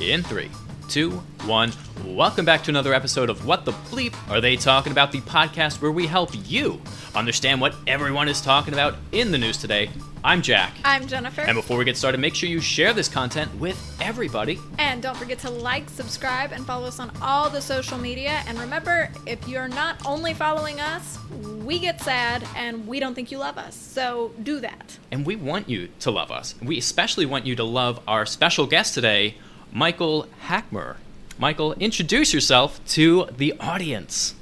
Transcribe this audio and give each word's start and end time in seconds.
In 0.00 0.22
three, 0.22 0.48
two, 0.88 1.10
one. 1.44 1.72
Welcome 2.04 2.44
back 2.44 2.62
to 2.64 2.70
another 2.70 2.94
episode 2.94 3.28
of 3.28 3.44
What 3.44 3.64
the 3.64 3.72
Bleep 3.72 4.14
Are 4.30 4.40
They 4.40 4.54
Talking 4.54 4.92
About? 4.92 5.10
The 5.10 5.20
podcast 5.22 5.82
where 5.82 5.90
we 5.90 6.06
help 6.06 6.30
you 6.48 6.80
understand 7.16 7.60
what 7.60 7.74
everyone 7.88 8.28
is 8.28 8.40
talking 8.40 8.74
about 8.74 8.94
in 9.10 9.32
the 9.32 9.38
news 9.38 9.56
today. 9.56 9.90
I'm 10.22 10.40
Jack. 10.40 10.74
I'm 10.84 11.08
Jennifer. 11.08 11.40
And 11.40 11.56
before 11.56 11.78
we 11.78 11.84
get 11.84 11.96
started, 11.96 12.20
make 12.20 12.36
sure 12.36 12.48
you 12.48 12.60
share 12.60 12.92
this 12.92 13.08
content 13.08 13.52
with 13.56 13.76
everybody. 14.00 14.60
And 14.78 15.02
don't 15.02 15.16
forget 15.16 15.40
to 15.40 15.50
like, 15.50 15.90
subscribe, 15.90 16.52
and 16.52 16.64
follow 16.64 16.86
us 16.86 17.00
on 17.00 17.10
all 17.20 17.50
the 17.50 17.60
social 17.60 17.98
media. 17.98 18.44
And 18.46 18.56
remember, 18.60 19.10
if 19.26 19.48
you're 19.48 19.68
not 19.68 20.04
only 20.06 20.32
following 20.32 20.78
us, 20.78 21.18
we 21.64 21.80
get 21.80 22.00
sad 22.00 22.46
and 22.54 22.86
we 22.86 23.00
don't 23.00 23.14
think 23.14 23.32
you 23.32 23.38
love 23.38 23.58
us. 23.58 23.74
So 23.74 24.32
do 24.44 24.60
that. 24.60 24.96
And 25.10 25.26
we 25.26 25.34
want 25.34 25.68
you 25.68 25.88
to 26.00 26.12
love 26.12 26.30
us. 26.30 26.54
We 26.62 26.78
especially 26.78 27.26
want 27.26 27.46
you 27.46 27.56
to 27.56 27.64
love 27.64 28.00
our 28.06 28.26
special 28.26 28.66
guest 28.66 28.94
today, 28.94 29.36
Michael 29.72 30.26
Hackmer. 30.46 30.96
Michael, 31.38 31.72
introduce 31.74 32.34
yourself 32.34 32.80
to 32.88 33.26
the 33.36 33.54
audience. 33.60 34.34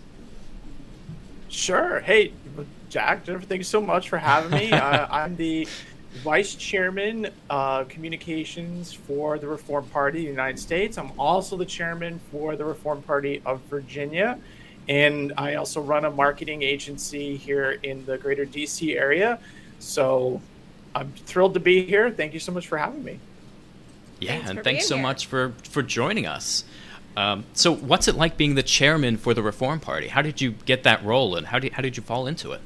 Sure. 1.48 2.00
Hey, 2.00 2.32
Jack, 2.88 3.24
Jennifer, 3.24 3.44
thank 3.44 3.58
you 3.58 3.64
so 3.64 3.80
much 3.80 4.08
for 4.08 4.18
having 4.18 4.50
me. 4.50 4.72
uh, 4.72 5.06
I'm 5.10 5.36
the 5.36 5.68
vice 6.22 6.54
chairman 6.54 7.28
uh, 7.50 7.84
communications 7.84 8.92
for 8.92 9.38
the 9.38 9.46
Reform 9.46 9.86
Party 9.86 10.20
of 10.20 10.24
the 10.24 10.30
United 10.30 10.58
States. 10.58 10.96
I'm 10.96 11.12
also 11.18 11.56
the 11.56 11.66
chairman 11.66 12.20
for 12.30 12.56
the 12.56 12.64
Reform 12.64 13.02
Party 13.02 13.42
of 13.44 13.60
Virginia. 13.62 14.38
And 14.88 15.32
I 15.36 15.56
also 15.56 15.80
run 15.80 16.04
a 16.04 16.10
marketing 16.10 16.62
agency 16.62 17.36
here 17.36 17.72
in 17.82 18.06
the 18.06 18.16
greater 18.16 18.46
DC 18.46 18.96
area. 18.96 19.38
So 19.78 20.40
I'm 20.94 21.12
thrilled 21.12 21.54
to 21.54 21.60
be 21.60 21.84
here. 21.84 22.10
Thank 22.10 22.32
you 22.32 22.40
so 22.40 22.52
much 22.52 22.68
for 22.68 22.78
having 22.78 23.04
me. 23.04 23.18
Yeah, 24.20 24.32
Thanks 24.32 24.50
and 24.50 24.64
thanks 24.64 24.86
so 24.86 24.94
here. 24.96 25.02
much 25.02 25.26
for, 25.26 25.52
for 25.64 25.82
joining 25.82 26.26
us. 26.26 26.64
Um, 27.16 27.44
so, 27.54 27.74
what's 27.74 28.08
it 28.08 28.14
like 28.14 28.36
being 28.36 28.54
the 28.54 28.62
chairman 28.62 29.16
for 29.16 29.34
the 29.34 29.42
Reform 29.42 29.80
Party? 29.80 30.08
How 30.08 30.22
did 30.22 30.40
you 30.40 30.52
get 30.64 30.82
that 30.82 31.04
role, 31.04 31.34
and 31.36 31.46
how 31.46 31.58
did, 31.58 31.72
how 31.72 31.82
did 31.82 31.96
you 31.96 32.02
fall 32.02 32.26
into 32.26 32.52
it? 32.52 32.60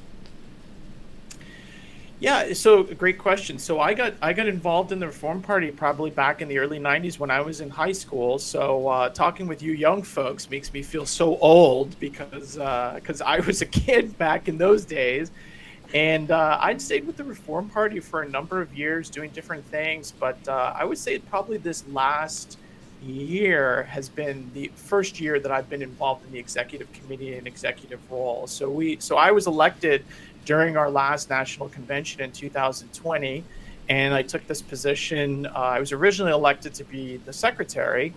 Yeah, 2.20 2.52
so 2.52 2.82
great 2.82 3.16
question. 3.16 3.58
So 3.58 3.80
I 3.80 3.94
got 3.94 4.12
I 4.20 4.34
got 4.34 4.46
involved 4.46 4.92
in 4.92 4.98
the 4.98 5.06
Reform 5.06 5.40
Party 5.40 5.70
probably 5.70 6.10
back 6.10 6.42
in 6.42 6.48
the 6.48 6.58
early 6.58 6.78
'90s 6.78 7.18
when 7.18 7.30
I 7.30 7.40
was 7.40 7.62
in 7.62 7.70
high 7.70 7.92
school. 7.92 8.38
So 8.38 8.88
uh, 8.88 9.08
talking 9.08 9.46
with 9.46 9.62
you 9.62 9.72
young 9.72 10.02
folks 10.02 10.50
makes 10.50 10.70
me 10.70 10.82
feel 10.82 11.06
so 11.06 11.38
old 11.38 11.98
because 11.98 12.56
because 12.56 13.22
I 13.22 13.40
was 13.40 13.62
a 13.62 13.66
kid 13.66 14.18
back 14.18 14.48
in 14.48 14.58
those 14.58 14.84
days, 14.84 15.30
and 15.92 16.30
uh, 16.30 16.58
I'd 16.60 16.80
stayed 16.80 17.06
with 17.06 17.16
the 17.16 17.24
Reform 17.24 17.68
Party 17.68 17.98
for 17.98 18.22
a 18.22 18.28
number 18.28 18.60
of 18.60 18.76
years 18.76 19.10
doing 19.10 19.30
different 19.30 19.64
things. 19.66 20.12
But 20.12 20.36
uh, 20.46 20.74
I 20.76 20.84
would 20.84 20.98
say 20.98 21.18
probably 21.18 21.56
this 21.56 21.84
last 21.88 22.58
year 23.02 23.84
has 23.84 24.08
been 24.08 24.50
the 24.54 24.70
first 24.74 25.20
year 25.20 25.40
that 25.40 25.50
I've 25.50 25.68
been 25.68 25.82
involved 25.82 26.24
in 26.26 26.32
the 26.32 26.38
executive 26.38 26.92
committee 26.92 27.34
and 27.34 27.46
executive 27.46 27.98
role. 28.10 28.46
So 28.46 28.70
we 28.70 28.98
so 29.00 29.16
I 29.16 29.30
was 29.32 29.46
elected 29.46 30.04
during 30.44 30.76
our 30.76 30.90
last 30.90 31.30
national 31.30 31.68
convention 31.70 32.20
in 32.20 32.30
2020 32.32 33.44
and 33.88 34.14
I 34.14 34.22
took 34.22 34.46
this 34.46 34.62
position 34.62 35.46
uh, 35.46 35.50
I 35.54 35.80
was 35.80 35.92
originally 35.92 36.32
elected 36.32 36.74
to 36.74 36.84
be 36.84 37.16
the 37.18 37.32
secretary 37.32 38.12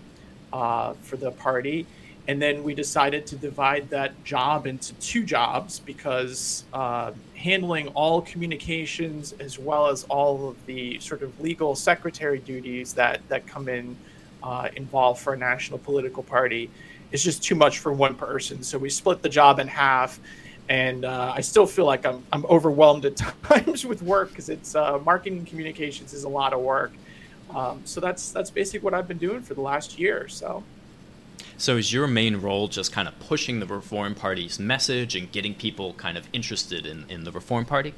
uh, 0.52 0.92
for 1.02 1.16
the 1.16 1.30
party 1.30 1.86
and 2.26 2.40
then 2.40 2.62
we 2.62 2.74
decided 2.74 3.26
to 3.28 3.36
divide 3.36 3.90
that 3.90 4.24
job 4.24 4.66
into 4.66 4.94
two 4.94 5.24
jobs 5.24 5.78
because 5.80 6.64
uh, 6.72 7.12
handling 7.44 7.88
all 7.88 8.22
communications 8.22 9.34
as 9.38 9.58
well 9.58 9.86
as 9.86 10.04
all 10.04 10.48
of 10.48 10.56
the 10.64 10.98
sort 10.98 11.22
of 11.22 11.38
legal 11.40 11.76
secretary 11.76 12.38
duties 12.38 12.94
that 12.94 13.20
that 13.28 13.46
come 13.46 13.68
in 13.68 13.94
uh, 14.42 14.70
involved 14.76 15.20
for 15.20 15.34
a 15.34 15.36
national 15.36 15.78
political 15.78 16.22
party 16.22 16.70
is 17.12 17.22
just 17.22 17.42
too 17.42 17.54
much 17.54 17.80
for 17.80 17.92
one 17.92 18.14
person. 18.14 18.62
So 18.62 18.78
we 18.78 18.88
split 18.88 19.20
the 19.20 19.28
job 19.28 19.58
in 19.58 19.68
half, 19.68 20.18
and 20.70 21.04
uh, 21.04 21.34
I 21.36 21.42
still 21.42 21.66
feel 21.66 21.84
like 21.84 22.06
I'm 22.06 22.24
I'm 22.32 22.46
overwhelmed 22.46 23.04
at 23.04 23.16
times 23.42 23.84
with 23.84 24.00
work 24.00 24.30
because 24.30 24.48
it's 24.48 24.74
uh, 24.74 24.98
marketing 25.04 25.44
communications 25.44 26.14
is 26.14 26.24
a 26.24 26.28
lot 26.30 26.54
of 26.54 26.60
work. 26.60 26.92
Um, 27.54 27.82
so 27.84 28.00
that's 28.00 28.32
that's 28.32 28.50
basically 28.50 28.80
what 28.80 28.94
I've 28.94 29.06
been 29.06 29.18
doing 29.18 29.42
for 29.42 29.52
the 29.52 29.60
last 29.60 29.98
year. 29.98 30.28
So. 30.28 30.64
So, 31.56 31.76
is 31.76 31.92
your 31.92 32.06
main 32.06 32.36
role 32.36 32.68
just 32.68 32.92
kind 32.92 33.06
of 33.06 33.18
pushing 33.20 33.60
the 33.60 33.66
Reform 33.66 34.14
Party's 34.14 34.58
message 34.58 35.14
and 35.14 35.30
getting 35.30 35.54
people 35.54 35.94
kind 35.94 36.18
of 36.18 36.28
interested 36.32 36.84
in, 36.84 37.04
in 37.08 37.24
the 37.24 37.30
Reform 37.30 37.64
Party? 37.64 37.94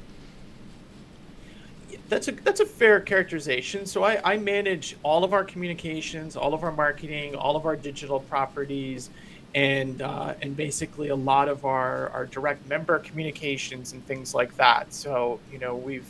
That's 2.09 2.27
a 2.27 2.31
that's 2.31 2.59
a 2.59 2.65
fair 2.65 3.01
characterization. 3.01 3.85
So 3.85 4.03
I, 4.03 4.21
I 4.23 4.37
manage 4.37 4.95
all 5.03 5.23
of 5.23 5.33
our 5.33 5.43
communications, 5.43 6.37
all 6.37 6.53
of 6.53 6.63
our 6.63 6.71
marketing, 6.71 7.35
all 7.35 7.57
of 7.57 7.65
our 7.65 7.75
digital 7.75 8.21
properties, 8.21 9.09
and 9.55 10.01
uh, 10.01 10.35
and 10.41 10.55
basically 10.55 11.09
a 11.09 11.15
lot 11.15 11.49
of 11.49 11.65
our, 11.65 12.09
our 12.09 12.25
direct 12.25 12.67
member 12.69 12.99
communications 12.99 13.91
and 13.91 14.05
things 14.05 14.33
like 14.33 14.55
that. 14.57 14.93
So 14.93 15.39
you 15.51 15.59
know 15.59 15.75
we've 15.75 16.09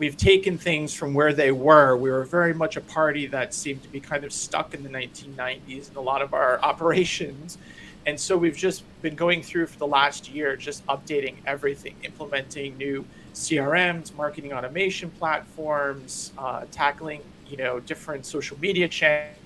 we've 0.00 0.16
taken 0.16 0.56
things 0.56 0.94
from 0.94 1.12
where 1.12 1.34
they 1.34 1.52
were. 1.52 1.94
We 1.94 2.10
were 2.10 2.24
very 2.24 2.54
much 2.54 2.76
a 2.76 2.80
party 2.80 3.26
that 3.26 3.52
seemed 3.52 3.82
to 3.82 3.88
be 3.88 4.00
kind 4.00 4.24
of 4.24 4.32
stuck 4.32 4.72
in 4.74 4.82
the 4.82 4.88
1990s 4.88 5.90
in 5.90 5.96
a 5.96 6.00
lot 6.00 6.22
of 6.22 6.32
our 6.34 6.60
operations. 6.62 7.58
And 8.06 8.18
so 8.18 8.36
we've 8.36 8.56
just 8.56 8.82
been 9.02 9.14
going 9.14 9.42
through 9.42 9.66
for 9.66 9.78
the 9.78 9.86
last 9.86 10.30
year, 10.30 10.56
just 10.56 10.84
updating 10.86 11.34
everything, 11.46 11.94
implementing 12.02 12.78
new 12.78 13.04
CRMs, 13.34 14.14
marketing 14.16 14.54
automation 14.54 15.10
platforms, 15.10 16.32
uh, 16.38 16.64
tackling 16.72 17.20
you 17.46 17.58
know 17.58 17.78
different 17.80 18.24
social 18.24 18.58
media 18.58 18.88
channels. 18.88 19.36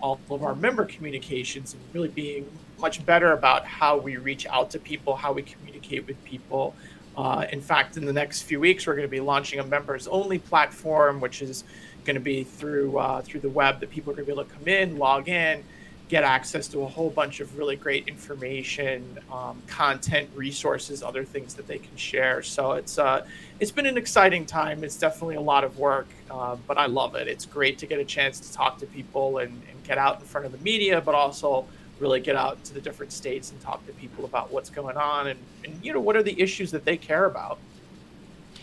all 0.00 0.20
of 0.30 0.44
our 0.44 0.54
member 0.54 0.84
communications 0.84 1.74
and 1.74 1.82
really 1.92 2.06
being 2.08 2.46
much 2.78 3.04
better 3.04 3.32
about 3.32 3.66
how 3.66 3.96
we 3.96 4.16
reach 4.16 4.46
out 4.46 4.70
to 4.70 4.78
people, 4.78 5.16
how 5.16 5.32
we 5.32 5.42
communicate 5.42 6.06
with 6.06 6.22
people. 6.24 6.74
Uh, 7.16 7.46
in 7.50 7.60
fact, 7.60 7.96
in 7.96 8.04
the 8.04 8.12
next 8.12 8.42
few 8.42 8.60
weeks, 8.60 8.86
we're 8.86 8.94
going 8.94 9.06
to 9.06 9.10
be 9.10 9.20
launching 9.20 9.58
a 9.58 9.64
members-only 9.64 10.38
platform, 10.38 11.20
which 11.20 11.42
is 11.42 11.64
going 12.04 12.14
to 12.14 12.20
be 12.20 12.44
through 12.44 12.98
uh, 12.98 13.20
through 13.22 13.40
the 13.40 13.48
web 13.48 13.80
that 13.80 13.90
people 13.90 14.12
are 14.12 14.16
going 14.16 14.26
to 14.26 14.32
be 14.32 14.40
able 14.40 14.44
to 14.44 14.54
come 14.54 14.68
in, 14.68 14.98
log 14.98 15.28
in, 15.28 15.64
get 16.08 16.24
access 16.24 16.68
to 16.68 16.82
a 16.82 16.86
whole 16.86 17.10
bunch 17.10 17.40
of 17.40 17.58
really 17.58 17.76
great 17.76 18.08
information, 18.08 19.18
um, 19.30 19.60
content, 19.66 20.28
resources, 20.34 21.02
other 21.02 21.24
things 21.24 21.54
that 21.54 21.66
they 21.66 21.78
can 21.78 21.96
share. 21.96 22.42
So 22.42 22.72
it's 22.72 22.98
uh, 22.98 23.26
it's 23.60 23.72
been 23.72 23.86
an 23.86 23.98
exciting 23.98 24.46
time. 24.46 24.84
It's 24.84 24.96
definitely 24.96 25.36
a 25.36 25.40
lot 25.40 25.64
of 25.64 25.78
work, 25.78 26.08
uh, 26.30 26.56
but 26.66 26.78
I 26.78 26.86
love 26.86 27.14
it. 27.14 27.28
It's 27.28 27.44
great 27.44 27.78
to 27.78 27.86
get 27.86 27.98
a 27.98 28.04
chance 28.04 28.40
to 28.40 28.52
talk 28.52 28.78
to 28.78 28.86
people 28.86 29.38
and, 29.38 29.50
and 29.68 29.84
get 29.84 29.98
out 29.98 30.20
in 30.20 30.26
front 30.26 30.46
of 30.46 30.52
the 30.52 30.58
media, 30.58 31.00
but 31.00 31.14
also 31.14 31.66
really 32.00 32.20
get 32.20 32.36
out 32.36 32.62
to 32.64 32.74
the 32.74 32.80
different 32.80 33.12
states 33.12 33.50
and 33.50 33.60
talk 33.60 33.84
to 33.86 33.92
people 33.94 34.24
about 34.24 34.52
what's 34.52 34.70
going 34.70 34.96
on 34.96 35.28
and, 35.28 35.40
and 35.64 35.78
you 35.84 35.92
know 35.92 36.00
what 36.00 36.16
are 36.16 36.22
the 36.22 36.40
issues 36.40 36.70
that 36.70 36.84
they 36.84 36.96
care 36.96 37.24
about. 37.24 37.58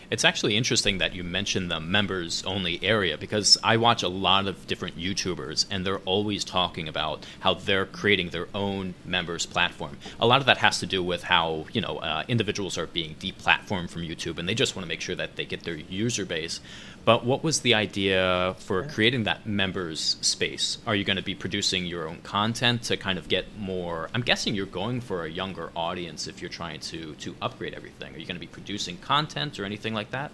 It's 0.08 0.24
actually 0.24 0.56
interesting 0.56 0.98
that 0.98 1.14
you 1.14 1.24
mentioned 1.24 1.70
the 1.70 1.80
members 1.80 2.44
only 2.44 2.78
area 2.82 3.18
because 3.18 3.58
I 3.64 3.76
watch 3.76 4.04
a 4.04 4.08
lot 4.08 4.46
of 4.46 4.66
different 4.68 4.96
YouTubers 4.96 5.66
and 5.68 5.84
they're 5.84 5.98
always 5.98 6.44
talking 6.44 6.86
about 6.86 7.26
how 7.40 7.54
they're 7.54 7.86
creating 7.86 8.30
their 8.30 8.46
own 8.54 8.94
members 9.04 9.46
platform. 9.46 9.98
A 10.20 10.26
lot 10.26 10.40
of 10.40 10.46
that 10.46 10.58
has 10.58 10.78
to 10.78 10.86
do 10.86 11.02
with 11.02 11.24
how, 11.24 11.66
you 11.72 11.80
know, 11.80 11.98
uh, 11.98 12.22
individuals 12.28 12.78
are 12.78 12.86
being 12.86 13.16
deplatformed 13.16 13.90
from 13.90 14.02
YouTube 14.02 14.38
and 14.38 14.48
they 14.48 14.54
just 14.54 14.76
want 14.76 14.84
to 14.84 14.88
make 14.88 15.00
sure 15.00 15.16
that 15.16 15.34
they 15.34 15.44
get 15.44 15.64
their 15.64 15.74
user 15.74 16.24
base. 16.24 16.60
But 17.06 17.24
what 17.24 17.44
was 17.44 17.60
the 17.60 17.74
idea 17.74 18.56
for 18.58 18.82
creating 18.88 19.24
that 19.24 19.46
members 19.46 20.16
space? 20.22 20.78
Are 20.88 20.94
you 20.96 21.04
going 21.04 21.18
to 21.18 21.22
be 21.22 21.36
producing 21.36 21.86
your 21.86 22.08
own 22.08 22.20
content 22.22 22.82
to 22.84 22.96
kind 22.96 23.16
of 23.16 23.28
get 23.28 23.56
more? 23.56 24.10
I'm 24.12 24.22
guessing 24.22 24.56
you're 24.56 24.66
going 24.66 25.00
for 25.00 25.24
a 25.24 25.30
younger 25.30 25.70
audience 25.76 26.26
if 26.26 26.42
you're 26.42 26.50
trying 26.50 26.80
to 26.80 27.14
to 27.14 27.36
upgrade 27.40 27.74
everything. 27.74 28.12
Are 28.12 28.18
you 28.18 28.26
going 28.26 28.34
to 28.34 28.40
be 28.40 28.48
producing 28.48 28.96
content 28.98 29.60
or 29.60 29.64
anything 29.64 29.94
like 29.96 30.12
that? 30.12 30.30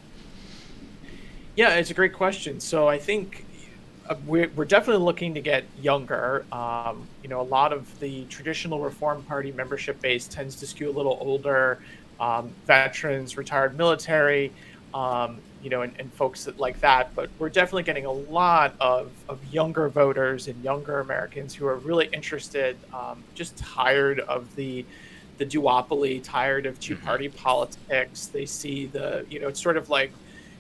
Yeah, 1.56 1.76
it's 1.76 1.91
a 1.91 1.94
great 1.94 2.12
question. 2.12 2.61
So 2.61 2.88
I 2.88 2.99
think 2.99 3.44
uh, 4.09 4.17
we're, 4.26 4.49
we're 4.56 4.64
definitely 4.64 5.05
looking 5.05 5.35
to 5.35 5.41
get 5.41 5.64
younger. 5.81 6.44
Um, 6.53 7.06
you 7.23 7.29
know, 7.29 7.41
a 7.41 7.49
lot 7.59 7.73
of 7.73 7.99
the 8.00 8.25
traditional 8.25 8.81
Reform 8.81 9.23
Party 9.23 9.53
membership 9.53 10.00
base 10.00 10.26
tends 10.26 10.56
to 10.56 10.67
skew 10.67 10.91
a 10.91 10.93
little 10.93 11.19
older, 11.20 11.79
um, 12.19 12.50
veterans, 12.67 13.37
retired 13.37 13.76
military, 13.76 14.53
um, 14.94 15.38
you 15.62 15.70
know, 15.70 15.82
and, 15.82 15.93
and 15.99 16.12
folks 16.14 16.44
that, 16.44 16.59
like 16.59 16.81
that. 16.81 17.14
But 17.14 17.31
we're 17.38 17.49
definitely 17.49 17.85
getting 17.85 18.06
a 18.06 18.12
lot 18.12 18.75
of, 18.81 19.11
of 19.29 19.38
younger 19.53 19.88
voters 19.88 20.49
and 20.49 20.62
younger 20.64 21.00
Americans 21.00 21.55
who 21.55 21.67
are 21.67 21.76
really 21.76 22.09
interested, 22.12 22.76
um, 22.93 23.23
just 23.35 23.56
tired 23.56 24.20
of 24.20 24.55
the 24.56 24.85
the 25.42 25.58
duopoly, 25.58 26.22
tired 26.22 26.66
of 26.66 26.78
two 26.78 26.96
party 26.96 27.28
politics. 27.28 28.26
They 28.26 28.46
see 28.46 28.86
the, 28.86 29.26
you 29.28 29.40
know, 29.40 29.48
it's 29.48 29.62
sort 29.62 29.76
of 29.76 29.90
like 29.90 30.12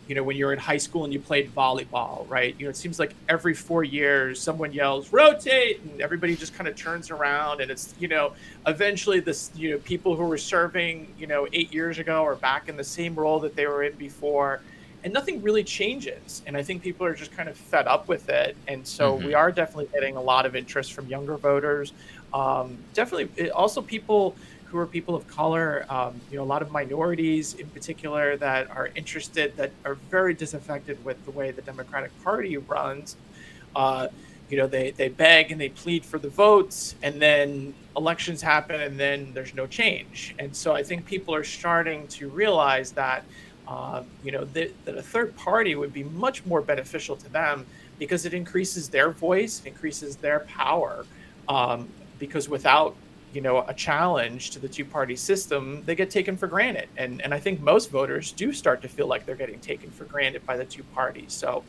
you 0.08 0.16
know, 0.16 0.24
when 0.24 0.36
you're 0.36 0.52
in 0.52 0.58
high 0.58 0.78
school 0.78 1.04
and 1.04 1.12
you 1.12 1.20
played 1.20 1.54
volleyball, 1.54 2.28
right? 2.28 2.56
You 2.58 2.66
know, 2.66 2.70
it 2.70 2.76
seems 2.76 2.98
like 2.98 3.14
every 3.28 3.54
four 3.54 3.84
years 3.84 4.40
someone 4.40 4.72
yells 4.72 5.12
rotate, 5.12 5.80
and 5.82 6.00
everybody 6.00 6.34
just 6.34 6.54
kind 6.54 6.68
of 6.68 6.74
turns 6.74 7.10
around, 7.10 7.60
and 7.60 7.70
it's 7.70 7.94
you 8.00 8.08
know, 8.08 8.32
eventually 8.66 9.20
this 9.20 9.50
you 9.54 9.70
know 9.70 9.78
people 9.78 10.16
who 10.16 10.24
were 10.24 10.38
serving 10.38 11.06
you 11.18 11.28
know 11.28 11.46
eight 11.52 11.72
years 11.72 11.98
ago 11.98 12.24
are 12.24 12.34
back 12.34 12.68
in 12.68 12.76
the 12.76 12.84
same 12.84 13.14
role 13.14 13.38
that 13.40 13.54
they 13.54 13.66
were 13.66 13.84
in 13.84 13.94
before, 13.94 14.60
and 15.04 15.12
nothing 15.12 15.40
really 15.40 15.62
changes. 15.62 16.42
And 16.46 16.56
I 16.56 16.64
think 16.64 16.82
people 16.82 17.06
are 17.06 17.14
just 17.14 17.32
kind 17.32 17.48
of 17.48 17.56
fed 17.56 17.86
up 17.86 18.08
with 18.08 18.28
it. 18.28 18.56
And 18.66 18.84
so 18.84 19.16
mm-hmm. 19.16 19.26
we 19.28 19.34
are 19.34 19.52
definitely 19.52 19.88
getting 19.92 20.16
a 20.16 20.22
lot 20.22 20.46
of 20.46 20.56
interest 20.56 20.92
from 20.92 21.06
younger 21.06 21.36
voters. 21.36 21.92
Um, 22.34 22.76
definitely, 22.92 23.50
also 23.50 23.80
people 23.80 24.34
who 24.72 24.78
are 24.78 24.86
people 24.86 25.14
of 25.14 25.28
color, 25.28 25.84
um, 25.90 26.18
you 26.30 26.38
know, 26.38 26.42
a 26.42 26.50
lot 26.54 26.62
of 26.62 26.70
minorities 26.72 27.52
in 27.54 27.68
particular 27.68 28.38
that 28.38 28.70
are 28.70 28.88
interested, 28.96 29.54
that 29.58 29.70
are 29.84 29.96
very 30.10 30.32
disaffected 30.32 31.04
with 31.04 31.22
the 31.26 31.30
way 31.30 31.50
the 31.50 31.60
Democratic 31.60 32.10
Party 32.24 32.56
runs. 32.56 33.16
Uh, 33.76 34.08
you 34.48 34.56
know, 34.56 34.66
they, 34.66 34.90
they 34.92 35.10
beg 35.10 35.52
and 35.52 35.60
they 35.60 35.68
plead 35.68 36.06
for 36.06 36.18
the 36.18 36.30
votes, 36.30 36.94
and 37.02 37.20
then 37.20 37.74
elections 37.98 38.40
happen, 38.40 38.80
and 38.80 38.98
then 38.98 39.30
there's 39.34 39.54
no 39.54 39.66
change. 39.66 40.34
And 40.38 40.56
so 40.56 40.74
I 40.74 40.82
think 40.82 41.04
people 41.04 41.34
are 41.34 41.44
starting 41.44 42.08
to 42.08 42.30
realize 42.30 42.92
that, 42.92 43.24
uh, 43.68 44.02
you 44.24 44.32
know, 44.32 44.44
that, 44.46 44.72
that 44.86 44.96
a 44.96 45.02
third 45.02 45.36
party 45.36 45.74
would 45.74 45.92
be 45.92 46.04
much 46.04 46.46
more 46.46 46.62
beneficial 46.62 47.14
to 47.16 47.30
them 47.30 47.66
because 47.98 48.24
it 48.24 48.32
increases 48.32 48.88
their 48.88 49.10
voice, 49.10 49.62
increases 49.66 50.16
their 50.16 50.40
power. 50.40 51.04
Um, 51.46 51.88
because 52.18 52.48
without 52.48 52.94
you 53.32 53.40
know 53.40 53.64
a 53.66 53.74
challenge 53.74 54.50
to 54.50 54.58
the 54.58 54.68
two 54.68 54.84
party 54.84 55.16
system 55.16 55.82
they 55.84 55.94
get 55.94 56.10
taken 56.10 56.36
for 56.36 56.46
granted. 56.46 56.88
And 56.96 57.20
and 57.22 57.32
i 57.34 57.40
think 57.40 57.60
most 57.60 57.90
voters 57.90 58.32
do 58.32 58.52
start 58.52 58.82
to 58.82 58.88
feel 58.88 59.06
like 59.06 59.26
they're 59.26 59.36
getting 59.36 59.60
taken 59.60 59.90
for 59.90 60.04
granted 60.04 60.44
by 60.46 60.56
the 60.56 60.64
two 60.64 60.82
parties. 60.94 61.32
So 61.32 61.64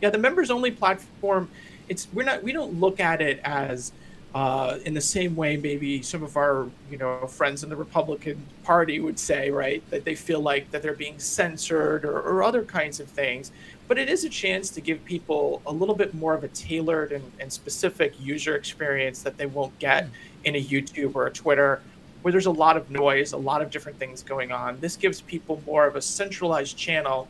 yeah 0.00 0.10
the 0.10 0.18
members 0.18 0.50
only 0.50 0.70
platform 0.70 1.48
it's 1.88 2.08
we're 2.12 2.24
not 2.24 2.42
we 2.42 2.52
don't 2.52 2.78
look 2.78 3.00
at 3.00 3.20
it 3.20 3.40
as 3.44 3.92
uh, 4.34 4.78
in 4.84 4.92
the 4.92 5.00
same 5.00 5.34
way 5.34 5.56
maybe 5.56 6.02
some 6.02 6.22
of 6.22 6.36
our 6.36 6.68
you 6.90 6.98
know 6.98 7.26
friends 7.26 7.64
in 7.64 7.70
the 7.70 7.76
republican 7.76 8.44
party 8.62 9.00
would 9.00 9.18
say 9.18 9.50
right? 9.50 9.82
That 9.90 10.04
they 10.04 10.14
feel 10.14 10.40
like 10.40 10.70
that 10.70 10.82
they're 10.82 10.92
being 10.92 11.18
censored 11.18 12.04
or, 12.04 12.20
or 12.20 12.42
other 12.42 12.62
kinds 12.62 13.00
of 13.00 13.08
things 13.08 13.52
but 13.88 13.98
it 13.98 14.08
is 14.10 14.24
a 14.24 14.28
chance 14.28 14.68
to 14.70 14.80
give 14.82 15.02
people 15.04 15.62
a 15.66 15.72
little 15.72 15.94
bit 15.94 16.12
more 16.14 16.34
of 16.34 16.44
a 16.44 16.48
tailored 16.48 17.10
and, 17.10 17.32
and 17.40 17.50
specific 17.50 18.12
user 18.20 18.54
experience 18.54 19.22
that 19.22 19.38
they 19.38 19.46
won't 19.46 19.76
get 19.78 20.06
in 20.44 20.54
a 20.54 20.62
YouTube 20.62 21.14
or 21.14 21.26
a 21.26 21.30
Twitter 21.32 21.80
where 22.22 22.32
there's 22.32 22.46
a 22.46 22.50
lot 22.50 22.76
of 22.76 22.90
noise, 22.90 23.32
a 23.32 23.36
lot 23.36 23.62
of 23.62 23.70
different 23.70 23.98
things 23.98 24.22
going 24.22 24.52
on. 24.52 24.78
This 24.80 24.96
gives 24.96 25.22
people 25.22 25.62
more 25.66 25.86
of 25.86 25.96
a 25.96 26.02
centralized 26.02 26.76
channel 26.76 27.28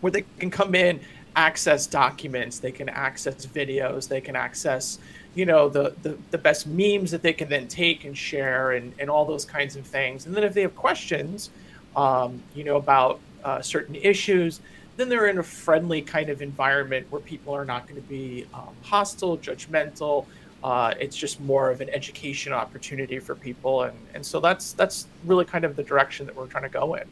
where 0.00 0.10
they 0.10 0.24
can 0.38 0.50
come 0.50 0.74
in, 0.74 1.00
access 1.36 1.86
documents, 1.86 2.58
they 2.58 2.72
can 2.72 2.88
access 2.88 3.44
videos, 3.44 4.08
they 4.08 4.20
can 4.20 4.34
access, 4.34 4.98
you 5.34 5.44
know, 5.44 5.68
the 5.68 5.94
the, 6.02 6.16
the 6.30 6.38
best 6.38 6.66
memes 6.66 7.10
that 7.10 7.22
they 7.22 7.32
can 7.32 7.48
then 7.48 7.68
take 7.68 8.04
and 8.04 8.16
share 8.16 8.72
and, 8.72 8.92
and 8.98 9.10
all 9.10 9.24
those 9.24 9.44
kinds 9.44 9.76
of 9.76 9.86
things. 9.86 10.26
And 10.26 10.34
then 10.34 10.44
if 10.44 10.54
they 10.54 10.62
have 10.62 10.74
questions, 10.74 11.50
um, 11.94 12.42
you 12.54 12.64
know, 12.64 12.76
about 12.76 13.20
uh, 13.44 13.60
certain 13.60 13.94
issues, 13.94 14.60
then 15.00 15.08
they're 15.08 15.28
in 15.28 15.38
a 15.38 15.42
friendly 15.42 16.02
kind 16.02 16.28
of 16.28 16.42
environment 16.42 17.06
where 17.10 17.20
people 17.22 17.54
are 17.54 17.64
not 17.64 17.88
going 17.88 18.00
to 18.00 18.08
be 18.08 18.46
um, 18.52 18.74
hostile, 18.82 19.38
judgmental, 19.38 20.26
uh, 20.62 20.92
it's 21.00 21.16
just 21.16 21.40
more 21.40 21.70
of 21.70 21.80
an 21.80 21.88
education 21.90 22.52
opportunity 22.52 23.18
for 23.18 23.34
people, 23.34 23.82
and, 23.84 23.96
and 24.12 24.24
so 24.24 24.40
that's 24.40 24.72
that's 24.74 25.06
really 25.24 25.44
kind 25.44 25.64
of 25.64 25.74
the 25.74 25.82
direction 25.82 26.26
that 26.26 26.36
we're 26.36 26.46
trying 26.46 26.64
to 26.64 26.68
go 26.68 26.94
in. 26.94 27.04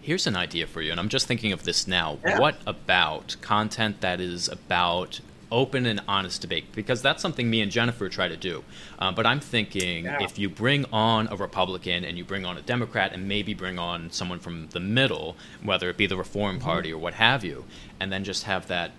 Here's 0.00 0.26
an 0.26 0.36
idea 0.36 0.66
for 0.66 0.80
you, 0.80 0.90
and 0.90 0.98
I'm 0.98 1.08
just 1.08 1.26
thinking 1.26 1.52
of 1.52 1.64
this 1.64 1.86
now. 1.86 2.18
Yeah. 2.24 2.38
What 2.38 2.56
about 2.66 3.36
content 3.42 4.00
that 4.00 4.20
is 4.20 4.48
about 4.48 5.20
open 5.50 5.86
and 5.86 6.00
honest 6.08 6.40
debate? 6.40 6.72
Because 6.72 7.02
that's 7.02 7.22
something 7.22 7.48
me 7.48 7.60
and 7.60 7.70
Jennifer 7.70 8.08
try 8.08 8.28
to 8.28 8.36
do. 8.36 8.64
Uh, 8.98 9.12
but 9.12 9.26
I'm 9.26 9.40
thinking 9.40 10.04
yeah. 10.04 10.22
if 10.22 10.38
you 10.38 10.48
bring 10.48 10.84
on 10.92 11.28
a 11.28 11.36
Republican 11.36 12.04
and 12.04 12.18
you 12.18 12.24
bring 12.24 12.44
on 12.44 12.56
a 12.56 12.62
Democrat 12.62 13.12
and 13.12 13.28
maybe 13.28 13.54
bring 13.54 13.78
on 13.78 14.10
someone 14.10 14.38
from 14.38 14.68
the 14.68 14.80
middle, 14.80 15.36
whether 15.62 15.88
it 15.90 15.96
be 15.96 16.06
the 16.06 16.16
Reform 16.16 16.56
mm-hmm. 16.56 16.64
Party 16.64 16.92
or 16.92 16.98
what 16.98 17.14
have 17.14 17.44
you, 17.44 17.64
and 18.00 18.12
then 18.12 18.24
just 18.24 18.44
have 18.44 18.66
that 18.68 18.92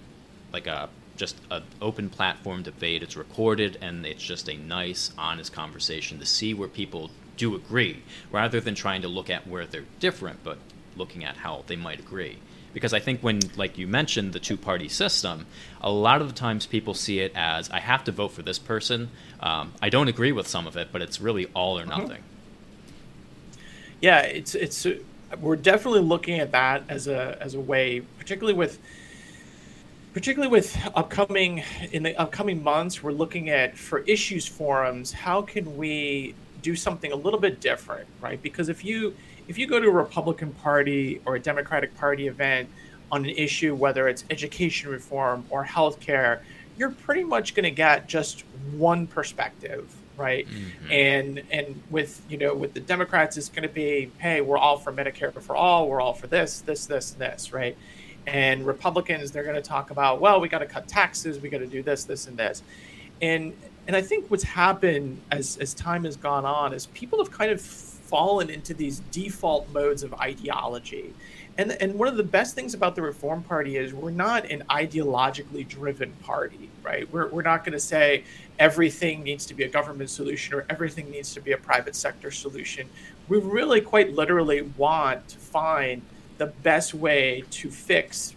like 0.53 0.67
a 0.67 0.89
just 1.17 1.37
an 1.51 1.63
open 1.81 2.09
platform 2.09 2.63
debate. 2.63 3.03
It's 3.03 3.17
recorded, 3.17 3.77
and 3.81 4.05
it's 4.05 4.23
just 4.23 4.47
a 4.47 4.55
nice, 4.55 5.11
honest 5.17 5.51
conversation 5.51 6.19
to 6.19 6.25
see 6.25 6.53
where 6.53 6.67
people 6.67 7.09
do 7.35 7.55
agree, 7.55 8.03
rather 8.31 8.59
than 8.59 8.75
trying 8.75 9.01
to 9.01 9.07
look 9.07 9.29
at 9.29 9.47
where 9.47 9.65
they're 9.65 9.85
different, 9.99 10.43
but 10.43 10.57
looking 10.95 11.23
at 11.23 11.37
how 11.37 11.63
they 11.67 11.75
might 11.75 11.99
agree. 11.99 12.37
Because 12.77 12.93
I 12.93 12.99
think 12.99 13.21
when, 13.21 13.39
like 13.55 13.79
you 13.79 13.87
mentioned, 13.87 14.33
the 14.33 14.39
two 14.39 14.55
party 14.55 14.87
system, 14.87 15.47
a 15.81 15.89
lot 15.89 16.21
of 16.21 16.27
the 16.27 16.33
times 16.35 16.67
people 16.67 16.93
see 16.93 17.17
it 17.21 17.31
as 17.33 17.71
I 17.71 17.79
have 17.79 18.03
to 18.03 18.11
vote 18.11 18.33
for 18.33 18.43
this 18.43 18.59
person. 18.59 19.09
Um, 19.39 19.73
I 19.81 19.89
don't 19.89 20.07
agree 20.07 20.31
with 20.31 20.47
some 20.47 20.67
of 20.67 20.77
it, 20.77 20.89
but 20.91 21.01
it's 21.01 21.19
really 21.19 21.47
all 21.55 21.79
or 21.79 21.87
mm-hmm. 21.87 22.01
nothing. 22.01 22.23
Yeah, 23.99 24.19
it's 24.19 24.53
it's 24.53 24.85
we're 25.41 25.55
definitely 25.55 26.01
looking 26.01 26.39
at 26.39 26.51
that 26.51 26.83
as 26.87 27.07
a 27.07 27.35
as 27.41 27.55
a 27.55 27.59
way, 27.59 28.01
particularly 28.19 28.55
with 28.55 28.77
particularly 30.13 30.51
with 30.51 30.77
upcoming 30.93 31.63
in 31.91 32.03
the 32.03 32.15
upcoming 32.15 32.63
months 32.63 33.01
we're 33.01 33.11
looking 33.11 33.49
at 33.49 33.75
for 33.75 33.99
issues 33.99 34.47
forums 34.47 35.11
how 35.11 35.43
can 35.43 35.77
we 35.77 36.33
do 36.63 36.75
something 36.75 37.11
a 37.11 37.15
little 37.15 37.39
bit 37.39 37.59
different 37.59 38.07
right 38.19 38.41
because 38.41 38.67
if 38.67 38.83
you 38.83 39.13
if 39.47 39.57
you 39.57 39.67
go 39.67 39.79
to 39.79 39.87
a 39.87 39.91
republican 39.91 40.51
party 40.51 41.21
or 41.25 41.35
a 41.35 41.39
democratic 41.39 41.95
party 41.95 42.27
event 42.27 42.69
on 43.11 43.23
an 43.23 43.31
issue 43.31 43.75
whether 43.75 44.07
it's 44.07 44.23
education 44.29 44.89
reform 44.89 45.45
or 45.49 45.65
healthcare 45.65 46.39
you're 46.77 46.91
pretty 46.91 47.23
much 47.23 47.55
going 47.55 47.63
to 47.63 47.71
get 47.71 48.07
just 48.07 48.43
one 48.75 49.07
perspective 49.07 49.93
right 50.17 50.47
mm-hmm. 50.47 50.91
and 50.91 51.43
and 51.51 51.81
with 51.89 52.21
you 52.29 52.37
know 52.37 52.53
with 52.53 52.73
the 52.73 52.79
democrats 52.79 53.37
it's 53.37 53.49
going 53.49 53.63
to 53.63 53.73
be 53.73 54.11
hey 54.17 54.41
we're 54.41 54.57
all 54.57 54.77
for 54.77 54.91
medicare 54.91 55.33
for 55.41 55.55
all 55.55 55.87
we're 55.87 56.01
all 56.01 56.13
for 56.13 56.27
this 56.27 56.61
this 56.61 56.85
this 56.85 57.11
this 57.11 57.53
right 57.53 57.77
and 58.27 58.67
Republicans, 58.67 59.31
they're 59.31 59.43
going 59.43 59.55
to 59.55 59.61
talk 59.61 59.89
about, 59.89 60.19
well, 60.19 60.41
we 60.41 60.49
got 60.49 60.59
to 60.59 60.65
cut 60.65 60.87
taxes, 60.87 61.39
we 61.39 61.47
got 61.47 61.59
to 61.59 61.65
do 61.65 61.81
this, 61.81 62.03
this, 62.03 62.27
and 62.27 62.37
this. 62.37 62.61
And 63.21 63.53
and 63.87 63.95
I 63.95 64.01
think 64.01 64.29
what's 64.29 64.43
happened 64.43 65.21
as 65.31 65.57
as 65.57 65.73
time 65.73 66.03
has 66.03 66.17
gone 66.17 66.45
on 66.45 66.73
is 66.73 66.87
people 66.87 67.19
have 67.19 67.31
kind 67.31 67.49
of 67.49 67.61
fallen 68.07 68.49
into 68.49 68.73
these 68.73 68.99
default 69.11 69.69
modes 69.71 70.03
of 70.03 70.13
ideology. 70.15 71.13
And, 71.57 71.71
and 71.81 71.95
one 71.95 72.07
of 72.07 72.17
the 72.17 72.23
best 72.23 72.53
things 72.53 72.73
about 72.73 72.95
the 72.95 73.01
Reform 73.01 73.41
Party 73.41 73.77
is 73.77 73.93
we're 73.93 74.11
not 74.11 74.45
an 74.45 74.63
ideologically 74.69 75.67
driven 75.67 76.11
party, 76.23 76.69
right? 76.83 77.11
We're, 77.11 77.27
we're 77.29 77.41
not 77.41 77.63
going 77.63 77.73
to 77.73 77.79
say 77.79 78.23
everything 78.59 79.23
needs 79.23 79.45
to 79.47 79.53
be 79.55 79.63
a 79.63 79.67
government 79.67 80.09
solution 80.09 80.53
or 80.53 80.65
everything 80.69 81.09
needs 81.09 81.33
to 81.33 81.41
be 81.41 81.53
a 81.53 81.57
private 81.57 81.95
sector 81.95 82.29
solution. 82.29 82.87
We 83.27 83.39
really 83.39 83.81
quite 83.81 84.13
literally 84.13 84.61
want 84.77 85.27
to 85.29 85.37
find 85.37 86.03
the 86.37 86.47
best 86.47 86.93
way 86.93 87.43
to 87.49 87.71
fix 87.71 88.35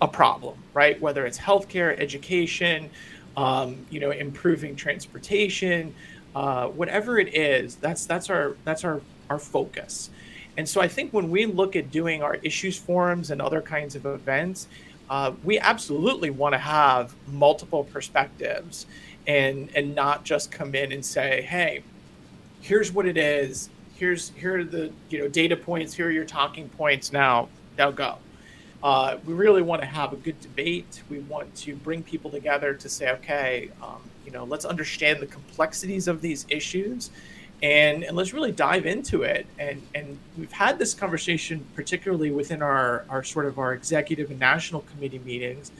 a 0.00 0.08
problem, 0.08 0.56
right? 0.72 1.00
Whether 1.00 1.26
it's 1.26 1.38
healthcare, 1.38 1.98
education, 2.00 2.90
um, 3.36 3.86
you 3.90 4.00
know, 4.00 4.10
improving 4.10 4.74
transportation, 4.74 5.94
uh, 6.34 6.68
whatever 6.68 7.18
it 7.18 7.34
is, 7.34 7.76
that's 7.76 8.06
that's 8.06 8.30
our 8.30 8.56
that's 8.64 8.84
our 8.84 9.00
our 9.30 9.38
focus. 9.38 10.10
And 10.56 10.68
so 10.68 10.80
I 10.80 10.88
think 10.88 11.12
when 11.12 11.30
we 11.30 11.46
look 11.46 11.76
at 11.76 11.90
doing 11.90 12.22
our 12.22 12.34
issues 12.36 12.76
forums 12.76 13.30
and 13.30 13.40
other 13.40 13.62
kinds 13.62 13.94
of 13.94 14.04
events, 14.04 14.68
uh, 15.08 15.32
we 15.42 15.58
absolutely 15.58 16.30
want 16.30 16.52
to 16.52 16.58
have 16.58 17.14
multiple 17.26 17.84
perspectives 17.84 18.86
and 19.26 19.70
and 19.74 19.94
not 19.94 20.24
just 20.24 20.50
come 20.50 20.74
in 20.74 20.92
and 20.92 21.04
say, 21.04 21.42
hey, 21.42 21.82
here's 22.60 22.92
what 22.92 23.06
it 23.06 23.16
is. 23.16 23.70
Here's 23.94 24.30
here 24.30 24.58
are 24.58 24.64
the 24.64 24.92
you 25.10 25.18
know 25.18 25.28
data 25.28 25.56
points. 25.56 25.94
Here 25.94 26.08
are 26.08 26.10
your 26.10 26.24
talking 26.24 26.68
points. 26.70 27.12
Now 27.12 27.48
now 27.78 27.90
go. 27.90 28.18
Uh, 28.82 29.18
we 29.24 29.32
really 29.32 29.62
want 29.62 29.80
to 29.80 29.86
have 29.86 30.12
a 30.12 30.16
good 30.16 30.40
debate. 30.40 31.02
We 31.08 31.20
want 31.20 31.54
to 31.56 31.76
bring 31.76 32.02
people 32.02 32.30
together 32.30 32.74
to 32.74 32.88
say 32.88 33.10
okay 33.12 33.70
um, 33.82 34.00
you 34.24 34.32
know 34.32 34.44
let's 34.44 34.64
understand 34.64 35.20
the 35.20 35.26
complexities 35.26 36.08
of 36.08 36.20
these 36.20 36.46
issues 36.48 37.10
and 37.62 38.02
and 38.02 38.16
let's 38.16 38.32
really 38.32 38.52
dive 38.52 38.86
into 38.86 39.22
it. 39.22 39.46
And 39.58 39.80
and 39.94 40.18
we've 40.36 40.52
had 40.52 40.78
this 40.78 40.94
conversation 40.94 41.64
particularly 41.74 42.30
within 42.30 42.62
our 42.62 43.04
our 43.08 43.22
sort 43.22 43.46
of 43.46 43.58
our 43.58 43.72
executive 43.72 44.30
and 44.30 44.40
national 44.40 44.82
committee 44.82 45.20
meetings 45.20 45.70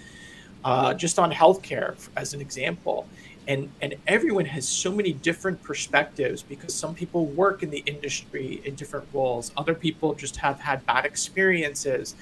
uh, 0.65 0.95
just 0.95 1.19
on 1.19 1.33
healthcare 1.33 1.97
as 2.17 2.35
an 2.35 2.41
example. 2.41 3.07
And 3.49 3.71
and 3.81 3.97
everyone 4.07 4.45
has 4.45 4.69
so 4.69 4.93
many 4.93 5.13
different 5.13 5.63
perspectives 5.65 6.43
because 6.43 6.73
some 6.73 6.95
people 6.95 7.27
work 7.27 7.65
in 7.65 7.71
the 7.71 7.83
industry 7.87 8.63
in 8.65 8.77
different 8.77 9.09
roles. 9.13 9.51
Other 9.57 9.75
people 9.75 10.15
just 10.15 10.37
have 10.37 10.61
had 10.61 10.87
bad 10.87 11.05
experiences 11.05 12.15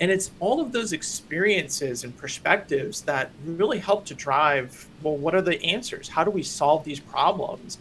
and 0.00 0.10
it's 0.10 0.30
all 0.40 0.60
of 0.60 0.72
those 0.72 0.94
experiences 0.94 2.04
and 2.04 2.16
perspectives 2.16 3.02
that 3.02 3.30
really 3.44 3.78
help 3.78 4.06
to 4.06 4.14
drive 4.14 4.88
well 5.02 5.16
what 5.16 5.34
are 5.34 5.42
the 5.42 5.62
answers? 5.62 6.08
How 6.08 6.24
do 6.24 6.30
we 6.30 6.42
solve 6.42 6.84
these 6.84 7.00
problems? 7.00 7.78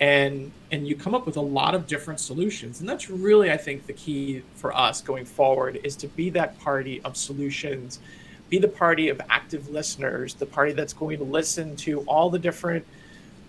And 0.00 0.50
and 0.70 0.88
you 0.88 0.96
come 0.96 1.14
up 1.14 1.26
with 1.26 1.36
a 1.36 1.42
lot 1.42 1.74
of 1.74 1.86
different 1.86 2.20
solutions. 2.20 2.80
And 2.80 2.88
that's 2.88 3.10
really 3.10 3.50
i 3.52 3.56
think 3.56 3.86
the 3.86 3.92
key 3.92 4.42
for 4.54 4.74
us 4.74 5.02
going 5.02 5.26
forward 5.26 5.80
is 5.84 5.94
to 5.96 6.08
be 6.08 6.30
that 6.30 6.58
party 6.60 7.00
of 7.02 7.16
solutions. 7.16 8.00
Be 8.48 8.58
the 8.58 8.68
party 8.68 9.10
of 9.10 9.20
active 9.28 9.68
listeners, 9.68 10.32
the 10.34 10.46
party 10.46 10.72
that's 10.72 10.94
going 10.94 11.18
to 11.18 11.24
listen 11.24 11.76
to 11.76 12.00
all 12.02 12.30
the 12.30 12.38
different 12.38 12.86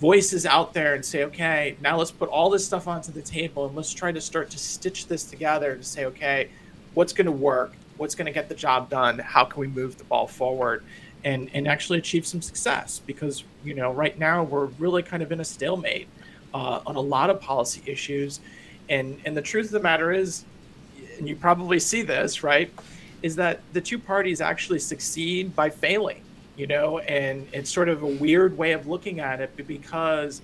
voices 0.01 0.45
out 0.45 0.73
there 0.73 0.95
and 0.95 1.05
say, 1.05 1.23
okay, 1.25 1.77
now 1.81 1.97
let's 1.97 2.11
put 2.11 2.29
all 2.29 2.49
this 2.49 2.65
stuff 2.65 2.87
onto 2.87 3.11
the 3.11 3.21
table 3.21 3.65
and 3.65 3.75
let's 3.75 3.93
try 3.93 4.11
to 4.11 4.21
start 4.21 4.49
to 4.49 4.57
stitch 4.57 5.07
this 5.07 5.23
together 5.23 5.75
to 5.75 5.83
say, 5.83 6.05
okay, 6.05 6.49
what's 6.93 7.13
going 7.13 7.25
to 7.25 7.31
work? 7.31 7.73
What's 7.99 8.15
going 8.15 8.25
to 8.25 8.31
get 8.31 8.47
the 8.47 8.55
job 8.55 8.89
done, 8.89 9.19
how 9.19 9.43
can 9.43 9.59
we 9.59 9.67
move 9.67 9.97
the 9.97 10.05
ball 10.05 10.25
forward, 10.25 10.83
and 11.25 11.49
and 11.53 11.67
actually 11.67 11.99
achieve 11.99 12.25
some 12.25 12.41
success. 12.41 13.01
Because 13.05 13.43
you 13.63 13.75
know 13.75 13.91
right 13.91 14.17
now 14.17 14.43
we're 14.43 14.65
really 14.79 15.03
kind 15.03 15.21
of 15.21 15.31
in 15.31 15.41
a 15.41 15.45
stalemate 15.45 16.07
uh, 16.53 16.79
on 16.87 16.95
a 16.95 17.01
lot 17.01 17.29
of 17.29 17.39
policy 17.41 17.83
issues, 17.85 18.39
and 18.87 19.19
and 19.25 19.35
the 19.37 19.41
truth 19.41 19.67
of 19.67 19.71
the 19.73 19.81
matter 19.81 20.11
is, 20.11 20.45
and 21.17 21.27
you 21.27 21.35
probably 21.35 21.79
see 21.79 22.01
this 22.01 22.41
right, 22.41 22.71
is 23.21 23.35
that 23.35 23.59
the 23.73 23.81
two 23.81 23.99
parties 23.99 24.39
actually 24.41 24.79
succeed 24.79 25.55
by 25.55 25.69
failing. 25.69 26.21
You 26.55 26.67
know, 26.67 26.99
and 26.99 27.47
it's 27.53 27.69
sort 27.69 27.87
of 27.87 28.03
a 28.03 28.07
weird 28.07 28.57
way 28.57 28.73
of 28.73 28.87
looking 28.87 29.19
at 29.19 29.39
it 29.41 29.55
because 29.55 30.41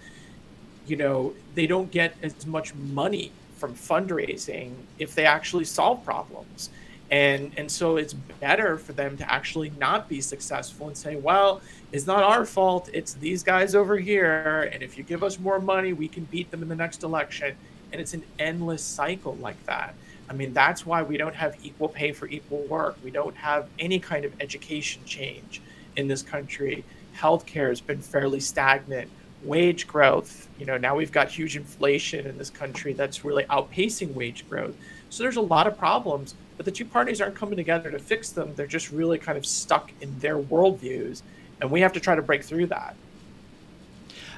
you 0.87 0.97
know 0.97 1.33
they 1.55 1.67
don't 1.67 1.89
get 1.89 2.15
as 2.21 2.45
much 2.45 2.75
money 2.75 3.31
from 3.57 3.73
fundraising 3.73 4.73
if 4.99 5.15
they 5.15 5.25
actually 5.25 5.63
solve 5.63 6.03
problems 6.03 6.69
and 7.11 7.51
and 7.57 7.71
so 7.71 7.97
it's 7.97 8.13
better 8.13 8.77
for 8.77 8.93
them 8.93 9.15
to 9.17 9.31
actually 9.31 9.71
not 9.79 10.09
be 10.09 10.21
successful 10.21 10.87
and 10.87 10.97
say 10.97 11.15
well 11.15 11.61
it's 11.91 12.07
not 12.07 12.23
our 12.23 12.45
fault. 12.45 12.89
It's 12.91 13.13
these 13.13 13.41
guys 13.41 13.73
over 13.73 13.95
here. 13.95 14.69
And 14.73 14.83
if 14.83 14.97
you 14.97 15.03
give 15.03 15.23
us 15.23 15.39
more 15.39 15.59
money 15.59 15.93
we 15.93 16.07
can 16.07 16.25
beat 16.25 16.51
them 16.51 16.61
in 16.61 16.69
the 16.69 16.75
next 16.75 17.03
election. 17.03 17.55
And 17.91 18.01
it's 18.01 18.13
an 18.13 18.23
endless 18.39 18.83
cycle 18.83 19.35
like 19.35 19.63
that. 19.65 19.93
I 20.29 20.33
mean 20.33 20.53
that's 20.53 20.85
why 20.85 21.03
we 21.03 21.17
don't 21.17 21.35
have 21.35 21.55
equal 21.63 21.87
pay 21.87 22.11
for 22.11 22.27
equal 22.27 22.63
work. 22.63 22.97
We 23.03 23.11
don't 23.11 23.35
have 23.35 23.67
any 23.77 23.99
kind 23.99 24.25
of 24.25 24.33
education 24.41 25.03
change 25.05 25.61
in 25.95 26.07
this 26.07 26.23
country. 26.23 26.83
Healthcare 27.15 27.69
has 27.69 27.81
been 27.81 28.01
fairly 28.01 28.39
stagnant. 28.39 29.09
Wage 29.43 29.85
growth. 29.85 30.49
You 30.57 30.65
know, 30.65 30.77
now 30.77 30.95
we've 30.95 31.11
got 31.11 31.29
huge 31.29 31.55
inflation 31.55 32.25
in 32.25 32.37
this 32.37 32.49
country 32.49 32.93
that's 32.93 33.23
really 33.23 33.43
outpacing 33.43 34.13
wage 34.15 34.49
growth. 34.49 34.75
So 35.09 35.23
there's 35.23 35.35
a 35.35 35.41
lot 35.41 35.67
of 35.67 35.77
problems, 35.77 36.33
but 36.57 36.65
the 36.65 36.71
two 36.71 36.85
parties 36.85 37.21
aren't 37.21 37.35
coming 37.35 37.57
together 37.57 37.91
to 37.91 37.99
fix 37.99 38.29
them. 38.29 38.53
They're 38.55 38.67
just 38.67 38.91
really 38.91 39.17
kind 39.17 39.37
of 39.37 39.45
stuck 39.45 39.91
in 40.01 40.19
their 40.19 40.37
worldviews, 40.37 41.21
and 41.61 41.71
we 41.71 41.81
have 41.81 41.93
to 41.93 41.99
try 41.99 42.15
to 42.15 42.21
break 42.21 42.43
through 42.43 42.67
that. 42.67 42.95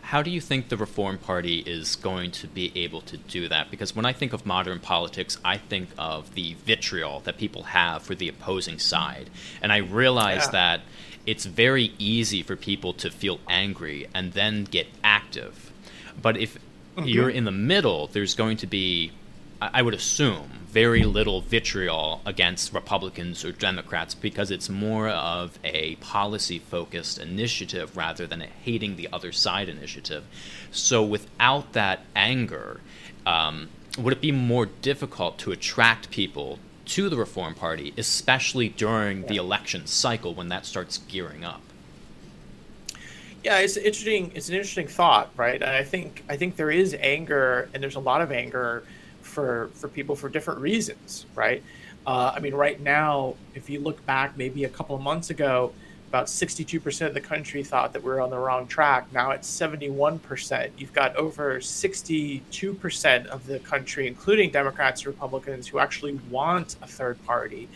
How 0.02 0.22
do 0.22 0.32
you 0.32 0.40
think 0.40 0.70
the 0.70 0.78
Reform 0.78 1.18
Party 1.18 1.60
is 1.60 1.98
going 1.98 2.32
to 2.32 2.48
be 2.48 2.72
able 2.76 3.02
to 3.02 3.18
do 3.18 3.50
that? 3.50 3.70
Because 3.70 3.94
when 3.94 4.06
I 4.06 4.14
think 4.14 4.32
of 4.32 4.46
modern 4.46 4.80
politics, 4.80 5.38
I 5.44 5.58
think 5.58 5.90
of 5.98 6.34
the 6.34 6.54
vitriol 6.66 7.20
that 7.26 7.38
people 7.38 7.64
have 7.64 8.04
for 8.04 8.16
the 8.16 8.30
opposing 8.30 8.80
side. 8.80 9.30
And 9.62 9.74
I 9.74 9.78
realize 9.78 10.46
yeah. 10.46 10.52
that 10.52 10.82
it's 11.26 11.46
very 11.46 11.92
easy 12.00 12.42
for 12.42 12.56
people 12.56 12.94
to 12.94 13.12
feel 13.12 13.42
angry 13.50 14.08
and 14.14 14.32
then 14.32 14.64
get 14.64 14.88
active. 15.04 15.74
But 16.22 16.38
if 16.38 16.58
mm-hmm. 16.96 17.06
you're 17.06 17.30
in 17.30 17.44
the 17.44 17.52
middle, 17.52 18.08
there's 18.08 18.34
going 18.34 18.56
to 18.58 18.68
be, 18.68 19.12
I 19.60 19.82
would 19.82 19.94
assume, 19.94 20.52
very 20.68 21.04
little 21.04 21.42
vitriol 21.42 22.22
against 22.26 22.74
Republicans 22.74 23.44
or 23.44 23.52
Democrats 23.52 24.14
because 24.14 24.52
it's 24.52 24.70
more 24.70 25.10
of 25.10 25.58
a 25.64 25.96
policy 25.96 26.60
focused 26.60 27.18
initiative 27.18 27.98
rather 27.98 28.28
than 28.28 28.42
a 28.42 28.46
hating 28.46 28.96
the 28.96 29.10
other 29.12 29.32
side 29.32 29.70
initiative. 29.70 30.24
So 30.72 31.02
without 31.04 31.74
that 31.74 32.02
anger, 32.16 32.82
um, 33.26 33.70
would 33.98 34.14
it 34.14 34.22
be 34.22 34.32
more 34.32 34.68
difficult 34.68 35.40
to 35.40 35.52
attract 35.52 36.12
people 36.12 36.60
to 36.88 37.10
the 37.10 37.18
Reform 37.18 37.54
Party, 37.54 37.94
especially 37.98 38.70
during 38.70 39.22
yeah. 39.22 39.28
the 39.28 39.36
election 39.38 39.86
cycle 39.86 40.34
when 40.34 40.50
that 40.50 40.66
starts 40.66 40.98
gearing 40.98 41.44
up. 41.44 41.62
Yeah, 43.44 43.60
it's 43.60 43.78
interesting. 43.78 44.32
It's 44.34 44.50
an 44.50 44.56
interesting 44.56 44.88
thought, 44.88 45.30
right? 45.38 45.62
I 45.62 45.84
think 45.84 46.24
I 46.28 46.38
think 46.38 46.56
there 46.56 46.72
is 46.72 46.96
anger, 47.00 47.70
and 47.74 47.84
there's 47.84 47.96
a 47.96 48.02
lot 48.02 48.22
of 48.22 48.32
anger 48.32 48.84
for 49.28 49.70
for 49.74 49.88
people 49.88 50.16
for 50.16 50.30
different 50.30 50.60
reasons, 50.60 51.26
right? 51.36 51.64
Uh, 52.06 52.32
I 52.36 52.40
mean, 52.40 52.56
right 52.56 52.80
now, 52.80 53.36
if 53.54 53.70
you 53.70 53.80
look 53.82 54.04
back 54.06 54.38
maybe 54.38 54.64
a 54.64 54.70
couple 54.70 54.96
of 54.96 55.02
months 55.02 55.30
ago, 55.30 55.74
about 56.08 56.28
62% 56.28 57.06
of 57.06 57.14
the 57.14 57.20
country 57.20 57.64
thought 57.64 57.92
that 57.92 58.02
we 58.02 58.10
were 58.10 58.22
on 58.22 58.30
the 58.30 58.40
wrong 58.40 58.66
track. 58.66 59.12
Now 59.12 59.32
it's 59.32 59.50
71%. 59.50 60.72
You've 60.78 60.94
got 60.94 61.16
over 61.18 61.60
62% 61.60 63.26
of 63.28 63.46
the 63.46 63.60
country, 63.60 64.08
including 64.08 64.52
Democrats 64.52 65.02
and 65.02 65.08
Republicans, 65.08 65.68
who 65.68 65.80
actually 65.80 66.14
want 66.30 66.78
a 66.82 66.88
third 66.88 67.24
party. 67.26 67.68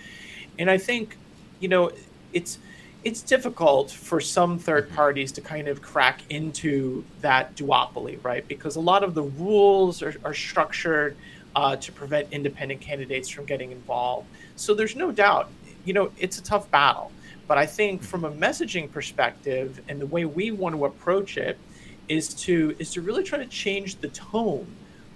And 0.58 0.72
I 0.72 0.78
think, 0.78 1.18
you 1.60 1.68
know, 1.68 1.92
it's 2.32 2.58
it's 3.04 3.24
difficult 3.24 3.90
for 3.90 4.22
some 4.22 4.60
third 4.60 4.86
mm-hmm. 4.86 4.96
parties 4.96 5.32
to 5.34 5.42
kind 5.42 5.68
of 5.68 5.82
crack 5.82 6.22
into 6.30 7.04
that 7.22 7.56
duopoly, 7.56 8.24
right? 8.24 8.48
Because 8.48 8.76
a 8.76 8.80
lot 8.80 9.04
of 9.04 9.16
the 9.16 9.24
rules 9.24 10.04
are, 10.04 10.14
are 10.24 10.36
structured 10.36 11.18
uh, 11.56 11.76
to 11.76 11.92
prevent 11.92 12.28
independent 12.32 12.82
candidates 12.82 13.30
from 13.30 13.46
getting 13.46 13.72
involved. 13.72 14.28
So 14.56 14.74
there's 14.74 14.96
no 14.96 15.12
doubt, 15.12 15.50
you 15.86 15.94
know, 15.94 16.12
it's 16.18 16.38
a 16.40 16.44
tough 16.44 16.70
battle. 16.72 17.12
But 17.48 17.58
I 17.58 17.66
think 17.66 18.02
from 18.04 18.24
a 18.24 18.32
messaging 18.32 18.92
perspective 18.92 19.82
and 19.90 20.00
the 20.00 20.06
way 20.06 20.26
we 20.26 20.52
want 20.52 20.76
to 20.76 20.86
approach 20.86 21.38
it 21.38 21.58
is 22.08 22.34
to 22.34 22.76
is 22.80 22.92
to 22.94 23.02
really 23.02 23.24
try 23.24 23.38
to 23.38 23.46
change 23.48 23.96
the 23.98 24.08
tone 24.10 24.68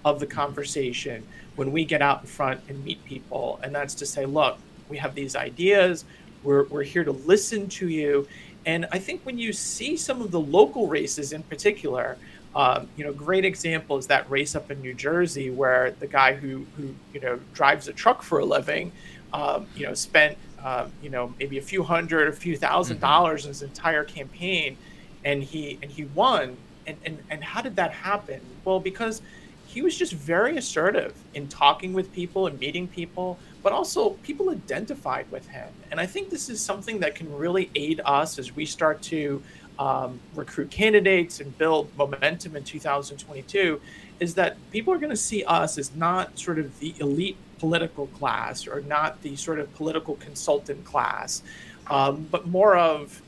of 0.04 0.20
the 0.20 0.26
conversation 0.26 1.26
when 1.56 1.72
we 1.72 1.84
get 1.84 2.00
out 2.02 2.20
in 2.20 2.26
front 2.26 2.60
and 2.68 2.84
meet 2.84 3.02
people. 3.04 3.58
And 3.62 3.74
that's 3.74 3.94
to 3.96 4.06
say, 4.06 4.26
look, 4.26 4.58
we 4.88 4.98
have 4.98 5.14
these 5.14 5.34
ideas. 5.34 6.04
We're, 6.42 6.64
we're 6.64 6.84
here 6.84 7.02
to 7.04 7.12
listen 7.12 7.68
to 7.70 7.88
you. 7.88 8.28
And 8.66 8.86
I 8.92 8.98
think 8.98 9.22
when 9.24 9.38
you 9.38 9.52
see 9.52 9.96
some 9.96 10.20
of 10.20 10.30
the 10.30 10.40
local 10.40 10.86
races 10.86 11.32
in 11.32 11.42
particular, 11.42 12.18
um, 12.56 12.88
you 12.96 13.04
know, 13.04 13.12
great 13.12 13.44
example 13.44 13.98
is 13.98 14.06
that 14.06 14.28
race 14.30 14.56
up 14.56 14.70
in 14.70 14.80
New 14.80 14.94
Jersey 14.94 15.50
where 15.50 15.90
the 15.92 16.06
guy 16.06 16.34
who, 16.34 16.66
who 16.76 16.94
you 17.12 17.20
know, 17.20 17.38
drives 17.52 17.86
a 17.86 17.92
truck 17.92 18.22
for 18.22 18.38
a 18.38 18.44
living, 18.44 18.90
um, 19.32 19.66
you 19.76 19.86
know, 19.86 19.94
spent 19.94 20.38
um, 20.66 20.90
you 21.00 21.10
know, 21.10 21.32
maybe 21.38 21.58
a 21.58 21.62
few 21.62 21.84
hundred, 21.84 22.26
a 22.26 22.32
few 22.32 22.54
1000 22.54 22.96
mm-hmm. 22.96 23.00
dollars 23.00 23.44
in 23.44 23.50
his 23.50 23.62
entire 23.62 24.02
campaign, 24.02 24.76
and 25.24 25.42
he 25.42 25.78
and 25.80 25.92
he 25.92 26.06
won. 26.06 26.56
And, 26.88 26.96
and 27.04 27.22
and 27.30 27.44
how 27.44 27.60
did 27.60 27.76
that 27.76 27.92
happen? 27.92 28.40
Well, 28.64 28.80
because 28.80 29.22
he 29.66 29.82
was 29.82 29.96
just 29.96 30.12
very 30.12 30.56
assertive 30.56 31.14
in 31.34 31.46
talking 31.46 31.92
with 31.92 32.12
people 32.12 32.46
and 32.46 32.58
meeting 32.58 32.88
people, 32.88 33.38
but 33.62 33.72
also 33.72 34.10
people 34.22 34.50
identified 34.50 35.30
with 35.30 35.46
him. 35.48 35.68
And 35.90 36.00
I 36.00 36.06
think 36.06 36.30
this 36.30 36.48
is 36.48 36.60
something 36.60 36.98
that 37.00 37.14
can 37.14 37.32
really 37.36 37.70
aid 37.74 38.00
us 38.04 38.38
as 38.38 38.56
we 38.56 38.64
start 38.64 39.02
to 39.02 39.42
um, 39.78 40.20
recruit 40.34 40.70
candidates 40.70 41.40
and 41.40 41.56
build 41.58 41.90
momentum 41.96 42.56
in 42.56 42.64
2022 42.64 43.80
is 44.20 44.34
that 44.34 44.56
people 44.70 44.92
are 44.92 44.98
going 44.98 45.10
to 45.10 45.16
see 45.16 45.44
us 45.44 45.76
as 45.78 45.94
not 45.94 46.38
sort 46.38 46.58
of 46.58 46.78
the 46.80 46.94
elite 46.98 47.36
political 47.58 48.06
class 48.08 48.66
or 48.66 48.80
not 48.82 49.20
the 49.22 49.36
sort 49.36 49.58
of 49.58 49.72
political 49.74 50.14
consultant 50.16 50.84
class, 50.84 51.42
um, 51.88 52.26
but 52.30 52.46
more 52.46 52.76
of 52.76 53.22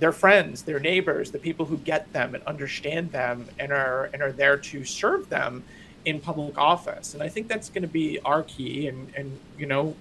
their 0.00 0.12
friends, 0.12 0.62
their 0.62 0.80
neighbors, 0.80 1.30
the 1.30 1.38
people 1.38 1.66
who 1.66 1.76
get 1.78 2.12
them 2.12 2.34
and 2.34 2.42
understand 2.44 3.12
them 3.12 3.48
and 3.58 3.70
are 3.72 4.10
and 4.12 4.20
are 4.20 4.32
there 4.32 4.56
to 4.56 4.84
serve 4.84 5.28
them 5.28 5.62
in 6.04 6.20
public 6.20 6.58
office. 6.58 7.14
And 7.14 7.22
I 7.22 7.28
think 7.28 7.46
that's 7.46 7.68
going 7.68 7.82
to 7.82 7.88
be 7.88 8.18
our 8.24 8.42
key. 8.42 8.88
And 8.88 9.12
and 9.16 9.38
you 9.56 9.66
know, 9.66 9.94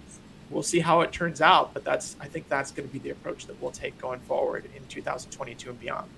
we'll 0.51 0.63
see 0.63 0.79
how 0.79 1.01
it 1.01 1.11
turns 1.11 1.41
out. 1.41 1.73
But 1.73 1.83
that's 1.83 2.15
I 2.19 2.27
think 2.27 2.49
that's 2.49 2.71
going 2.71 2.87
to 2.87 2.93
be 2.93 2.99
the 2.99 3.09
approach 3.09 3.47
that 3.47 3.61
we'll 3.61 3.71
take 3.71 3.99
going 3.99 4.19
forward 4.21 4.65
in 4.75 4.85
2022 4.87 5.69
and 5.69 5.79
beyond. 5.79 6.09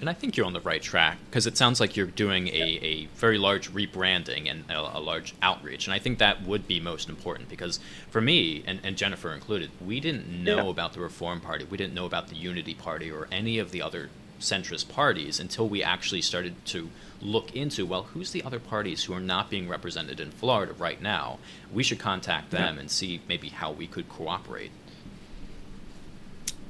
And 0.00 0.08
I 0.08 0.12
think 0.12 0.36
you're 0.36 0.46
on 0.46 0.52
the 0.52 0.60
right 0.60 0.80
track 0.80 1.18
because 1.28 1.46
it 1.46 1.56
sounds 1.56 1.80
like 1.80 1.96
you're 1.96 2.06
doing 2.06 2.46
a, 2.48 2.78
a 2.82 3.06
very 3.16 3.36
large 3.36 3.72
rebranding 3.72 4.48
and 4.48 4.64
a, 4.70 4.98
a, 4.98 5.00
large 5.00 5.34
outreach. 5.42 5.88
And 5.88 5.94
I 5.94 5.98
think 5.98 6.18
that 6.18 6.42
would 6.42 6.68
be 6.68 6.78
most 6.78 7.08
important 7.08 7.48
because 7.48 7.80
for 8.08 8.20
me, 8.20 8.62
and, 8.64 8.78
and 8.84 8.96
Jennifer 8.96 9.32
included, 9.32 9.70
we 9.84 9.98
didn't 9.98 10.28
know 10.44 10.66
yeah. 10.66 10.70
about 10.70 10.92
the 10.92 11.00
Reform 11.00 11.40
Party, 11.40 11.64
we 11.68 11.76
didn't 11.76 11.94
know 11.94 12.06
about 12.06 12.28
the 12.28 12.36
Unity 12.36 12.74
Party 12.74 13.10
or 13.10 13.26
any 13.32 13.58
of 13.58 13.72
the 13.72 13.82
other 13.82 14.08
centrist 14.40 14.88
parties 14.88 15.40
until 15.40 15.68
we 15.68 15.82
actually 15.82 16.22
started 16.22 16.54
to 16.66 16.90
look 17.20 17.54
into 17.54 17.84
well, 17.84 18.04
who's 18.04 18.30
the 18.30 18.42
other 18.42 18.60
parties 18.60 19.04
who 19.04 19.12
are 19.12 19.20
not 19.20 19.50
being 19.50 19.68
represented 19.68 20.20
in 20.20 20.30
Florida 20.30 20.72
right 20.72 21.00
now? 21.02 21.38
We 21.72 21.82
should 21.82 21.98
contact 21.98 22.50
them 22.50 22.74
yeah. 22.74 22.80
and 22.80 22.90
see 22.90 23.20
maybe 23.28 23.48
how 23.48 23.72
we 23.72 23.86
could 23.86 24.08
cooperate. 24.08 24.70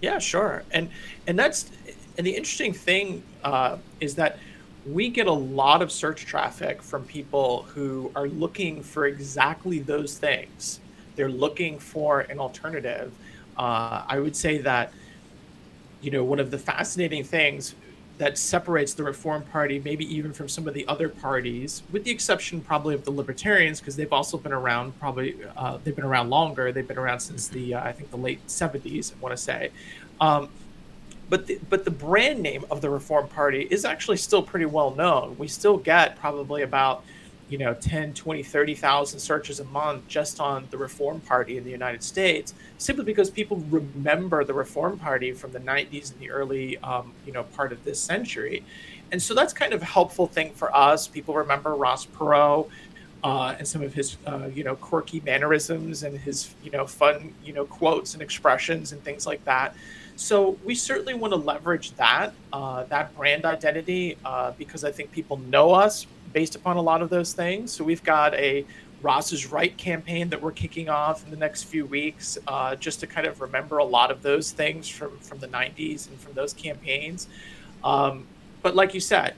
Yeah, 0.00 0.18
sure. 0.18 0.62
And 0.70 0.90
and 1.26 1.38
that's 1.38 1.70
and 2.16 2.26
the 2.26 2.36
interesting 2.36 2.72
thing 2.72 3.22
uh, 3.44 3.78
is 4.00 4.14
that 4.16 4.38
we 4.86 5.08
get 5.08 5.26
a 5.26 5.32
lot 5.32 5.82
of 5.82 5.92
search 5.92 6.24
traffic 6.24 6.82
from 6.82 7.04
people 7.04 7.62
who 7.74 8.10
are 8.16 8.28
looking 8.28 8.82
for 8.82 9.06
exactly 9.06 9.80
those 9.80 10.16
things. 10.16 10.80
They're 11.16 11.28
looking 11.28 11.78
for 11.78 12.20
an 12.20 12.38
alternative. 12.38 13.12
Uh, 13.56 14.04
I 14.06 14.20
would 14.20 14.36
say 14.36 14.58
that, 14.58 14.92
you 16.00 16.10
know, 16.10 16.24
one 16.24 16.40
of 16.40 16.50
the 16.50 16.58
fascinating 16.58 17.24
things 17.24 17.74
that 18.18 18.36
separates 18.36 18.94
the 18.94 19.04
Reform 19.04 19.42
Party, 19.42 19.80
maybe 19.84 20.04
even 20.14 20.32
from 20.32 20.48
some 20.48 20.66
of 20.66 20.74
the 20.74 20.86
other 20.88 21.08
parties, 21.08 21.82
with 21.92 22.04
the 22.04 22.10
exception 22.10 22.60
probably 22.60 22.94
of 22.94 23.04
the 23.04 23.12
Libertarians, 23.12 23.80
because 23.80 23.96
they've 23.96 24.12
also 24.12 24.36
been 24.36 24.52
around. 24.52 24.98
Probably 24.98 25.36
uh, 25.56 25.78
they've 25.82 25.94
been 25.94 26.04
around 26.04 26.28
longer. 26.28 26.72
They've 26.72 26.86
been 26.86 26.98
around 26.98 27.20
since 27.20 27.48
the 27.48 27.74
uh, 27.74 27.84
I 27.84 27.92
think 27.92 28.10
the 28.10 28.16
late 28.16 28.44
'70s. 28.48 29.12
I 29.12 29.20
want 29.20 29.36
to 29.36 29.42
say. 29.42 29.70
Um, 30.20 30.48
but 31.30 31.46
the, 31.46 31.60
but 31.68 31.84
the 31.84 31.90
brand 31.90 32.40
name 32.40 32.64
of 32.70 32.80
the 32.80 32.90
Reform 32.90 33.28
Party 33.28 33.68
is 33.70 33.84
actually 33.84 34.16
still 34.16 34.42
pretty 34.42 34.66
well 34.66 34.94
known. 34.94 35.36
We 35.38 35.46
still 35.46 35.76
get 35.76 36.18
probably 36.18 36.62
about 36.62 37.04
you 37.48 37.58
know 37.58 37.74
10 37.74 38.14
20 38.14 38.42
30,000 38.42 39.18
searches 39.18 39.60
a 39.60 39.64
month 39.64 40.06
just 40.08 40.40
on 40.40 40.66
the 40.70 40.76
reform 40.76 41.20
party 41.20 41.56
in 41.56 41.64
the 41.64 41.70
United 41.70 42.02
States 42.02 42.54
simply 42.78 43.04
because 43.04 43.30
people 43.30 43.56
remember 43.70 44.44
the 44.44 44.54
reform 44.54 44.98
party 44.98 45.32
from 45.32 45.52
the 45.52 45.60
90s 45.60 46.12
and 46.12 46.20
the 46.20 46.30
early 46.30 46.76
um, 46.78 47.12
you 47.26 47.32
know 47.32 47.42
part 47.44 47.72
of 47.72 47.82
this 47.84 48.00
century. 48.00 48.64
And 49.10 49.22
so 49.22 49.34
that's 49.34 49.54
kind 49.54 49.72
of 49.72 49.80
a 49.80 49.86
helpful 49.86 50.26
thing 50.26 50.52
for 50.52 50.74
us. 50.76 51.08
People 51.08 51.34
remember 51.34 51.74
Ross 51.74 52.04
Perot 52.04 52.68
uh, 53.24 53.54
and 53.58 53.66
some 53.66 53.82
of 53.82 53.94
his 53.94 54.16
uh, 54.26 54.48
you 54.54 54.64
know 54.64 54.76
quirky 54.76 55.20
mannerisms 55.24 56.02
and 56.02 56.18
his 56.18 56.54
you 56.62 56.70
know 56.70 56.86
fun 56.86 57.34
you 57.44 57.52
know 57.52 57.64
quotes 57.64 58.14
and 58.14 58.22
expressions 58.22 58.92
and 58.92 59.02
things 59.02 59.26
like 59.26 59.44
that. 59.44 59.74
So 60.16 60.58
we 60.64 60.74
certainly 60.74 61.14
want 61.14 61.32
to 61.32 61.38
leverage 61.38 61.92
that 61.92 62.32
uh, 62.52 62.84
that 62.84 63.16
brand 63.16 63.44
identity 63.44 64.18
uh, 64.24 64.52
because 64.58 64.84
I 64.84 64.92
think 64.92 65.12
people 65.12 65.36
know 65.36 65.72
us 65.72 66.06
based 66.32 66.54
upon 66.54 66.76
a 66.76 66.82
lot 66.82 67.02
of 67.02 67.10
those 67.10 67.32
things. 67.32 67.72
So 67.72 67.84
we've 67.84 68.02
got 68.02 68.34
a 68.34 68.64
Ross's 69.00 69.50
Right 69.50 69.76
campaign 69.76 70.28
that 70.30 70.42
we're 70.42 70.52
kicking 70.52 70.88
off 70.88 71.24
in 71.24 71.30
the 71.30 71.36
next 71.36 71.64
few 71.64 71.86
weeks, 71.86 72.36
uh, 72.48 72.74
just 72.76 73.00
to 73.00 73.06
kind 73.06 73.26
of 73.26 73.40
remember 73.40 73.78
a 73.78 73.84
lot 73.84 74.10
of 74.10 74.22
those 74.22 74.50
things 74.52 74.88
from 74.88 75.16
from 75.18 75.38
the 75.38 75.48
'90s 75.48 76.08
and 76.08 76.18
from 76.18 76.32
those 76.34 76.52
campaigns. 76.52 77.28
Um, 77.84 78.26
but 78.62 78.74
like 78.74 78.94
you 78.94 79.00
said, 79.00 79.34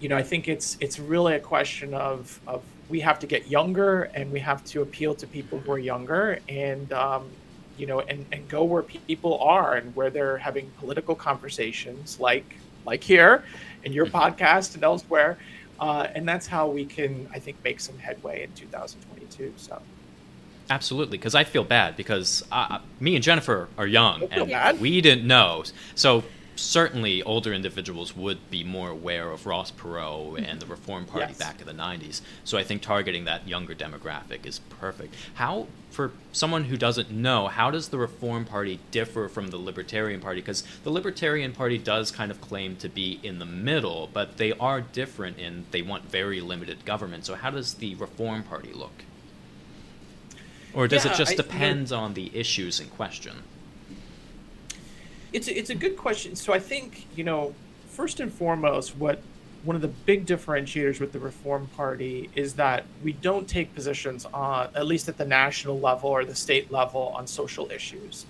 you 0.00 0.08
know, 0.08 0.16
I 0.16 0.22
think 0.22 0.48
it's 0.48 0.76
it's 0.80 0.98
really 0.98 1.34
a 1.34 1.40
question 1.40 1.94
of 1.94 2.40
of 2.46 2.62
we 2.88 3.00
have 3.00 3.18
to 3.20 3.26
get 3.26 3.48
younger 3.48 4.04
and 4.14 4.30
we 4.32 4.40
have 4.40 4.64
to 4.64 4.82
appeal 4.82 5.14
to 5.16 5.26
people 5.26 5.58
who 5.58 5.72
are 5.72 5.78
younger 5.78 6.38
and 6.48 6.92
um, 6.92 7.28
you 7.76 7.86
know, 7.86 8.00
and, 8.00 8.24
and 8.32 8.48
go 8.48 8.64
where 8.64 8.82
people 8.82 9.38
are 9.38 9.74
and 9.74 9.94
where 9.94 10.10
they're 10.10 10.38
having 10.38 10.70
political 10.78 11.14
conversations 11.14 12.18
like 12.20 12.56
like 12.84 13.02
here 13.02 13.44
in 13.84 13.92
your 13.92 14.06
mm-hmm. 14.06 14.16
podcast 14.16 14.74
and 14.74 14.84
elsewhere. 14.84 15.38
Uh, 15.78 16.08
and 16.14 16.26
that's 16.26 16.46
how 16.46 16.68
we 16.68 16.84
can, 16.84 17.28
I 17.32 17.38
think, 17.38 17.56
make 17.62 17.80
some 17.80 17.98
headway 17.98 18.44
in 18.44 18.52
2022. 18.52 19.54
So. 19.56 19.80
Absolutely, 20.68 21.18
because 21.18 21.34
I 21.34 21.44
feel 21.44 21.64
bad 21.64 21.96
because 21.96 22.44
uh, 22.50 22.78
me 22.98 23.14
and 23.14 23.22
Jennifer 23.22 23.68
are 23.78 23.86
young 23.86 24.24
and 24.24 24.48
bad. 24.48 24.80
we 24.80 25.00
didn't 25.00 25.26
know. 25.26 25.64
So 25.94 26.24
certainly 26.56 27.22
older 27.22 27.52
individuals 27.52 28.16
would 28.16 28.50
be 28.50 28.64
more 28.64 28.90
aware 28.90 29.30
of 29.30 29.46
Ross 29.46 29.70
Perot 29.70 30.32
mm-hmm. 30.32 30.44
and 30.44 30.60
the 30.60 30.66
Reform 30.66 31.04
Party 31.04 31.28
yes. 31.28 31.38
back 31.38 31.60
in 31.60 31.66
the 31.66 31.72
90s. 31.72 32.20
So 32.44 32.58
I 32.58 32.64
think 32.64 32.82
targeting 32.82 33.24
that 33.24 33.46
younger 33.46 33.74
demographic 33.74 34.46
is 34.46 34.58
perfect. 34.58 35.14
How, 35.34 35.66
for 35.90 36.12
someone 36.32 36.64
who 36.64 36.76
doesn't 36.76 37.10
know, 37.10 37.46
how 37.48 37.70
does 37.70 37.88
the 37.88 37.98
Reform 37.98 38.44
Party 38.44 38.80
differ 38.90 39.28
from 39.28 39.48
the 39.48 39.58
Libertarian 39.58 40.20
Party? 40.20 40.40
Because 40.40 40.64
the 40.82 40.90
Libertarian 40.90 41.52
Party 41.52 41.78
does 41.78 42.10
kind 42.10 42.30
of 42.30 42.40
claim 42.40 42.76
to 42.76 42.88
be 42.88 43.20
in 43.22 43.38
the 43.38 43.46
middle, 43.46 44.08
but 44.12 44.36
they 44.36 44.52
are 44.52 44.80
different 44.80 45.38
in 45.38 45.66
they 45.70 45.82
want 45.82 46.04
very 46.04 46.40
limited 46.40 46.84
government. 46.84 47.24
So 47.24 47.34
how 47.34 47.50
does 47.50 47.74
the 47.74 47.94
Reform 47.96 48.42
Party 48.42 48.72
look? 48.72 49.04
Or 50.74 50.86
does 50.86 51.06
yeah, 51.06 51.12
it 51.12 51.16
just 51.16 51.32
I, 51.32 51.36
depend 51.36 51.90
on 51.90 52.14
the 52.14 52.30
issues 52.34 52.80
in 52.80 52.88
question? 52.88 53.42
It's 55.36 55.48
a, 55.48 55.58
it's 55.58 55.68
a 55.68 55.74
good 55.74 55.98
question. 55.98 56.34
So 56.34 56.54
I 56.54 56.58
think 56.58 57.06
you 57.14 57.22
know, 57.22 57.54
first 57.90 58.20
and 58.20 58.32
foremost, 58.32 58.96
what 58.96 59.20
one 59.64 59.76
of 59.76 59.82
the 59.82 59.88
big 59.88 60.24
differentiators 60.24 60.98
with 60.98 61.12
the 61.12 61.18
Reform 61.18 61.66
Party 61.76 62.30
is 62.34 62.54
that 62.54 62.86
we 63.04 63.12
don't 63.12 63.46
take 63.46 63.74
positions 63.74 64.24
on, 64.32 64.70
at 64.74 64.86
least 64.86 65.10
at 65.10 65.18
the 65.18 65.26
national 65.26 65.78
level 65.78 66.08
or 66.08 66.24
the 66.24 66.34
state 66.34 66.72
level, 66.72 67.12
on 67.14 67.26
social 67.26 67.70
issues. 67.70 68.24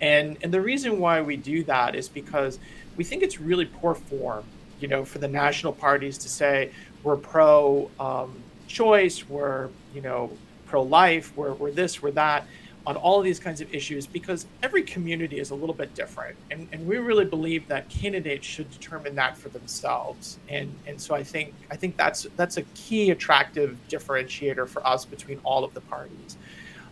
And 0.00 0.38
and 0.42 0.52
the 0.52 0.60
reason 0.60 0.98
why 0.98 1.20
we 1.20 1.36
do 1.36 1.62
that 1.64 1.94
is 1.94 2.08
because 2.08 2.58
we 2.96 3.04
think 3.04 3.22
it's 3.22 3.38
really 3.40 3.66
poor 3.66 3.94
form, 3.94 4.42
you 4.80 4.88
know, 4.88 5.04
for 5.04 5.20
the 5.20 5.28
national 5.28 5.72
parties 5.72 6.18
to 6.18 6.28
say 6.28 6.72
we're 7.04 7.16
pro 7.16 7.88
um, 8.00 8.42
choice, 8.66 9.28
we're 9.28 9.68
you 9.94 10.00
know 10.00 10.32
pro 10.66 10.82
life, 10.82 11.32
we're 11.36 11.54
we're 11.54 11.70
this, 11.70 12.02
we're 12.02 12.10
that 12.10 12.44
on 12.86 12.96
all 12.96 13.18
of 13.18 13.24
these 13.24 13.38
kinds 13.38 13.60
of 13.60 13.72
issues 13.74 14.06
because 14.06 14.46
every 14.62 14.82
community 14.82 15.38
is 15.38 15.50
a 15.50 15.54
little 15.54 15.74
bit 15.74 15.94
different. 15.94 16.36
And, 16.50 16.66
and 16.72 16.86
we 16.86 16.96
really 16.96 17.24
believe 17.24 17.68
that 17.68 17.88
candidates 17.88 18.46
should 18.46 18.70
determine 18.70 19.14
that 19.16 19.36
for 19.36 19.50
themselves. 19.50 20.38
And, 20.48 20.74
and 20.86 21.00
so 21.00 21.14
I 21.14 21.22
think 21.22 21.54
I 21.70 21.76
think 21.76 21.96
that's 21.96 22.26
that's 22.36 22.56
a 22.56 22.62
key 22.74 23.10
attractive 23.10 23.76
differentiator 23.88 24.66
for 24.68 24.86
us 24.86 25.04
between 25.04 25.40
all 25.44 25.62
of 25.62 25.74
the 25.74 25.82
parties. 25.82 26.36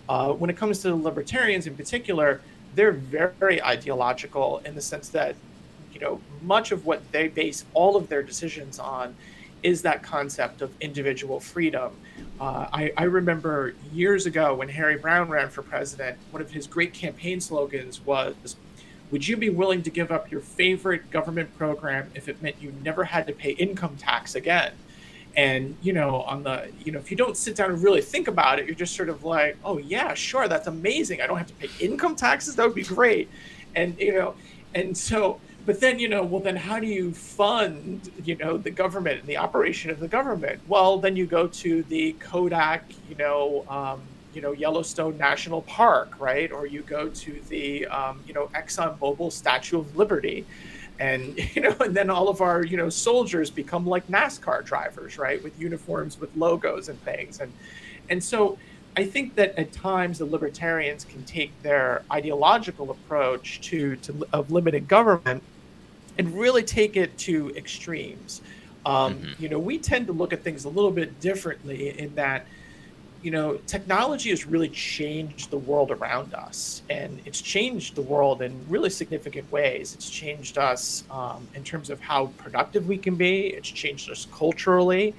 Uh, 0.08 0.32
when 0.32 0.50
it 0.50 0.56
comes 0.56 0.80
to 0.80 0.88
the 0.88 0.96
libertarians 0.96 1.66
in 1.66 1.76
particular, 1.76 2.40
they're 2.74 2.92
very 2.92 3.62
ideological 3.62 4.58
in 4.64 4.74
the 4.74 4.80
sense 4.80 5.08
that 5.10 5.34
you 5.92 6.00
know 6.00 6.20
much 6.42 6.70
of 6.70 6.86
what 6.86 7.00
they 7.12 7.28
base 7.28 7.64
all 7.74 7.96
of 7.96 8.08
their 8.08 8.22
decisions 8.22 8.78
on 8.78 9.14
is 9.62 9.82
that 9.82 10.02
concept 10.02 10.62
of 10.62 10.70
individual 10.80 11.40
freedom. 11.40 11.96
Uh, 12.40 12.68
I, 12.72 12.92
I, 12.96 13.04
remember 13.04 13.74
years 13.92 14.24
ago 14.24 14.54
when 14.54 14.68
Harry 14.68 14.96
Browne 14.96 15.28
ran 15.28 15.50
for 15.50 15.62
president, 15.62 16.18
one 16.30 16.40
of 16.40 16.52
his 16.52 16.68
great 16.68 16.94
campaign 16.94 17.40
slogans 17.40 18.00
was, 18.06 18.54
Would 19.10 19.26
you 19.26 19.36
be 19.36 19.50
willing 19.50 19.82
to 19.82 19.90
give 19.90 20.12
up 20.12 20.30
your 20.30 20.40
favorite 20.40 21.10
government 21.10 21.56
program 21.58 22.10
if 22.14 22.28
it 22.28 22.40
meant 22.40 22.56
you 22.60 22.72
never 22.84 23.04
had 23.04 23.26
to 23.26 23.32
pay 23.32 23.50
income 23.52 23.96
tax 23.96 24.36
again? 24.36 24.72
And, 25.36 25.76
you 25.82 25.92
know, 25.92 26.22
on 26.22 26.44
the, 26.44 26.70
you 26.84 26.92
know, 26.92 26.98
if 27.00 27.10
you 27.10 27.16
don't 27.16 27.36
sit 27.36 27.56
down 27.56 27.70
and 27.70 27.82
really 27.82 28.02
think 28.02 28.28
about 28.28 28.58
it, 28.58 28.66
you're 28.66 28.74
just 28.74 28.94
sort 28.94 29.08
of 29.08 29.24
like, 29.24 29.56
oh, 29.64 29.78
yeah, 29.78 30.14
sure, 30.14 30.46
that's 30.46 30.68
amazing. 30.68 31.20
I 31.20 31.26
don't 31.26 31.38
have 31.38 31.48
to 31.48 31.54
pay 31.54 31.68
income 31.84 32.14
taxes. 32.14 32.54
That 32.56 32.66
would 32.66 32.74
be 32.74 32.82
great. 32.82 33.28
And, 33.74 33.98
you 33.98 34.12
know, 34.12 34.34
and 34.74 34.96
so 34.96 35.40
but 35.68 35.80
then 35.80 35.98
you 35.98 36.08
know 36.08 36.22
well 36.22 36.40
then 36.40 36.56
how 36.56 36.80
do 36.80 36.86
you 36.86 37.12
fund 37.12 38.10
you 38.24 38.34
know 38.36 38.56
the 38.56 38.70
government 38.70 39.20
and 39.20 39.28
the 39.28 39.36
operation 39.36 39.90
of 39.90 40.00
the 40.00 40.08
government? 40.08 40.58
Well 40.66 40.96
then 40.96 41.14
you 41.14 41.26
go 41.26 41.46
to 41.46 41.82
the 41.82 42.12
kodak 42.14 42.84
you 43.06 43.16
know 43.16 43.66
um, 43.68 44.00
you 44.32 44.40
know 44.40 44.52
yellowstone 44.52 45.18
national 45.18 45.60
park 45.60 46.18
right? 46.18 46.50
Or 46.50 46.66
you 46.66 46.80
go 46.80 47.10
to 47.10 47.40
the 47.50 47.84
um, 47.88 48.24
you 48.26 48.32
know 48.32 48.46
exxon 48.54 48.98
mobil 48.98 49.30
statue 49.30 49.80
of 49.80 49.94
liberty. 49.94 50.46
And 50.98 51.36
you 51.54 51.60
know 51.60 51.76
and 51.80 51.94
then 51.94 52.08
all 52.08 52.30
of 52.30 52.40
our 52.40 52.64
you 52.64 52.78
know 52.78 52.88
soldiers 52.88 53.50
become 53.50 53.86
like 53.86 54.08
nascar 54.08 54.64
drivers 54.64 55.18
right? 55.18 55.44
With 55.44 55.60
uniforms 55.60 56.18
with 56.18 56.34
logos 56.34 56.88
and 56.88 56.98
things. 57.02 57.40
And 57.40 57.52
and 58.08 58.24
so 58.24 58.56
I 58.96 59.04
think 59.04 59.34
that 59.34 59.54
at 59.58 59.70
times 59.72 60.16
the 60.16 60.24
libertarians 60.24 61.04
can 61.04 61.24
take 61.24 61.52
their 61.62 62.04
ideological 62.10 62.90
approach 62.90 63.60
to, 63.68 63.96
to 63.96 64.26
of 64.32 64.50
limited 64.50 64.88
government 64.88 65.42
and 66.18 66.38
really 66.38 66.62
take 66.62 66.96
it 66.96 67.16
to 67.18 67.50
extremes. 67.56 68.42
Um, 68.84 69.14
mm-hmm. 69.14 69.42
You 69.42 69.48
know, 69.48 69.58
we 69.58 69.78
tend 69.78 70.06
to 70.08 70.12
look 70.12 70.32
at 70.32 70.42
things 70.42 70.64
a 70.64 70.68
little 70.68 70.90
bit 70.90 71.20
differently 71.20 71.98
in 71.98 72.14
that, 72.16 72.46
you 73.22 73.30
know, 73.30 73.58
technology 73.66 74.30
has 74.30 74.46
really 74.46 74.68
changed 74.68 75.50
the 75.50 75.58
world 75.58 75.90
around 75.90 76.34
us, 76.34 76.82
and 76.88 77.20
it's 77.24 77.40
changed 77.40 77.94
the 77.94 78.02
world 78.02 78.42
in 78.42 78.54
really 78.68 78.90
significant 78.90 79.50
ways. 79.50 79.94
It's 79.94 80.08
changed 80.08 80.58
us 80.58 81.04
um, 81.10 81.46
in 81.54 81.64
terms 81.64 81.90
of 81.90 82.00
how 82.00 82.26
productive 82.38 82.86
we 82.86 82.96
can 82.96 83.16
be. 83.16 83.48
It's 83.48 83.68
changed 83.68 84.10
us 84.10 84.26
culturally. 84.32 85.14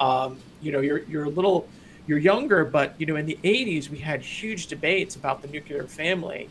Um, 0.00 0.38
you 0.60 0.72
know, 0.72 0.80
you're 0.80 1.00
you're 1.04 1.24
a 1.24 1.30
little 1.30 1.68
you're 2.06 2.18
younger, 2.18 2.64
but 2.64 2.94
you 2.98 3.06
know, 3.06 3.16
in 3.16 3.26
the 3.26 3.38
'80s 3.44 3.90
we 3.90 3.98
had 3.98 4.22
huge 4.22 4.66
debates 4.66 5.14
about 5.16 5.42
the 5.42 5.48
nuclear 5.48 5.86
family 5.86 6.48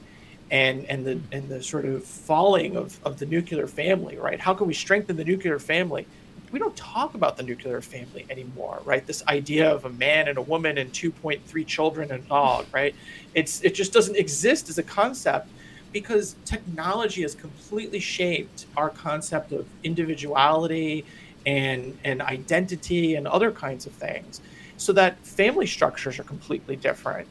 and 0.51 0.85
and 0.85 1.05
the 1.05 1.19
and 1.31 1.49
the 1.49 1.63
sort 1.63 1.85
of 1.85 2.03
falling 2.03 2.75
of, 2.75 2.99
of 3.05 3.17
the 3.17 3.25
nuclear 3.25 3.67
family, 3.67 4.17
right? 4.17 4.39
How 4.39 4.53
can 4.53 4.67
we 4.67 4.73
strengthen 4.73 5.15
the 5.15 5.23
nuclear 5.23 5.57
family? 5.57 6.05
We 6.51 6.59
don't 6.59 6.75
talk 6.75 7.15
about 7.15 7.37
the 7.37 7.43
nuclear 7.43 7.79
family 7.81 8.25
anymore, 8.29 8.81
right? 8.83 9.07
This 9.07 9.25
idea 9.27 9.73
of 9.73 9.85
a 9.85 9.89
man 9.89 10.27
and 10.27 10.37
a 10.37 10.41
woman 10.41 10.77
and 10.77 10.91
2.3 10.91 11.65
children 11.65 12.11
and 12.11 12.25
a 12.25 12.27
dog, 12.27 12.65
right? 12.73 12.93
It's 13.33 13.61
it 13.61 13.73
just 13.73 13.93
doesn't 13.93 14.17
exist 14.17 14.69
as 14.69 14.77
a 14.77 14.83
concept 14.83 15.47
because 15.93 16.35
technology 16.45 17.21
has 17.21 17.33
completely 17.35 17.99
shaped 17.99 18.65
our 18.75 18.89
concept 18.89 19.53
of 19.53 19.65
individuality 19.83 21.05
and 21.45 21.97
and 22.03 22.21
identity 22.21 23.15
and 23.15 23.25
other 23.27 23.51
kinds 23.51 23.85
of 23.85 23.93
things 23.93 24.41
so 24.77 24.91
that 24.93 25.17
family 25.25 25.65
structures 25.65 26.19
are 26.19 26.23
completely 26.23 26.75
different 26.75 27.27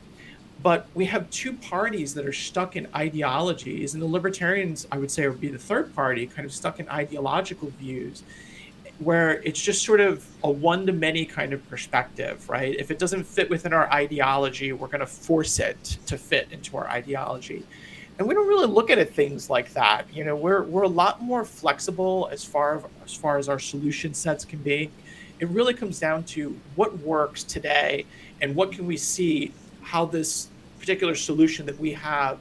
but 0.63 0.87
we 0.95 1.07
have 1.07 1.31
two 1.31 1.53
parties 1.55 2.13
that 2.15 2.27
are 2.27 2.33
stuck 2.33 2.77
in 2.77 2.87
ideologies, 2.95 3.95
and 3.95 4.03
the 4.03 4.07
libertarians, 4.07 4.87
I 4.93 4.99
would 4.99 5.11
say, 5.11 5.27
would 5.27 5.41
be 5.41 5.49
the 5.49 5.59
third 5.59 5.95
party, 5.95 6.27
kind 6.27 6.45
of 6.45 6.53
stuck 6.53 6.81
in 6.81 6.89
ideological 6.89 7.71
views, 7.79 8.23
where 8.99 9.41
it's 9.43 9.61
just 9.61 9.85
sort 9.85 10.01
of 10.01 10.27
a 10.45 10.51
one 10.51 10.87
to 10.87 10.93
many 10.93 11.25
kind 11.25 11.55
of 11.55 11.67
perspective, 11.71 12.47
right? 12.51 12.75
If 12.79 12.91
it 12.91 12.99
doesn't 12.99 13.25
fit 13.25 13.49
within 13.49 13.73
our 13.73 13.91
ideology, 13.91 14.73
we're 14.73 14.89
going 14.89 15.01
to 15.01 15.07
force 15.07 15.59
it 15.59 15.99
to 16.07 16.19
fit 16.19 16.49
into 16.51 16.77
our 16.77 16.87
ideology. 16.89 17.65
And 18.19 18.29
we 18.29 18.35
don't 18.35 18.47
really 18.47 18.67
look 18.67 18.91
at 18.91 19.15
things 19.15 19.49
like 19.49 19.73
that. 19.73 20.05
You 20.13 20.25
know, 20.25 20.37
we're 20.37 20.63
we're 20.65 20.83
a 20.83 20.89
lot 20.89 21.23
more 21.23 21.43
flexible 21.43 22.29
as 22.31 22.45
far 22.45 22.83
as 23.03 23.15
far 23.15 23.39
as 23.39 23.49
our 23.49 23.59
solution 23.59 24.13
sets 24.13 24.45
can 24.45 24.59
be. 24.59 24.91
It 25.39 25.49
really 25.49 25.73
comes 25.73 25.99
down 25.99 26.25
to 26.25 26.55
what 26.75 26.99
works 26.99 27.45
today 27.45 28.05
and 28.43 28.55
what 28.55 28.73
can 28.73 28.87
we 28.87 28.99
see 28.99 29.55
how 29.91 30.05
this 30.05 30.49
particular 30.79 31.15
solution 31.15 31.67
that 31.67 31.79
we 31.79 31.93
have 31.93 32.39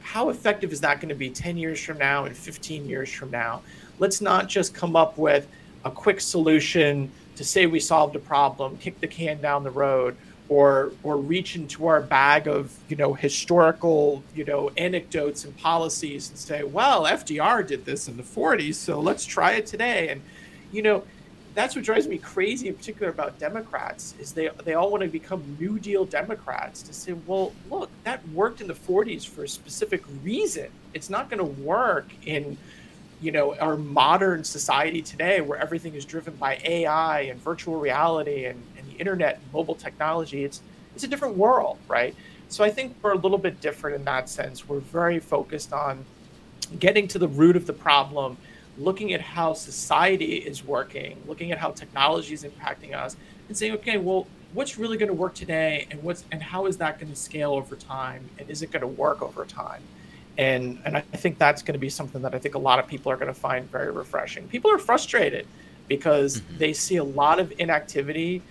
how 0.00 0.28
effective 0.28 0.72
is 0.72 0.80
that 0.80 1.00
going 1.00 1.08
to 1.08 1.14
be 1.14 1.30
10 1.30 1.56
years 1.56 1.82
from 1.82 1.98
now 1.98 2.24
and 2.24 2.36
15 2.36 2.86
years 2.86 3.12
from 3.12 3.30
now 3.30 3.62
let's 3.98 4.20
not 4.20 4.48
just 4.48 4.74
come 4.74 4.96
up 4.96 5.18
with 5.18 5.46
a 5.84 5.90
quick 5.90 6.20
solution 6.20 7.10
to 7.36 7.44
say 7.44 7.66
we 7.66 7.80
solved 7.80 8.16
a 8.16 8.20
problem, 8.20 8.76
kick 8.78 9.00
the 9.00 9.06
can 9.06 9.40
down 9.40 9.64
the 9.64 9.70
road, 9.70 10.16
or 10.48 10.92
or 11.02 11.16
reach 11.16 11.56
into 11.56 11.86
our 11.86 12.00
bag 12.00 12.46
of 12.46 12.76
you 12.88 12.96
know 12.96 13.14
historical 13.14 14.22
you 14.34 14.44
know 14.44 14.70
anecdotes 14.76 15.44
and 15.44 15.56
policies 15.56 16.28
and 16.28 16.38
say, 16.38 16.62
well, 16.62 17.04
FDR 17.04 17.66
did 17.66 17.84
this 17.84 18.08
in 18.08 18.16
the 18.16 18.22
40s, 18.22 18.74
so 18.74 19.00
let's 19.00 19.24
try 19.24 19.52
it 19.52 19.66
today. 19.66 20.08
And 20.08 20.22
you 20.72 20.82
know, 20.82 21.04
that's 21.54 21.76
what 21.76 21.84
drives 21.84 22.08
me 22.08 22.18
crazy 22.18 22.68
in 22.68 22.74
particular 22.74 23.10
about 23.10 23.38
Democrats 23.38 24.14
is 24.18 24.32
they 24.32 24.50
they 24.64 24.74
all 24.74 24.90
want 24.90 25.02
to 25.02 25.08
become 25.08 25.56
New 25.58 25.78
Deal 25.78 26.04
Democrats 26.04 26.82
to 26.82 26.92
say, 26.92 27.12
well, 27.26 27.52
look, 27.70 27.90
that 28.02 28.26
worked 28.30 28.60
in 28.60 28.66
the 28.66 28.74
40s 28.74 29.26
for 29.26 29.44
a 29.44 29.48
specific 29.48 30.02
reason. 30.22 30.68
It's 30.94 31.08
not 31.08 31.30
going 31.30 31.38
to 31.38 31.62
work 31.62 32.08
in 32.26 32.56
you 33.20 33.30
know 33.30 33.54
our 33.56 33.76
modern 33.76 34.42
society 34.42 35.00
today 35.00 35.40
where 35.40 35.58
everything 35.58 35.94
is 35.94 36.04
driven 36.04 36.34
by 36.34 36.60
AI 36.64 37.20
and 37.22 37.40
virtual 37.40 37.78
reality 37.78 38.46
and, 38.46 38.60
and 38.76 38.86
the 38.88 38.96
internet 38.96 39.36
and 39.36 39.52
mobile 39.52 39.76
technology. 39.76 40.44
It's 40.44 40.60
it's 40.94 41.04
a 41.04 41.08
different 41.08 41.36
world, 41.36 41.78
right? 41.88 42.14
So 42.48 42.64
I 42.64 42.70
think 42.70 42.96
we're 43.02 43.12
a 43.12 43.18
little 43.18 43.38
bit 43.38 43.60
different 43.60 43.96
in 43.96 44.04
that 44.04 44.28
sense. 44.28 44.68
We're 44.68 44.80
very 44.80 45.18
focused 45.20 45.72
on 45.72 46.04
getting 46.78 47.06
to 47.08 47.18
the 47.18 47.28
root 47.28 47.56
of 47.56 47.66
the 47.66 47.72
problem 47.72 48.36
looking 48.78 49.12
at 49.12 49.20
how 49.20 49.52
society 49.52 50.36
is 50.36 50.64
working, 50.64 51.22
looking 51.26 51.52
at 51.52 51.58
how 51.58 51.70
technology 51.70 52.34
is 52.34 52.44
impacting 52.44 52.94
us, 52.94 53.16
and 53.48 53.56
saying, 53.56 53.72
okay, 53.72 53.98
well, 53.98 54.26
what's 54.52 54.78
really 54.78 54.96
going 54.96 55.08
to 55.08 55.14
work 55.14 55.34
today, 55.34 55.86
and 55.90 56.02
what's 56.02 56.24
and 56.32 56.42
how 56.42 56.66
is 56.66 56.76
that 56.78 56.98
going 56.98 57.10
to 57.10 57.16
scale 57.16 57.52
over 57.52 57.76
time, 57.76 58.28
and 58.38 58.48
is 58.48 58.62
it 58.62 58.70
going 58.70 58.80
to 58.80 58.86
work 58.86 59.22
over 59.22 59.44
time? 59.44 59.82
And 60.38 60.80
and 60.84 60.96
I 60.96 61.00
think 61.00 61.38
that's 61.38 61.62
going 61.62 61.74
to 61.74 61.78
be 61.78 61.90
something 61.90 62.22
that 62.22 62.34
I 62.34 62.38
think 62.38 62.54
a 62.54 62.58
lot 62.58 62.78
of 62.78 62.86
people 62.86 63.12
are 63.12 63.16
going 63.16 63.32
to 63.32 63.38
find 63.38 63.70
very 63.70 63.92
refreshing. 63.92 64.48
People 64.48 64.70
are 64.70 64.78
frustrated 64.78 65.46
because 65.88 66.40
mm-hmm. 66.40 66.58
they 66.58 66.72
see 66.72 66.96
a 66.96 67.04
lot 67.04 67.38
of 67.38 67.52
inactivity, 67.58 68.42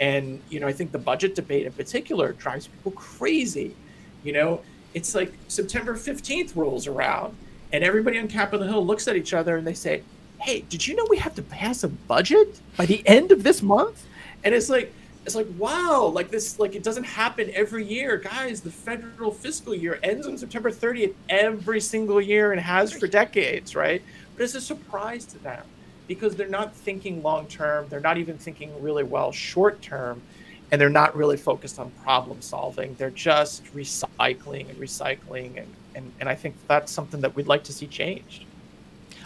and 0.00 0.40
you 0.48 0.60
know 0.60 0.66
I 0.66 0.72
think 0.72 0.92
the 0.92 0.98
budget 0.98 1.34
debate 1.34 1.66
in 1.66 1.72
particular 1.72 2.32
drives 2.32 2.68
people 2.68 2.92
crazy. 2.92 3.76
You 4.24 4.32
know, 4.32 4.60
it's 4.94 5.14
like 5.14 5.32
September 5.48 5.94
fifteenth 5.94 6.56
rolls 6.56 6.86
around 6.86 7.36
and 7.72 7.84
everybody 7.84 8.18
on 8.18 8.28
Capitol 8.28 8.66
Hill 8.66 8.84
looks 8.84 9.08
at 9.08 9.16
each 9.16 9.34
other 9.34 9.56
and 9.56 9.66
they 9.66 9.74
say, 9.74 10.02
"Hey, 10.40 10.64
did 10.68 10.86
you 10.86 10.94
know 10.96 11.06
we 11.08 11.16
have 11.18 11.34
to 11.36 11.42
pass 11.42 11.84
a 11.84 11.88
budget 11.88 12.60
by 12.76 12.86
the 12.86 13.02
end 13.06 13.32
of 13.32 13.42
this 13.42 13.62
month?" 13.62 14.04
And 14.44 14.54
it's 14.54 14.68
like 14.68 14.92
it's 15.26 15.34
like 15.34 15.48
wow, 15.58 16.06
like 16.06 16.30
this 16.30 16.58
like 16.58 16.74
it 16.74 16.82
doesn't 16.82 17.04
happen 17.04 17.50
every 17.54 17.84
year, 17.84 18.16
guys. 18.16 18.60
The 18.60 18.70
federal 18.70 19.30
fiscal 19.30 19.74
year 19.74 19.98
ends 20.02 20.26
on 20.26 20.38
September 20.38 20.70
30th 20.70 21.14
every 21.28 21.80
single 21.80 22.20
year 22.20 22.52
and 22.52 22.60
has 22.60 22.92
for 22.92 23.06
decades, 23.06 23.74
right? 23.74 24.02
But 24.36 24.44
it's 24.44 24.54
a 24.54 24.60
surprise 24.60 25.24
to 25.26 25.38
them 25.38 25.64
because 26.06 26.36
they're 26.36 26.48
not 26.48 26.74
thinking 26.74 27.22
long 27.22 27.46
term. 27.46 27.86
They're 27.88 28.00
not 28.00 28.18
even 28.18 28.38
thinking 28.38 28.70
really 28.82 29.04
well 29.04 29.32
short 29.32 29.82
term 29.82 30.22
and 30.70 30.80
they're 30.80 30.90
not 30.90 31.16
really 31.16 31.36
focused 31.36 31.78
on 31.78 31.90
problem 32.02 32.42
solving. 32.42 32.94
They're 32.94 33.10
just 33.10 33.64
recycling 33.74 34.68
and 34.68 34.78
recycling, 34.78 35.56
and, 35.56 35.74
and, 35.98 36.12
and 36.20 36.28
I 36.28 36.36
think 36.36 36.54
that's 36.68 36.92
something 36.92 37.20
that 37.20 37.34
we'd 37.34 37.48
like 37.48 37.64
to 37.64 37.72
see 37.72 37.86
changed. 37.86 38.44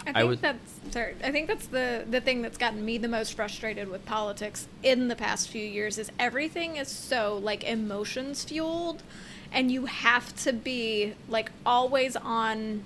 I 0.01 0.03
think 0.05 0.17
I 0.17 0.23
would... 0.23 0.41
that's 0.41 0.79
sorry. 0.91 1.15
I 1.23 1.31
think 1.31 1.47
that's 1.47 1.67
the 1.67 2.05
the 2.09 2.19
thing 2.19 2.41
that's 2.41 2.57
gotten 2.57 2.83
me 2.83 2.97
the 2.97 3.07
most 3.07 3.35
frustrated 3.35 3.87
with 3.87 4.05
politics 4.05 4.67
in 4.81 5.07
the 5.07 5.15
past 5.15 5.49
few 5.49 5.65
years 5.65 5.97
is 5.97 6.11
everything 6.19 6.75
is 6.75 6.89
so 6.89 7.39
like 7.41 7.63
emotions 7.63 8.43
fueled, 8.43 9.03
and 9.51 9.71
you 9.71 9.85
have 9.85 10.35
to 10.43 10.51
be 10.51 11.13
like 11.29 11.51
always 11.65 12.15
on 12.17 12.83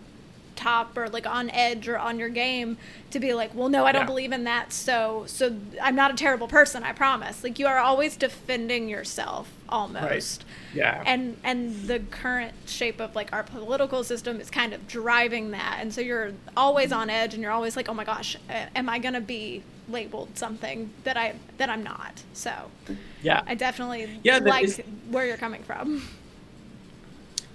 top 0.57 0.97
or 0.97 1.07
like 1.07 1.25
on 1.25 1.49
edge 1.51 1.87
or 1.87 1.97
on 1.97 2.19
your 2.19 2.29
game 2.29 2.77
to 3.11 3.19
be 3.19 3.33
like, 3.33 3.55
well, 3.55 3.69
no, 3.69 3.85
I 3.85 3.93
don't 3.93 4.01
yeah. 4.01 4.07
believe 4.07 4.31
in 4.33 4.43
that. 4.43 4.73
So, 4.73 5.23
so 5.27 5.55
I'm 5.81 5.95
not 5.95 6.11
a 6.11 6.15
terrible 6.15 6.47
person. 6.47 6.83
I 6.83 6.91
promise. 6.91 7.43
Like 7.43 7.59
you 7.59 7.67
are 7.67 7.77
always 7.77 8.17
defending 8.17 8.89
yourself 8.89 9.49
almost. 9.69 10.43
Right. 10.43 10.75
Yeah. 10.75 11.03
And 11.05 11.37
and 11.43 11.87
the 11.87 11.99
current 11.99 12.53
shape 12.65 12.99
of 12.99 13.15
like 13.15 13.31
our 13.31 13.43
political 13.43 14.03
system 14.03 14.41
is 14.41 14.49
kind 14.49 14.73
of 14.73 14.87
driving 14.87 15.51
that, 15.51 15.77
and 15.79 15.93
so 15.93 16.01
you're 16.01 16.33
always 16.57 16.91
on 16.91 17.09
edge, 17.09 17.33
and 17.33 17.41
you're 17.41 17.51
always 17.51 17.77
like, 17.77 17.87
oh 17.87 17.93
my 17.93 18.03
gosh, 18.03 18.35
am 18.49 18.89
I 18.89 18.99
gonna 18.99 19.21
be 19.21 19.63
labeled 19.89 20.37
something 20.37 20.89
that 21.05 21.15
I 21.15 21.35
that 21.57 21.69
I'm 21.69 21.83
not? 21.83 22.23
So. 22.33 22.51
Yeah. 23.21 23.43
I 23.45 23.55
definitely 23.55 24.19
yeah, 24.23 24.37
like 24.37 24.85
where 25.09 25.25
you're 25.25 25.37
coming 25.37 25.63
from. 25.63 26.07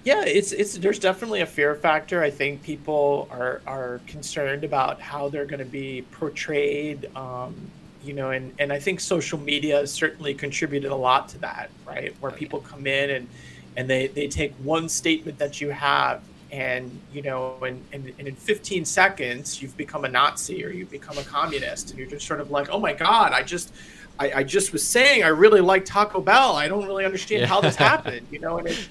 Yeah, 0.04 0.24
it's 0.24 0.52
it's 0.52 0.78
there's 0.78 0.98
definitely 0.98 1.42
a 1.42 1.46
fear 1.46 1.74
factor. 1.76 2.22
I 2.22 2.30
think 2.30 2.62
people 2.62 3.28
are 3.30 3.60
are 3.66 4.00
concerned 4.06 4.64
about 4.64 5.00
how 5.00 5.28
they're 5.28 5.46
going 5.46 5.60
to 5.60 5.64
be 5.64 6.04
portrayed. 6.10 7.14
Um, 7.16 7.54
you 8.02 8.12
know, 8.12 8.30
and 8.30 8.52
and 8.58 8.72
I 8.72 8.80
think 8.80 9.00
social 9.00 9.38
media 9.38 9.76
has 9.76 9.92
certainly 9.92 10.34
contributed 10.34 10.90
a 10.90 10.96
lot 10.96 11.28
to 11.30 11.38
that, 11.38 11.70
right? 11.86 12.14
Where 12.20 12.32
people 12.32 12.60
come 12.60 12.86
in 12.86 13.10
and 13.10 13.28
and 13.76 13.88
they 13.88 14.08
they 14.08 14.26
take 14.26 14.52
one 14.56 14.88
statement 14.88 15.38
that 15.38 15.60
you 15.60 15.70
have 15.70 16.22
and 16.50 17.00
you 17.12 17.22
know 17.22 17.56
and, 17.62 17.82
and, 17.92 18.12
and 18.18 18.28
in 18.28 18.34
15 18.34 18.84
seconds 18.84 19.62
you've 19.62 19.76
become 19.76 20.04
a 20.04 20.08
nazi 20.08 20.64
or 20.64 20.68
you've 20.68 20.90
become 20.90 21.16
a 21.16 21.22
communist 21.22 21.90
and 21.90 21.98
you're 21.98 22.08
just 22.08 22.26
sort 22.26 22.40
of 22.40 22.50
like 22.50 22.68
oh 22.70 22.78
my 22.78 22.92
god 22.92 23.32
i 23.32 23.42
just 23.42 23.72
i, 24.18 24.30
I 24.32 24.42
just 24.42 24.72
was 24.72 24.86
saying 24.86 25.24
i 25.24 25.28
really 25.28 25.62
like 25.62 25.86
taco 25.86 26.20
bell 26.20 26.54
i 26.54 26.68
don't 26.68 26.86
really 26.86 27.06
understand 27.06 27.40
yeah. 27.40 27.46
how 27.46 27.62
this 27.62 27.76
happened 27.90 28.26
you 28.30 28.38
know 28.38 28.58
and 28.58 28.68
it, 28.68 28.88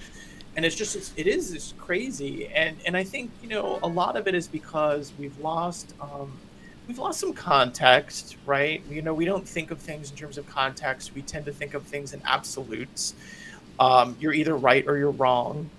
and 0.56 0.66
it's 0.66 0.76
just 0.76 0.96
it's, 0.96 1.14
it 1.16 1.28
is 1.28 1.54
it's 1.54 1.74
crazy. 1.78 2.48
And 2.48 2.78
and 2.86 2.98
i 2.98 3.04
think 3.04 3.32
you 3.42 3.50
know 3.50 3.80
a 3.84 3.88
lot 3.88 4.16
of 4.18 4.28
it 4.28 4.36
is 4.36 4.48
because 4.48 5.14
we've 5.20 5.38
lost 5.40 5.94
um, 6.02 6.32
we've 6.88 7.00
lost 7.00 7.20
some 7.20 7.34
context 7.34 8.38
right? 8.46 8.82
You 8.90 9.02
know 9.02 9.14
we 9.14 9.26
don't 9.26 9.48
think 9.48 9.72
of 9.72 9.80
things 9.80 10.12
in 10.12 10.18
terms 10.18 10.38
of 10.38 10.48
context. 10.48 11.16
We 11.16 11.22
tend 11.22 11.46
to 11.46 11.52
think 11.52 11.74
of 11.74 11.84
things 11.84 12.14
in 12.14 12.22
absolutes. 12.26 13.14
Um, 13.80 14.16
you're 14.20 14.34
either 14.34 14.56
right 14.56 14.86
or 14.88 14.98
you're 14.98 15.12
wrong. 15.12 15.70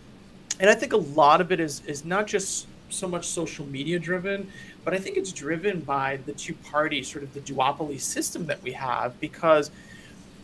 And 0.61 0.71
i 0.71 0.75
think 0.75 0.93
a 0.93 0.97
lot 0.97 1.41
of 1.41 1.53
it 1.53 1.61
is 1.61 1.83
is 1.87 2.05
not 2.05 2.27
just 2.27 2.67
so 2.89 3.09
much 3.09 3.27
social 3.27 3.65
media 3.67 3.99
driven 3.99 4.51
but 4.85 4.93
i 4.95 4.99
think 4.99 5.17
it's 5.17 5.33
driven 5.33 5.81
by 5.81 6.19
the 6.27 6.33
two 6.33 6.55
party 6.55 7.03
sort 7.03 7.25
of 7.25 7.33
the 7.33 7.41
duopoly 7.41 7.99
system 7.99 8.47
that 8.47 8.63
we 8.63 8.73
have 8.73 9.19
because 9.19 9.71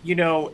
you 0.03 0.15
know 0.15 0.53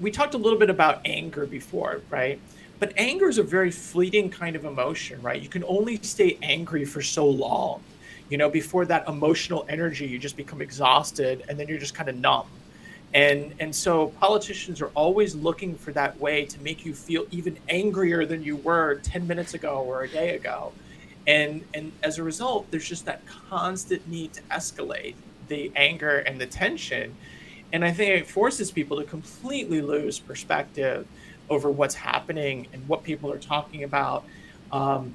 we 0.00 0.10
talked 0.10 0.34
a 0.34 0.38
little 0.38 0.58
bit 0.58 0.70
about 0.70 1.00
anger 1.04 1.46
before 1.46 2.00
right 2.10 2.40
but 2.80 2.94
anger 2.96 3.28
is 3.28 3.36
a 3.36 3.42
very 3.42 3.70
fleeting 3.70 4.30
kind 4.30 4.56
of 4.56 4.64
emotion, 4.64 5.20
right? 5.22 5.40
You 5.40 5.50
can 5.50 5.62
only 5.64 5.98
stay 6.02 6.38
angry 6.42 6.86
for 6.86 7.02
so 7.02 7.28
long. 7.28 7.82
You 8.30 8.38
know, 8.38 8.48
before 8.48 8.86
that 8.86 9.06
emotional 9.06 9.66
energy, 9.68 10.06
you 10.06 10.18
just 10.18 10.36
become 10.36 10.62
exhausted 10.62 11.44
and 11.48 11.60
then 11.60 11.68
you're 11.68 11.78
just 11.78 11.94
kind 11.94 12.08
of 12.08 12.16
numb. 12.16 12.46
And 13.12 13.54
and 13.60 13.74
so 13.74 14.08
politicians 14.20 14.80
are 14.80 14.90
always 14.94 15.34
looking 15.34 15.74
for 15.74 15.92
that 15.92 16.18
way 16.18 16.46
to 16.46 16.60
make 16.60 16.86
you 16.86 16.94
feel 16.94 17.26
even 17.30 17.58
angrier 17.68 18.24
than 18.24 18.42
you 18.42 18.56
were 18.56 19.00
10 19.02 19.26
minutes 19.26 19.52
ago 19.54 19.84
or 19.86 20.04
a 20.04 20.08
day 20.08 20.36
ago. 20.36 20.72
And 21.26 21.62
and 21.74 21.92
as 22.02 22.18
a 22.18 22.22
result, 22.22 22.70
there's 22.70 22.88
just 22.88 23.04
that 23.04 23.26
constant 23.26 24.08
need 24.08 24.32
to 24.34 24.42
escalate 24.42 25.16
the 25.48 25.70
anger 25.76 26.18
and 26.20 26.40
the 26.40 26.46
tension. 26.46 27.14
And 27.72 27.84
I 27.84 27.90
think 27.92 28.10
it 28.20 28.26
forces 28.26 28.70
people 28.70 28.96
to 28.98 29.04
completely 29.04 29.82
lose 29.82 30.18
perspective 30.18 31.06
over 31.50 31.70
what's 31.70 31.96
happening 31.96 32.68
and 32.72 32.86
what 32.88 33.02
people 33.02 33.30
are 33.30 33.38
talking 33.38 33.82
about. 33.82 34.24
Um, 34.72 35.14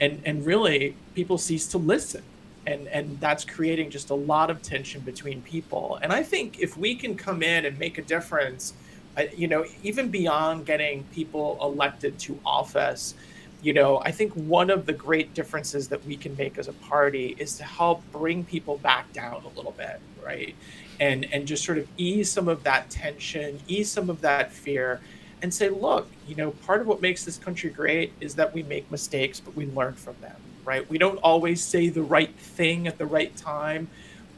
and, 0.00 0.22
and 0.24 0.46
really, 0.46 0.94
people 1.14 1.38
cease 1.38 1.66
to 1.68 1.78
listen. 1.78 2.22
And, 2.66 2.86
and 2.88 3.18
that's 3.18 3.44
creating 3.44 3.90
just 3.90 4.10
a 4.10 4.14
lot 4.14 4.50
of 4.50 4.60
tension 4.62 5.00
between 5.00 5.40
people. 5.42 5.98
And 6.02 6.12
I 6.12 6.22
think 6.22 6.60
if 6.60 6.76
we 6.76 6.94
can 6.94 7.16
come 7.16 7.42
in 7.42 7.64
and 7.64 7.78
make 7.78 7.96
a 7.96 8.02
difference, 8.02 8.74
uh, 9.16 9.24
you 9.34 9.48
know, 9.48 9.64
even 9.82 10.10
beyond 10.10 10.66
getting 10.66 11.04
people 11.04 11.58
elected 11.62 12.18
to 12.20 12.38
office, 12.44 13.14
you 13.62 13.72
know, 13.72 14.00
I 14.04 14.10
think 14.10 14.32
one 14.34 14.70
of 14.70 14.86
the 14.86 14.92
great 14.92 15.34
differences 15.34 15.88
that 15.88 16.04
we 16.06 16.16
can 16.16 16.36
make 16.36 16.58
as 16.58 16.68
a 16.68 16.72
party 16.72 17.34
is 17.38 17.56
to 17.58 17.64
help 17.64 18.02
bring 18.12 18.44
people 18.44 18.78
back 18.78 19.12
down 19.12 19.42
a 19.44 19.56
little 19.56 19.72
bit, 19.72 20.00
right? 20.24 20.54
And 20.98 21.26
and 21.32 21.46
just 21.46 21.64
sort 21.64 21.78
of 21.78 21.88
ease 21.96 22.30
some 22.30 22.48
of 22.48 22.62
that 22.64 22.90
tension, 22.90 23.58
ease 23.68 23.90
some 23.90 24.10
of 24.10 24.20
that 24.20 24.52
fear, 24.52 25.00
and 25.42 25.52
say, 25.52 25.68
look, 25.68 26.08
you 26.26 26.34
know, 26.34 26.50
part 26.50 26.80
of 26.80 26.86
what 26.86 27.00
makes 27.00 27.24
this 27.24 27.38
country 27.38 27.70
great 27.70 28.12
is 28.20 28.34
that 28.34 28.52
we 28.52 28.62
make 28.64 28.90
mistakes, 28.90 29.40
but 29.40 29.54
we 29.56 29.66
learn 29.66 29.94
from 29.94 30.14
them, 30.20 30.36
right? 30.64 30.88
We 30.90 30.98
don't 30.98 31.18
always 31.18 31.62
say 31.62 31.88
the 31.88 32.02
right 32.02 32.34
thing 32.34 32.86
at 32.86 32.98
the 32.98 33.06
right 33.06 33.34
time, 33.36 33.88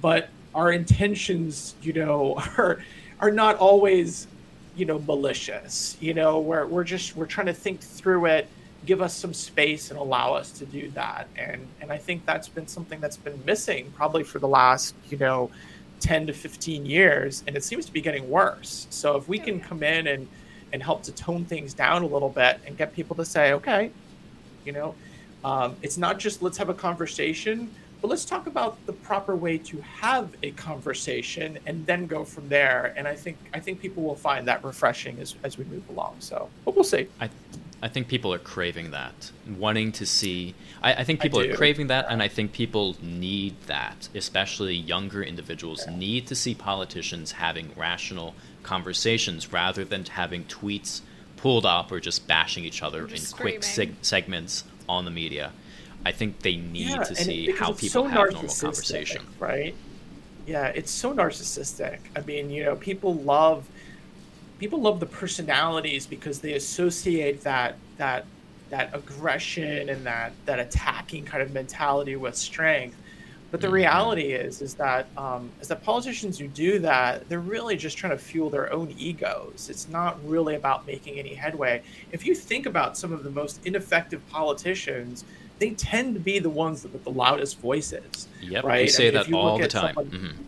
but 0.00 0.28
our 0.54 0.72
intentions, 0.72 1.74
you 1.82 1.92
know, 1.92 2.34
are 2.58 2.82
are 3.20 3.30
not 3.30 3.56
always, 3.56 4.26
you 4.76 4.84
know, 4.84 4.98
malicious. 5.00 5.96
You 6.00 6.14
know, 6.14 6.40
we're 6.40 6.66
we're 6.66 6.84
just 6.84 7.16
we're 7.16 7.26
trying 7.26 7.46
to 7.46 7.54
think 7.54 7.80
through 7.80 8.26
it, 8.26 8.48
give 8.84 9.00
us 9.00 9.14
some 9.14 9.32
space 9.32 9.90
and 9.90 9.98
allow 9.98 10.34
us 10.34 10.50
to 10.52 10.66
do 10.66 10.90
that. 10.90 11.28
And 11.36 11.66
and 11.80 11.92
I 11.92 11.98
think 11.98 12.26
that's 12.26 12.48
been 12.48 12.66
something 12.66 13.00
that's 13.00 13.16
been 13.16 13.40
missing 13.44 13.92
probably 13.96 14.24
for 14.24 14.38
the 14.38 14.48
last, 14.48 14.94
you 15.08 15.18
know, 15.18 15.50
10 16.00 16.26
to 16.26 16.32
15 16.32 16.84
years 16.84 17.44
and 17.46 17.56
it 17.56 17.62
seems 17.62 17.86
to 17.86 17.92
be 17.92 18.00
getting 18.00 18.28
worse. 18.28 18.88
So 18.90 19.16
if 19.16 19.28
we 19.28 19.40
oh, 19.40 19.44
can 19.44 19.60
come 19.60 19.84
in 19.84 20.08
and 20.08 20.28
and 20.72 20.82
help 20.82 21.02
to 21.04 21.12
tone 21.12 21.44
things 21.44 21.74
down 21.74 22.02
a 22.02 22.06
little 22.06 22.28
bit 22.28 22.60
and 22.66 22.76
get 22.76 22.94
people 22.94 23.16
to 23.16 23.24
say, 23.24 23.52
okay, 23.52 23.90
you 24.64 24.72
know, 24.72 24.94
um, 25.44 25.76
it's 25.82 25.98
not 25.98 26.18
just 26.18 26.42
let's 26.42 26.56
have 26.58 26.68
a 26.68 26.74
conversation, 26.74 27.70
but 28.00 28.08
let's 28.08 28.24
talk 28.24 28.46
about 28.46 28.84
the 28.86 28.92
proper 28.92 29.36
way 29.36 29.58
to 29.58 29.80
have 29.80 30.30
a 30.42 30.50
conversation 30.52 31.58
and 31.66 31.86
then 31.86 32.06
go 32.06 32.24
from 32.24 32.48
there. 32.48 32.94
And 32.96 33.06
I 33.06 33.14
think 33.14 33.38
I 33.54 33.60
think 33.60 33.80
people 33.80 34.02
will 34.02 34.16
find 34.16 34.46
that 34.48 34.64
refreshing 34.64 35.18
as 35.20 35.36
as 35.42 35.58
we 35.58 35.64
move 35.64 35.88
along. 35.88 36.16
So, 36.20 36.48
but 36.64 36.74
we'll 36.74 36.84
see. 36.84 37.08
I, 37.20 37.28
I 37.84 37.88
think 37.88 38.06
people 38.06 38.32
are 38.32 38.38
craving 38.38 38.92
that, 38.92 39.32
wanting 39.58 39.90
to 39.92 40.06
see. 40.06 40.54
I, 40.82 40.94
I 40.94 41.04
think 41.04 41.20
people 41.20 41.40
I 41.40 41.46
are 41.46 41.56
craving 41.56 41.88
that, 41.88 42.06
and 42.08 42.22
I 42.22 42.28
think 42.28 42.52
people 42.52 42.96
need 43.02 43.60
that, 43.66 44.08
especially 44.14 44.74
younger 44.74 45.22
individuals 45.22 45.84
yeah. 45.86 45.96
need 45.96 46.28
to 46.28 46.36
see 46.36 46.54
politicians 46.54 47.32
having 47.32 47.72
rational 47.76 48.34
conversations 48.62 49.52
rather 49.52 49.84
than 49.84 50.04
having 50.04 50.44
tweets 50.44 51.00
pulled 51.36 51.66
up 51.66 51.90
or 51.90 52.00
just 52.00 52.26
bashing 52.28 52.64
each 52.64 52.82
other 52.82 53.06
in 53.06 53.16
screaming. 53.16 53.60
quick 53.60 53.62
seg- 53.62 53.94
segments 54.02 54.64
on 54.88 55.04
the 55.04 55.10
media. 55.10 55.52
I 56.04 56.12
think 56.12 56.40
they 56.40 56.56
need 56.56 56.90
yeah, 56.90 57.02
to 57.02 57.14
see 57.14 57.48
it, 57.48 57.58
how 57.58 57.72
people 57.72 57.88
so 57.88 58.04
have 58.04 58.32
normal 58.32 58.52
conversation. 58.52 59.22
Right? 59.38 59.74
Yeah, 60.46 60.66
it's 60.68 60.90
so 60.90 61.14
narcissistic. 61.14 61.98
I 62.16 62.20
mean, 62.20 62.50
you 62.50 62.64
know, 62.64 62.76
people 62.76 63.14
love 63.14 63.68
people 64.58 64.80
love 64.80 65.00
the 65.00 65.06
personalities 65.06 66.06
because 66.06 66.40
they 66.40 66.54
associate 66.54 67.42
that 67.42 67.76
that 67.98 68.24
that 68.70 68.90
aggression 68.94 69.88
and 69.88 70.06
that 70.06 70.32
that 70.46 70.58
attacking 70.58 71.24
kind 71.24 71.42
of 71.42 71.52
mentality 71.52 72.16
with 72.16 72.36
strength. 72.36 72.96
But 73.52 73.60
the 73.60 73.68
reality 73.68 74.32
is 74.32 74.62
is 74.62 74.72
that 74.74 75.06
um, 75.16 75.50
is 75.60 75.68
that 75.68 75.84
politicians 75.84 76.38
who 76.38 76.48
do 76.48 76.78
that, 76.78 77.28
they're 77.28 77.38
really 77.38 77.76
just 77.76 77.98
trying 77.98 78.12
to 78.12 78.18
fuel 78.18 78.48
their 78.48 78.72
own 78.72 78.94
egos. 78.98 79.68
It's 79.68 79.88
not 79.90 80.18
really 80.26 80.54
about 80.54 80.86
making 80.86 81.18
any 81.18 81.34
headway. 81.34 81.82
If 82.12 82.26
you 82.26 82.34
think 82.34 82.64
about 82.64 82.96
some 82.96 83.12
of 83.12 83.22
the 83.22 83.30
most 83.30 83.60
ineffective 83.66 84.26
politicians, 84.30 85.26
they 85.58 85.70
tend 85.70 86.14
to 86.14 86.20
be 86.20 86.38
the 86.38 86.48
ones 86.48 86.82
with 86.82 87.04
the 87.04 87.10
loudest 87.10 87.60
voices. 87.60 88.26
Yep, 88.40 88.64
right. 88.64 88.78
They 88.78 88.86
say 88.88 89.08
I 89.08 89.22
mean, 89.22 89.30
that 89.30 89.36
all 89.36 89.58
the 89.58 89.68
time. 89.68 89.94
Someone, 89.96 90.12
mm-hmm. 90.12 90.42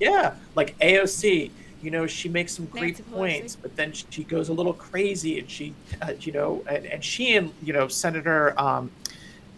Yeah, 0.00 0.34
like 0.56 0.76
AOC. 0.80 1.52
You 1.82 1.90
know, 1.90 2.06
she 2.06 2.28
makes 2.28 2.52
some 2.52 2.66
great 2.66 2.98
Nancy 2.98 3.02
points, 3.04 3.56
Pelosi. 3.56 3.62
but 3.62 3.76
then 3.76 3.92
she 3.92 4.24
goes 4.24 4.48
a 4.48 4.52
little 4.52 4.74
crazy, 4.74 5.38
and 5.38 5.48
she, 5.48 5.72
uh, 6.02 6.12
you 6.20 6.32
know, 6.32 6.62
and, 6.68 6.84
and 6.84 7.02
she 7.02 7.36
and 7.36 7.52
you 7.62 7.72
know 7.72 7.86
Senator 7.86 8.58
um, 8.60 8.90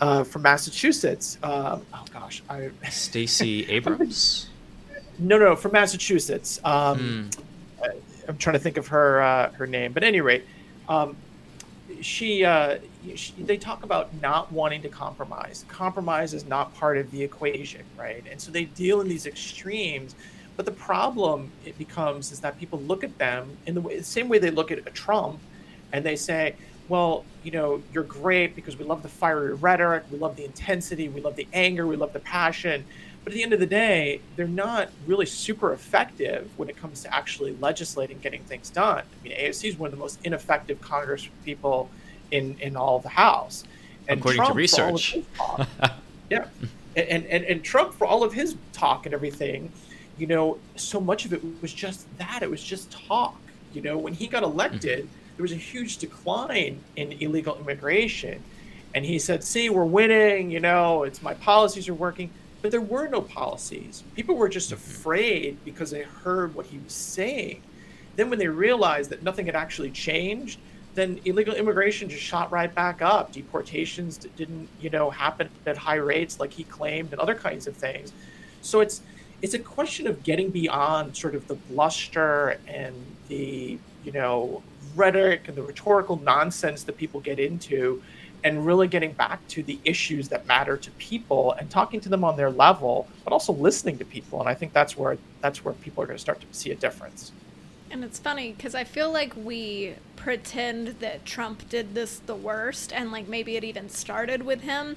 uh, 0.02 0.24
from 0.24 0.42
Massachusetts. 0.42 1.38
Um, 1.44 1.86
oh 1.94 2.04
gosh, 2.12 2.42
I 2.50 2.70
Stacey 2.90 3.64
Abrams. 3.68 4.48
no, 5.18 5.38
no, 5.38 5.54
from 5.54 5.72
Massachusetts. 5.72 6.60
Um, 6.64 7.30
mm. 7.30 7.92
I'm 8.28 8.36
trying 8.36 8.54
to 8.54 8.60
think 8.60 8.76
of 8.76 8.88
her 8.88 9.22
uh, 9.22 9.52
her 9.52 9.66
name, 9.66 9.92
but 9.92 10.02
at 10.02 10.08
any 10.08 10.20
rate, 10.20 10.44
um, 10.88 11.16
she, 12.00 12.44
uh, 12.44 12.78
she, 13.14 13.32
they 13.38 13.56
talk 13.56 13.84
about 13.84 14.12
not 14.20 14.50
wanting 14.50 14.82
to 14.82 14.88
compromise. 14.88 15.64
Compromise 15.68 16.34
is 16.34 16.46
not 16.46 16.74
part 16.74 16.98
of 16.98 17.10
the 17.12 17.22
equation, 17.22 17.82
right? 17.96 18.24
And 18.28 18.40
so 18.40 18.50
they 18.50 18.64
deal 18.64 19.00
in 19.00 19.08
these 19.08 19.26
extremes. 19.26 20.16
But 20.56 20.66
the 20.66 20.72
problem 20.72 21.50
it 21.64 21.78
becomes 21.78 22.32
is 22.32 22.40
that 22.40 22.58
people 22.58 22.80
look 22.80 23.04
at 23.04 23.16
them 23.18 23.56
in 23.66 23.74
the, 23.74 23.80
way, 23.80 23.98
the 23.98 24.04
same 24.04 24.28
way 24.28 24.38
they 24.38 24.50
look 24.50 24.70
at 24.70 24.78
a 24.78 24.82
Trump, 24.90 25.40
and 25.92 26.04
they 26.04 26.16
say, 26.16 26.56
"Well, 26.92 27.24
you 27.42 27.50
know, 27.52 27.82
you're 27.94 28.04
great 28.04 28.54
because 28.54 28.76
we 28.78 28.84
love 28.84 29.02
the 29.02 29.08
fiery 29.08 29.54
rhetoric, 29.54 30.04
we 30.12 30.18
love 30.18 30.36
the 30.36 30.44
intensity, 30.44 31.08
we 31.08 31.22
love 31.22 31.36
the 31.36 31.48
anger, 31.54 31.86
we 31.86 31.96
love 31.96 32.12
the 32.12 32.20
passion." 32.20 32.84
But 33.24 33.32
at 33.32 33.36
the 33.36 33.42
end 33.42 33.54
of 33.54 33.60
the 33.60 33.66
day, 33.66 34.20
they're 34.36 34.46
not 34.46 34.90
really 35.06 35.24
super 35.26 35.72
effective 35.72 36.50
when 36.58 36.68
it 36.68 36.76
comes 36.76 37.02
to 37.04 37.14
actually 37.14 37.56
legislating, 37.60 38.18
getting 38.18 38.42
things 38.44 38.68
done. 38.68 39.04
I 39.04 39.24
mean, 39.24 39.32
AOC 39.32 39.70
is 39.70 39.78
one 39.78 39.86
of 39.86 39.92
the 39.92 39.98
most 39.98 40.18
ineffective 40.22 40.82
Congress 40.82 41.28
people 41.46 41.88
in 42.30 42.58
in 42.60 42.76
all 42.76 42.96
of 42.96 43.04
the 43.04 43.08
House. 43.08 43.64
And 44.08 44.18
According 44.20 44.40
Trump, 44.40 44.52
to 44.52 44.56
research. 44.58 45.16
Talk, 45.36 45.68
yeah. 46.30 46.46
And, 46.94 47.24
and, 47.24 47.44
and 47.44 47.64
Trump, 47.64 47.94
for 47.94 48.06
all 48.06 48.22
of 48.22 48.34
his 48.34 48.56
talk 48.74 49.06
and 49.06 49.14
everything, 49.14 49.72
you 50.18 50.26
know, 50.26 50.58
so 50.76 51.00
much 51.00 51.24
of 51.24 51.32
it 51.32 51.42
was 51.62 51.72
just 51.72 52.06
that. 52.18 52.42
It 52.42 52.50
was 52.50 52.62
just 52.62 52.90
talk. 52.90 53.40
You 53.72 53.80
know, 53.80 53.96
when 53.96 54.12
he 54.12 54.26
got 54.26 54.42
elected, 54.42 55.06
mm-hmm. 55.06 55.21
There 55.36 55.42
was 55.42 55.52
a 55.52 55.56
huge 55.56 55.98
decline 55.98 56.80
in 56.96 57.12
illegal 57.12 57.56
immigration. 57.58 58.42
And 58.94 59.04
he 59.04 59.18
said, 59.18 59.42
see, 59.42 59.70
we're 59.70 59.84
winning, 59.84 60.50
you 60.50 60.60
know, 60.60 61.04
it's 61.04 61.22
my 61.22 61.34
policies 61.34 61.88
are 61.88 61.94
working 61.94 62.30
but 62.62 62.70
there 62.70 62.80
were 62.80 63.08
no 63.08 63.20
policies. 63.20 64.04
People 64.14 64.36
were 64.36 64.48
just 64.48 64.70
mm-hmm. 64.70 64.76
afraid 64.76 65.64
because 65.64 65.90
they 65.90 66.02
heard 66.02 66.54
what 66.54 66.66
he 66.66 66.78
was 66.78 66.92
saying. 66.92 67.60
Then, 68.14 68.30
when 68.30 68.38
they 68.38 68.46
realized 68.46 69.10
that 69.10 69.22
nothing 69.22 69.46
had 69.46 69.56
actually 69.56 69.90
changed, 69.90 70.60
then 70.94 71.18
illegal 71.24 71.54
immigration 71.54 72.08
just 72.08 72.22
shot 72.22 72.52
right 72.52 72.72
back 72.72 73.02
up. 73.02 73.32
Deportations 73.32 74.18
didn't, 74.18 74.68
you 74.80 74.90
know, 74.90 75.10
happen 75.10 75.48
at 75.66 75.76
high 75.76 75.96
rates 75.96 76.38
like 76.38 76.52
he 76.52 76.64
claimed, 76.64 77.12
and 77.12 77.20
other 77.20 77.34
kinds 77.34 77.66
of 77.66 77.76
things. 77.76 78.12
So 78.60 78.80
it's 78.80 79.02
it's 79.40 79.54
a 79.54 79.58
question 79.58 80.06
of 80.06 80.22
getting 80.22 80.50
beyond 80.50 81.16
sort 81.16 81.34
of 81.34 81.48
the 81.48 81.56
bluster 81.56 82.60
and 82.68 82.94
the 83.28 83.78
you 84.04 84.12
know 84.12 84.62
rhetoric 84.94 85.48
and 85.48 85.56
the 85.56 85.62
rhetorical 85.62 86.16
nonsense 86.16 86.82
that 86.84 86.96
people 86.96 87.20
get 87.20 87.38
into 87.38 88.02
and 88.44 88.66
really 88.66 88.88
getting 88.88 89.12
back 89.12 89.46
to 89.48 89.62
the 89.62 89.78
issues 89.84 90.28
that 90.28 90.46
matter 90.46 90.76
to 90.76 90.90
people 90.92 91.52
and 91.52 91.70
talking 91.70 92.00
to 92.00 92.08
them 92.08 92.24
on 92.24 92.36
their 92.36 92.50
level 92.50 93.06
but 93.24 93.32
also 93.32 93.52
listening 93.52 93.98
to 93.98 94.04
people. 94.04 94.40
And 94.40 94.48
i 94.48 94.54
think 94.54 94.72
that's 94.72 94.96
where 94.96 95.18
that's 95.40 95.64
where 95.64 95.74
people 95.74 96.02
are 96.02 96.06
going 96.06 96.16
to 96.16 96.22
start 96.22 96.40
to 96.40 96.46
see 96.50 96.70
a 96.70 96.76
difference. 96.76 97.32
And 97.90 98.04
it's 98.04 98.18
funny 98.18 98.52
because 98.52 98.74
i 98.74 98.84
feel 98.84 99.12
like 99.12 99.34
we 99.36 99.94
pretend 100.16 100.88
that 101.00 101.24
trump 101.24 101.68
did 101.68 101.94
this 101.94 102.20
the 102.20 102.34
worst 102.34 102.92
and 102.92 103.12
like 103.12 103.28
maybe 103.28 103.56
it 103.56 103.64
even 103.64 103.88
started 103.88 104.44
with 104.44 104.62
him 104.62 104.96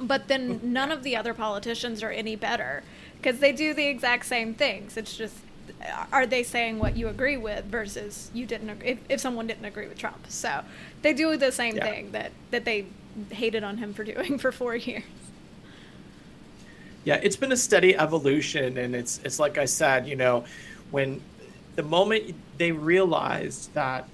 but 0.00 0.28
then 0.28 0.60
none 0.72 0.92
of 0.92 1.02
the 1.02 1.16
other 1.16 1.34
politicians 1.34 2.02
are 2.02 2.10
any 2.10 2.36
better 2.36 2.82
because 3.20 3.40
they 3.40 3.52
do 3.52 3.74
the 3.74 3.86
exact 3.86 4.26
same 4.26 4.54
things. 4.54 4.96
It's 4.96 5.16
just 5.16 5.34
are 6.12 6.26
they 6.26 6.42
saying 6.42 6.78
what 6.78 6.96
you 6.96 7.08
agree 7.08 7.36
with 7.36 7.64
versus 7.66 8.30
you 8.34 8.46
didn't 8.46 8.70
agree, 8.70 8.88
if, 8.88 8.98
if 9.08 9.20
someone 9.20 9.46
didn't 9.46 9.64
agree 9.64 9.88
with 9.88 9.98
Trump. 9.98 10.26
So 10.28 10.62
they 11.02 11.12
do 11.12 11.36
the 11.36 11.52
same 11.52 11.76
yeah. 11.76 11.84
thing 11.84 12.12
that, 12.12 12.32
that 12.50 12.64
they 12.64 12.86
hated 13.30 13.64
on 13.64 13.78
him 13.78 13.94
for 13.94 14.04
doing 14.04 14.38
for 14.40 14.52
four 14.52 14.76
years. 14.76 15.04
Yeah, 17.04 17.20
it's 17.22 17.36
been 17.36 17.52
a 17.52 17.56
steady 17.56 17.96
evolution, 17.96 18.76
and 18.76 18.94
it's 18.94 19.18
it's 19.24 19.38
like 19.38 19.56
I 19.56 19.64
said, 19.64 20.06
you 20.06 20.16
know, 20.16 20.44
when 20.90 21.22
the 21.76 21.82
moment 21.82 22.34
they 22.58 22.72
realized 22.72 23.72
that, 23.74 24.06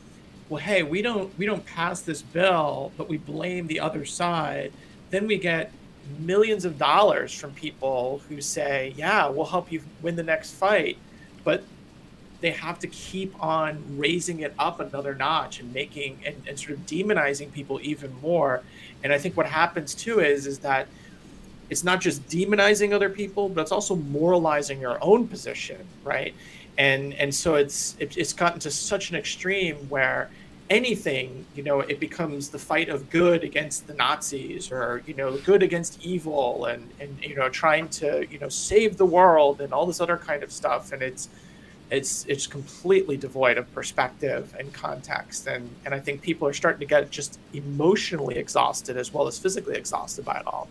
well, 0.48 0.62
hey, 0.62 0.82
we 0.82 1.02
don't 1.02 1.36
we 1.36 1.46
don't 1.46 1.64
pass 1.66 2.02
this 2.02 2.22
bill, 2.22 2.92
but 2.96 3.08
we 3.08 3.16
blame 3.16 3.66
the 3.66 3.80
other 3.80 4.04
side, 4.04 4.72
then 5.10 5.26
we 5.26 5.38
get 5.38 5.72
millions 6.18 6.64
of 6.64 6.78
dollars 6.78 7.32
from 7.32 7.52
people 7.52 8.20
who 8.28 8.40
say, 8.40 8.94
yeah, 8.96 9.28
we'll 9.28 9.46
help 9.46 9.72
you 9.72 9.82
win 10.02 10.14
the 10.14 10.22
next 10.22 10.52
fight 10.52 10.98
but 11.44 11.62
they 12.40 12.50
have 12.50 12.78
to 12.80 12.86
keep 12.88 13.34
on 13.42 13.82
raising 13.96 14.40
it 14.40 14.54
up 14.58 14.80
another 14.80 15.14
notch 15.14 15.60
and 15.60 15.72
making 15.72 16.18
and, 16.26 16.36
and 16.46 16.58
sort 16.58 16.72
of 16.72 16.80
demonizing 16.86 17.50
people 17.52 17.78
even 17.82 18.12
more. 18.20 18.62
And 19.02 19.12
I 19.12 19.18
think 19.18 19.36
what 19.36 19.46
happens 19.46 19.94
too 19.94 20.20
is 20.20 20.46
is 20.46 20.58
that 20.58 20.88
it's 21.70 21.84
not 21.84 22.00
just 22.00 22.26
demonizing 22.28 22.92
other 22.92 23.08
people, 23.08 23.48
but 23.48 23.62
it's 23.62 23.72
also 23.72 23.96
moralizing 23.96 24.80
your 24.80 24.98
own 25.02 25.26
position, 25.26 25.86
right? 26.02 26.34
And 26.76 27.14
and 27.14 27.34
so 27.34 27.54
it's 27.54 27.96
it, 27.98 28.16
it's 28.18 28.32
gotten 28.32 28.60
to 28.60 28.70
such 28.70 29.10
an 29.10 29.16
extreme 29.16 29.76
where 29.88 30.28
anything, 30.70 31.44
you 31.54 31.62
know, 31.62 31.80
it 31.80 32.00
becomes 32.00 32.48
the 32.48 32.58
fight 32.58 32.88
of 32.88 33.10
good 33.10 33.44
against 33.44 33.86
the 33.86 33.94
Nazis 33.94 34.72
or, 34.72 35.02
you 35.06 35.14
know, 35.14 35.36
good 35.38 35.62
against 35.62 36.02
evil 36.04 36.64
and, 36.64 36.90
and, 37.00 37.22
you 37.22 37.34
know, 37.34 37.48
trying 37.48 37.88
to, 37.88 38.26
you 38.30 38.38
know, 38.38 38.48
save 38.48 38.96
the 38.96 39.04
world 39.04 39.60
and 39.60 39.72
all 39.72 39.84
this 39.86 40.00
other 40.00 40.16
kind 40.16 40.42
of 40.42 40.50
stuff. 40.50 40.92
And 40.92 41.02
it's, 41.02 41.28
it's, 41.90 42.24
it's 42.26 42.46
completely 42.46 43.16
devoid 43.16 43.58
of 43.58 43.72
perspective 43.74 44.54
and 44.58 44.72
context. 44.72 45.46
And, 45.46 45.68
and 45.84 45.94
I 45.94 46.00
think 46.00 46.22
people 46.22 46.48
are 46.48 46.54
starting 46.54 46.80
to 46.80 46.86
get 46.86 47.10
just 47.10 47.38
emotionally 47.52 48.36
exhausted 48.36 48.96
as 48.96 49.12
well 49.12 49.26
as 49.26 49.38
physically 49.38 49.76
exhausted 49.76 50.24
by 50.24 50.38
it 50.38 50.46
all. 50.46 50.68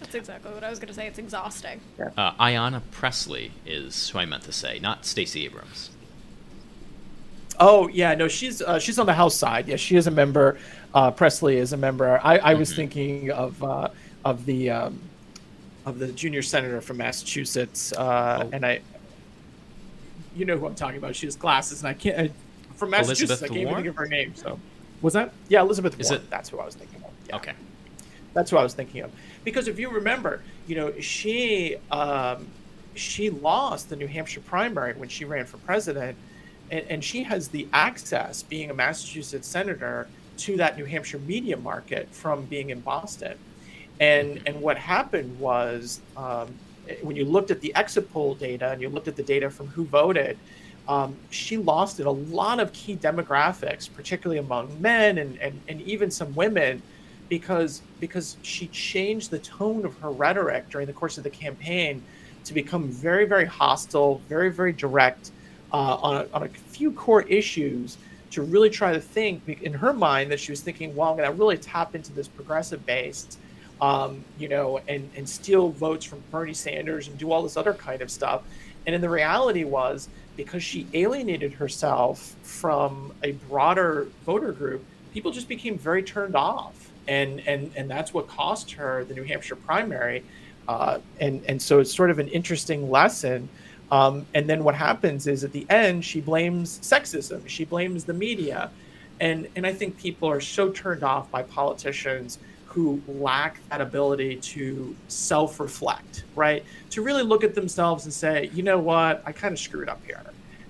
That's 0.00 0.14
exactly 0.14 0.52
what 0.52 0.62
I 0.62 0.70
was 0.70 0.78
going 0.78 0.88
to 0.88 0.94
say. 0.94 1.06
It's 1.06 1.18
exhausting. 1.18 1.80
Yeah. 1.98 2.10
Uh, 2.16 2.32
Ayanna 2.34 2.82
Pressley 2.90 3.52
is 3.66 4.10
who 4.10 4.18
I 4.18 4.26
meant 4.26 4.44
to 4.44 4.52
say, 4.52 4.78
not 4.78 5.04
Stacey 5.04 5.44
Abrams. 5.44 5.90
Oh 7.60 7.88
yeah, 7.88 8.14
no, 8.14 8.28
she's 8.28 8.62
uh, 8.62 8.78
she's 8.78 8.98
on 8.98 9.06
the 9.06 9.14
House 9.14 9.34
side. 9.34 9.68
Yeah, 9.68 9.76
she 9.76 9.96
is 9.96 10.06
a 10.06 10.10
member. 10.10 10.58
Uh, 10.94 11.10
Pressley 11.10 11.56
is 11.56 11.72
a 11.72 11.76
member. 11.76 12.20
I, 12.22 12.38
I 12.38 12.54
was 12.54 12.70
mm-hmm. 12.70 12.76
thinking 12.76 13.30
of 13.30 13.62
uh, 13.62 13.88
of 14.24 14.46
the 14.46 14.70
um, 14.70 15.00
of 15.84 15.98
the 15.98 16.08
junior 16.08 16.42
senator 16.42 16.80
from 16.80 16.98
Massachusetts, 16.98 17.92
uh, 17.92 18.44
oh. 18.44 18.50
and 18.52 18.64
I, 18.64 18.80
you 20.36 20.44
know 20.44 20.56
who 20.56 20.66
I'm 20.66 20.74
talking 20.74 20.98
about. 20.98 21.16
She 21.16 21.26
has 21.26 21.34
glasses, 21.34 21.80
and 21.80 21.88
I 21.88 21.94
can't 21.94 22.18
I, 22.18 22.74
from 22.76 22.90
Massachusetts. 22.90 23.40
Elizabeth 23.40 23.50
I 23.50 23.54
can't 23.54 23.66
Warren? 23.66 23.84
even 23.84 23.84
think 23.84 23.88
of 23.88 23.96
her 23.96 24.06
name. 24.06 24.34
So, 24.36 24.60
was 25.02 25.14
that? 25.14 25.32
Yeah, 25.48 25.62
Elizabeth 25.62 25.98
is 25.98 26.10
Warren. 26.10 26.24
It? 26.24 26.30
That's 26.30 26.48
who 26.48 26.60
I 26.60 26.64
was 26.64 26.76
thinking 26.76 27.02
of. 27.02 27.10
Yeah. 27.28 27.36
Okay, 27.36 27.52
that's 28.34 28.52
who 28.52 28.56
I 28.56 28.62
was 28.62 28.74
thinking 28.74 29.02
of. 29.02 29.10
Because 29.42 29.66
if 29.66 29.80
you 29.80 29.90
remember, 29.90 30.42
you 30.68 30.76
know, 30.76 30.92
she 31.00 31.76
um, 31.90 32.46
she 32.94 33.30
lost 33.30 33.88
the 33.88 33.96
New 33.96 34.06
Hampshire 34.06 34.40
primary 34.40 34.92
when 34.94 35.08
she 35.08 35.24
ran 35.24 35.44
for 35.44 35.56
president 35.58 36.16
and, 36.70 36.84
and 36.88 37.04
she 37.04 37.22
has 37.22 37.48
the 37.48 37.66
access, 37.72 38.42
being 38.42 38.70
a 38.70 38.74
Massachusetts 38.74 39.48
senator, 39.48 40.08
to 40.38 40.56
that 40.56 40.76
New 40.78 40.84
Hampshire 40.84 41.18
media 41.18 41.56
market 41.56 42.08
from 42.10 42.44
being 42.46 42.70
in 42.70 42.80
Boston. 42.80 43.36
And 44.00 44.40
and 44.46 44.60
what 44.60 44.78
happened 44.78 45.38
was 45.40 46.00
um, 46.16 46.48
when 47.02 47.16
you 47.16 47.24
looked 47.24 47.50
at 47.50 47.60
the 47.60 47.74
exit 47.74 48.10
poll 48.12 48.34
data 48.34 48.70
and 48.70 48.80
you 48.80 48.88
looked 48.88 49.08
at 49.08 49.16
the 49.16 49.22
data 49.22 49.50
from 49.50 49.66
who 49.66 49.84
voted, 49.84 50.38
um, 50.88 51.16
she 51.30 51.56
lost 51.56 52.00
in 52.00 52.06
a 52.06 52.10
lot 52.10 52.60
of 52.60 52.72
key 52.72 52.96
demographics, 52.96 53.92
particularly 53.92 54.38
among 54.38 54.80
men 54.80 55.18
and, 55.18 55.38
and, 55.38 55.60
and 55.68 55.82
even 55.82 56.10
some 56.10 56.34
women, 56.34 56.80
because 57.28 57.82
because 58.00 58.36
she 58.42 58.68
changed 58.68 59.30
the 59.30 59.38
tone 59.40 59.84
of 59.84 59.98
her 59.98 60.10
rhetoric 60.10 60.70
during 60.70 60.86
the 60.86 60.92
course 60.92 61.18
of 61.18 61.24
the 61.24 61.30
campaign 61.30 62.02
to 62.44 62.54
become 62.54 62.88
very 62.88 63.26
very 63.26 63.44
hostile, 63.44 64.22
very 64.28 64.50
very 64.50 64.72
direct 64.72 65.32
uh, 65.72 65.94
on, 65.96 66.16
a, 66.16 66.28
on 66.34 66.42
a 66.44 66.48
few 66.48 66.92
core 66.92 67.22
issues 67.22 67.98
to 68.30 68.42
really 68.42 68.70
try 68.70 68.92
to 68.92 69.00
think 69.00 69.62
in 69.62 69.72
her 69.72 69.92
mind 69.92 70.30
that 70.30 70.40
she 70.40 70.52
was 70.52 70.60
thinking, 70.60 70.94
well, 70.94 71.10
I'm 71.10 71.16
going 71.16 71.30
to 71.30 71.36
really 71.36 71.56
tap 71.56 71.94
into 71.94 72.12
this 72.12 72.28
progressive 72.28 72.84
base, 72.84 73.38
um, 73.80 74.24
you 74.38 74.48
know, 74.48 74.80
and, 74.88 75.08
and 75.16 75.28
steal 75.28 75.70
votes 75.70 76.04
from 76.04 76.22
Bernie 76.30 76.54
Sanders 76.54 77.08
and 77.08 77.16
do 77.18 77.32
all 77.32 77.42
this 77.42 77.56
other 77.56 77.74
kind 77.74 78.02
of 78.02 78.10
stuff. 78.10 78.42
And 78.86 78.94
then 78.94 79.00
the 79.00 79.10
reality 79.10 79.64
was 79.64 80.08
because 80.36 80.62
she 80.62 80.86
alienated 80.94 81.52
herself 81.52 82.36
from 82.42 83.12
a 83.22 83.32
broader 83.32 84.08
voter 84.24 84.52
group, 84.52 84.84
people 85.12 85.30
just 85.30 85.48
became 85.48 85.76
very 85.76 86.02
turned 86.02 86.36
off. 86.36 86.90
And, 87.08 87.40
and, 87.46 87.70
and 87.74 87.90
that's 87.90 88.12
what 88.12 88.28
cost 88.28 88.70
her 88.72 89.04
the 89.04 89.14
New 89.14 89.24
Hampshire 89.24 89.56
primary. 89.56 90.22
Uh, 90.68 90.98
and, 91.20 91.42
and 91.46 91.60
so 91.60 91.80
it's 91.80 91.94
sort 91.94 92.10
of 92.10 92.18
an 92.18 92.28
interesting 92.28 92.90
lesson 92.90 93.48
um, 93.90 94.26
and 94.34 94.48
then 94.48 94.64
what 94.64 94.74
happens 94.74 95.26
is 95.26 95.44
at 95.44 95.52
the 95.52 95.66
end, 95.70 96.04
she 96.04 96.20
blames 96.20 96.78
sexism, 96.80 97.46
she 97.48 97.64
blames 97.64 98.04
the 98.04 98.12
media. 98.12 98.70
And, 99.20 99.48
and 99.56 99.66
I 99.66 99.72
think 99.72 99.98
people 99.98 100.28
are 100.28 100.40
so 100.40 100.70
turned 100.70 101.02
off 101.02 101.30
by 101.30 101.42
politicians 101.42 102.38
who 102.66 103.00
lack 103.08 103.60
that 103.70 103.80
ability 103.80 104.36
to 104.36 104.94
self 105.08 105.58
reflect, 105.58 106.24
right? 106.36 106.64
To 106.90 107.02
really 107.02 107.22
look 107.22 107.42
at 107.42 107.54
themselves 107.54 108.04
and 108.04 108.12
say, 108.12 108.50
you 108.52 108.62
know 108.62 108.78
what, 108.78 109.22
I 109.24 109.32
kind 109.32 109.52
of 109.52 109.58
screwed 109.58 109.88
up 109.88 110.04
here. 110.04 110.22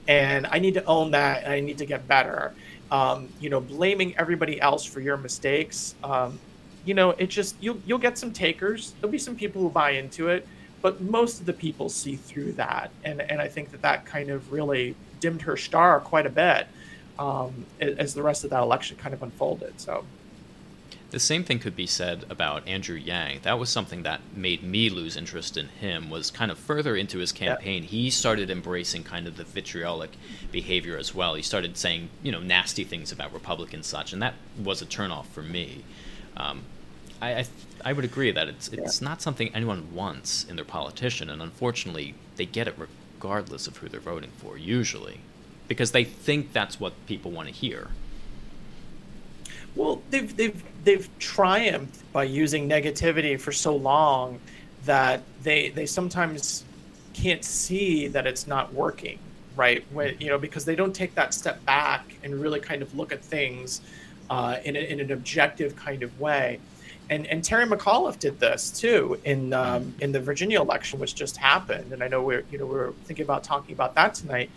And 0.06 0.46
I 0.46 0.58
need 0.58 0.74
to 0.74 0.84
own 0.84 1.10
that 1.10 1.42
and 1.42 1.52
I 1.52 1.60
need 1.60 1.76
to 1.78 1.86
get 1.86 2.06
better. 2.08 2.54
Um, 2.90 3.28
you 3.40 3.50
know, 3.50 3.60
blaming 3.60 4.16
everybody 4.16 4.58
else 4.60 4.84
for 4.84 5.00
your 5.00 5.18
mistakes, 5.18 5.94
um, 6.02 6.38
you 6.86 6.94
know, 6.94 7.10
it 7.10 7.26
just, 7.26 7.56
you'll, 7.60 7.78
you'll 7.84 7.98
get 7.98 8.16
some 8.16 8.32
takers. 8.32 8.94
There'll 9.00 9.12
be 9.12 9.18
some 9.18 9.36
people 9.36 9.60
who 9.60 9.68
buy 9.68 9.90
into 9.90 10.28
it 10.28 10.46
but 10.82 11.00
most 11.00 11.40
of 11.40 11.46
the 11.46 11.52
people 11.52 11.88
see 11.88 12.16
through 12.16 12.52
that, 12.52 12.90
and 13.04 13.20
and 13.20 13.40
I 13.40 13.48
think 13.48 13.70
that 13.72 13.82
that 13.82 14.04
kind 14.06 14.30
of 14.30 14.52
really 14.52 14.94
dimmed 15.20 15.42
her 15.42 15.56
star 15.56 16.00
quite 16.00 16.26
a 16.26 16.30
bit 16.30 16.68
um, 17.18 17.66
as 17.80 18.14
the 18.14 18.22
rest 18.22 18.44
of 18.44 18.50
that 18.50 18.62
election 18.62 18.96
kind 18.96 19.14
of 19.14 19.22
unfolded. 19.22 19.80
So. 19.80 20.04
The 21.10 21.18
same 21.18 21.42
thing 21.42 21.58
could 21.58 21.74
be 21.74 21.86
said 21.86 22.26
about 22.28 22.68
Andrew 22.68 22.96
Yang. 22.96 23.40
That 23.40 23.58
was 23.58 23.70
something 23.70 24.02
that 24.02 24.20
made 24.36 24.62
me 24.62 24.90
lose 24.90 25.16
interest 25.16 25.56
in 25.56 25.68
him. 25.68 26.10
Was 26.10 26.30
kind 26.30 26.50
of 26.50 26.58
further 26.58 26.94
into 26.96 27.16
his 27.18 27.32
campaign, 27.32 27.82
yeah. 27.82 27.88
he 27.88 28.10
started 28.10 28.50
embracing 28.50 29.04
kind 29.04 29.26
of 29.26 29.38
the 29.38 29.44
vitriolic 29.44 30.10
behavior 30.52 30.98
as 30.98 31.14
well. 31.14 31.34
He 31.34 31.40
started 31.40 31.78
saying, 31.78 32.10
you 32.22 32.30
know, 32.30 32.40
nasty 32.40 32.84
things 32.84 33.10
about 33.10 33.32
Republicans, 33.32 33.86
such, 33.86 34.12
and 34.12 34.20
that 34.20 34.34
was 34.62 34.82
a 34.82 34.86
turnoff 34.86 35.24
for 35.26 35.42
me. 35.42 35.82
Um, 36.36 36.64
I, 37.22 37.36
I, 37.36 37.46
I 37.84 37.92
would 37.92 38.04
agree 38.04 38.30
that 38.30 38.48
it's 38.48 38.68
it's 38.68 39.00
yeah. 39.00 39.08
not 39.08 39.22
something 39.22 39.54
anyone 39.54 39.94
wants 39.94 40.44
in 40.44 40.56
their 40.56 40.64
politician, 40.64 41.30
and 41.30 41.42
unfortunately, 41.42 42.14
they 42.36 42.46
get 42.46 42.68
it 42.68 42.74
regardless 42.78 43.66
of 43.66 43.76
who 43.78 43.88
they're 43.88 44.00
voting 44.00 44.30
for, 44.36 44.56
usually, 44.56 45.20
because 45.66 45.92
they 45.92 46.04
think 46.04 46.52
that's 46.52 46.80
what 46.80 46.92
people 47.06 47.30
want 47.30 47.48
to 47.48 47.54
hear. 47.54 47.88
Well, 49.74 50.02
they've 50.10 50.36
they've 50.36 50.62
they've 50.84 51.08
triumphed 51.18 52.12
by 52.12 52.24
using 52.24 52.68
negativity 52.68 53.38
for 53.38 53.52
so 53.52 53.76
long 53.76 54.40
that 54.84 55.22
they 55.42 55.70
they 55.70 55.86
sometimes 55.86 56.64
can't 57.14 57.44
see 57.44 58.08
that 58.08 58.26
it's 58.26 58.46
not 58.46 58.72
working, 58.72 59.18
right? 59.56 59.84
When 59.92 60.16
you 60.18 60.28
know 60.28 60.38
because 60.38 60.64
they 60.64 60.76
don't 60.76 60.94
take 60.94 61.14
that 61.14 61.34
step 61.34 61.64
back 61.64 62.16
and 62.22 62.34
really 62.40 62.60
kind 62.60 62.82
of 62.82 62.94
look 62.96 63.12
at 63.12 63.22
things 63.22 63.80
uh, 64.30 64.58
in 64.64 64.76
a, 64.76 64.80
in 64.80 65.00
an 65.00 65.12
objective 65.12 65.76
kind 65.76 66.02
of 66.02 66.18
way 66.20 66.60
and 67.10 67.26
and 67.26 67.42
Terry 67.42 67.64
McAuliffe 67.66 68.18
did 68.18 68.38
this 68.38 68.70
too 68.70 69.18
in 69.24 69.52
um, 69.52 69.94
in 70.00 70.12
the 70.12 70.20
Virginia 70.20 70.60
election, 70.60 70.98
which 70.98 71.14
just 71.14 71.36
happened. 71.36 71.92
And 71.92 72.02
I 72.02 72.08
know 72.08 72.22
we're 72.22 72.44
you 72.50 72.58
know 72.58 72.66
we're 72.66 72.92
thinking 73.04 73.24
about 73.24 73.44
talking 73.44 73.74
about 73.74 73.94
that 73.94 74.14
tonight, 74.14 74.50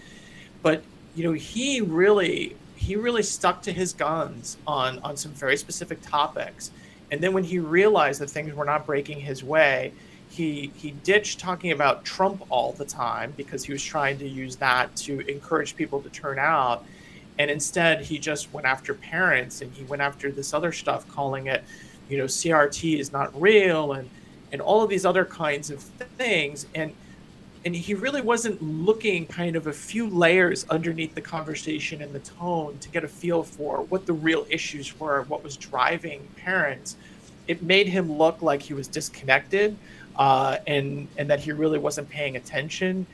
but 0.61 0.83
you 1.15 1.23
know 1.23 1.33
he 1.33 1.81
really 1.81 2.55
he 2.75 2.95
really 2.95 3.23
stuck 3.23 3.61
to 3.63 3.71
his 3.71 3.93
guns 3.93 4.57
on 4.67 4.99
on 4.99 5.15
some 5.17 5.31
very 5.31 5.57
specific 5.57 6.01
topics. 6.01 6.71
And 7.11 7.21
then 7.21 7.33
when 7.33 7.43
he 7.43 7.59
realized 7.59 8.21
that 8.21 8.29
things 8.29 8.53
were 8.53 8.65
not 8.65 8.85
breaking 8.85 9.19
his 9.19 9.43
way, 9.43 9.93
he 10.29 10.71
he 10.75 10.91
ditched 10.91 11.39
talking 11.39 11.71
about 11.71 12.03
Trump 12.03 12.43
all 12.49 12.73
the 12.73 12.85
time 12.85 13.33
because 13.37 13.63
he 13.63 13.71
was 13.71 13.83
trying 13.83 14.17
to 14.19 14.27
use 14.27 14.57
that 14.57 14.95
to 14.97 15.19
encourage 15.31 15.75
people 15.75 16.01
to 16.01 16.09
turn 16.09 16.39
out. 16.39 16.85
And 17.39 17.49
instead, 17.49 18.01
he 18.01 18.19
just 18.19 18.53
went 18.53 18.67
after 18.67 18.93
parents 18.93 19.61
and 19.61 19.73
he 19.73 19.83
went 19.85 20.01
after 20.01 20.31
this 20.31 20.53
other 20.53 20.71
stuff, 20.71 21.07
calling 21.07 21.47
it 21.47 21.63
you 22.12 22.17
know 22.17 22.26
CRT 22.26 23.00
is 23.00 23.12
not 23.12 23.39
real 23.39 23.93
and 23.93 24.10
and 24.52 24.62
all 24.62 24.84
of 24.84 24.89
these 24.89 25.06
other 25.06 25.26
kinds 25.26 25.69
of 25.69 25.82
things. 25.82 26.67
And 26.76 26.93
and 27.63 27.76
he 27.76 27.93
really 27.93 28.21
wasn't 28.21 28.62
looking 28.62 29.28
kind 29.28 29.56
of 29.56 29.67
a 29.67 29.74
few 29.74 30.10
layers 30.10 30.65
underneath 30.69 31.13
the 31.13 31.21
conversation 31.21 32.02
and 32.02 32.12
the 32.12 32.19
tone 32.19 32.76
to 32.80 32.89
get 32.89 33.04
a 33.04 33.08
feel 33.08 33.43
for 33.43 33.84
what 33.84 34.08
the 34.08 34.13
real 34.13 34.47
issues 34.50 35.00
were 35.00 35.21
what 35.24 35.43
was 35.43 35.56
driving 35.56 36.28
parents. 36.38 36.97
It 37.47 37.62
made 37.62 37.88
him 37.88 38.12
look 38.12 38.41
like 38.41 38.63
he 38.63 38.74
was 38.74 38.88
disconnected 38.88 39.78
uh, 40.15 40.58
and 40.67 41.08
and 41.17 41.30
that 41.30 41.39
he 41.39 41.52
really 41.52 41.80
wasn't 41.80 42.10
paying 42.10 42.36
attention. 42.36 43.06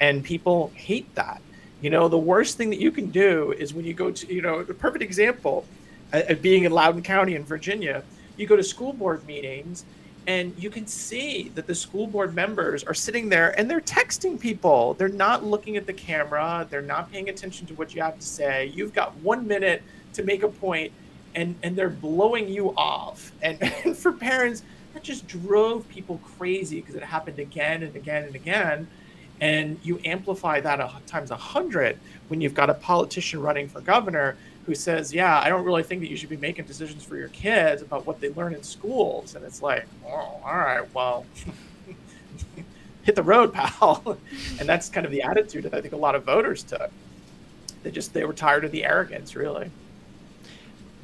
And 0.00 0.22
people 0.24 0.72
hate 0.74 1.14
that. 1.14 1.40
You 1.82 1.90
know 1.90 2.08
the 2.08 2.18
worst 2.18 2.56
thing 2.56 2.70
that 2.70 2.80
you 2.80 2.90
can 2.90 3.10
do 3.10 3.52
is 3.52 3.74
when 3.74 3.84
you 3.84 3.92
go 3.92 4.10
to 4.10 4.34
you 4.34 4.40
know 4.40 4.62
the 4.62 4.74
perfect 4.74 5.02
example 5.02 5.66
uh, 6.12 6.34
being 6.40 6.64
in 6.64 6.72
loudoun 6.72 7.02
county 7.02 7.34
in 7.34 7.44
virginia 7.44 8.02
you 8.36 8.46
go 8.46 8.56
to 8.56 8.62
school 8.62 8.92
board 8.92 9.26
meetings 9.26 9.84
and 10.26 10.54
you 10.58 10.70
can 10.70 10.86
see 10.86 11.50
that 11.54 11.66
the 11.66 11.74
school 11.74 12.06
board 12.06 12.34
members 12.34 12.82
are 12.82 12.94
sitting 12.94 13.28
there 13.28 13.58
and 13.58 13.70
they're 13.70 13.80
texting 13.80 14.38
people. 14.38 14.94
They're 14.94 15.08
not 15.08 15.44
looking 15.44 15.76
at 15.76 15.86
the 15.86 15.92
camera. 15.92 16.66
They're 16.68 16.82
not 16.82 17.12
paying 17.12 17.28
attention 17.28 17.66
to 17.68 17.74
what 17.74 17.94
you 17.94 18.02
have 18.02 18.18
to 18.18 18.26
say. 18.26 18.72
You've 18.74 18.92
got 18.92 19.14
one 19.18 19.46
minute 19.46 19.82
to 20.14 20.24
make 20.24 20.42
a 20.42 20.48
point, 20.48 20.92
and 21.34 21.54
and 21.62 21.76
they're 21.76 21.88
blowing 21.88 22.48
you 22.48 22.74
off. 22.76 23.32
And, 23.40 23.62
and 23.84 23.96
for 23.96 24.12
parents, 24.12 24.64
that 24.94 25.04
just 25.04 25.28
drove 25.28 25.88
people 25.88 26.20
crazy 26.36 26.80
because 26.80 26.96
it 26.96 27.04
happened 27.04 27.38
again 27.38 27.84
and 27.84 27.94
again 27.94 28.24
and 28.24 28.34
again. 28.34 28.88
And 29.40 29.78
you 29.82 30.00
amplify 30.04 30.60
that 30.60 30.80
a, 30.80 30.90
times 31.06 31.30
a 31.30 31.36
hundred 31.36 31.98
when 32.28 32.40
you've 32.40 32.54
got 32.54 32.70
a 32.70 32.74
politician 32.74 33.40
running 33.40 33.68
for 33.68 33.82
governor 33.82 34.36
who 34.66 34.74
says, 34.74 35.14
"Yeah, 35.14 35.40
I 35.40 35.48
don't 35.48 35.64
really 35.64 35.82
think 35.82 36.00
that 36.02 36.10
you 36.10 36.16
should 36.16 36.28
be 36.28 36.36
making 36.36 36.66
decisions 36.66 37.04
for 37.04 37.16
your 37.16 37.28
kids 37.28 37.82
about 37.82 38.06
what 38.06 38.20
they 38.20 38.30
learn 38.30 38.52
in 38.52 38.62
schools." 38.62 39.34
And 39.34 39.44
it's 39.44 39.62
like, 39.62 39.86
"Oh, 40.04 40.40
all 40.44 40.56
right, 40.56 40.82
well, 40.94 41.24
hit 43.02 43.14
the 43.14 43.22
road, 43.22 43.52
pal." 43.52 44.18
and 44.60 44.68
that's 44.68 44.88
kind 44.88 45.06
of 45.06 45.12
the 45.12 45.22
attitude 45.22 45.64
that 45.64 45.74
I 45.74 45.80
think 45.80 45.94
a 45.94 45.96
lot 45.96 46.14
of 46.14 46.24
voters 46.24 46.62
took. 46.62 46.90
They 47.82 47.90
just 47.90 48.12
they 48.12 48.24
were 48.24 48.32
tired 48.32 48.64
of 48.64 48.72
the 48.72 48.84
arrogance, 48.84 49.36
really. 49.36 49.70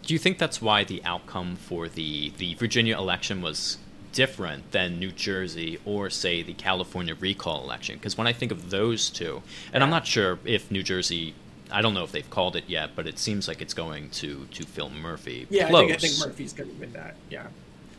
Do 0.03 0.13
you 0.13 0.19
think 0.19 0.39
that's 0.39 0.61
why 0.61 0.83
the 0.83 1.03
outcome 1.05 1.57
for 1.57 1.89
the 1.89 2.33
the 2.37 2.55
Virginia 2.55 2.99
election 2.99 3.41
was 3.41 3.79
different 4.13 4.73
than 4.73 4.99
New 4.99 5.11
Jersey 5.11 5.79
or, 5.85 6.11
say, 6.11 6.43
the 6.43 6.53
California 6.53 7.15
recall 7.19 7.65
election. 7.65 7.97
Because 7.97 8.17
when 8.17 8.27
I 8.27 8.33
think 8.33 8.53
of 8.53 8.71
those 8.71 9.11
two, 9.11 9.43
and. 9.73 9.83
I'm 9.83 9.91
not 9.91 10.07
sure 10.07 10.39
if 10.45 10.71
New 10.71 10.83
Jersey 10.83 11.35
I 11.73 11.83
don't 11.83 11.95
know 11.95 12.05
if 12.05 12.13
they've 12.13 12.29
called 12.29 12.57
it 12.57 12.65
yet, 12.67 12.91
but 12.95 13.07
it 13.07 13.19
seems 13.19 13.49
like 13.49 13.63
it's 13.63 13.75
going 13.75 14.11
to 14.11 14.47
to 14.53 14.65
Phil 14.65 14.91
Murphy. 14.91 15.47
Yeah, 15.51 15.69
I 15.69 15.71
think, 15.71 15.93
I 15.93 15.97
think, 15.97 16.19
Murphy's 16.19 16.53
going 16.53 16.71
to 16.71 16.77
win 16.77 16.93
that. 16.93 17.15
Yeah. 17.31 17.47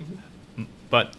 Mm-hmm. 0.02 0.64
But 0.90 1.16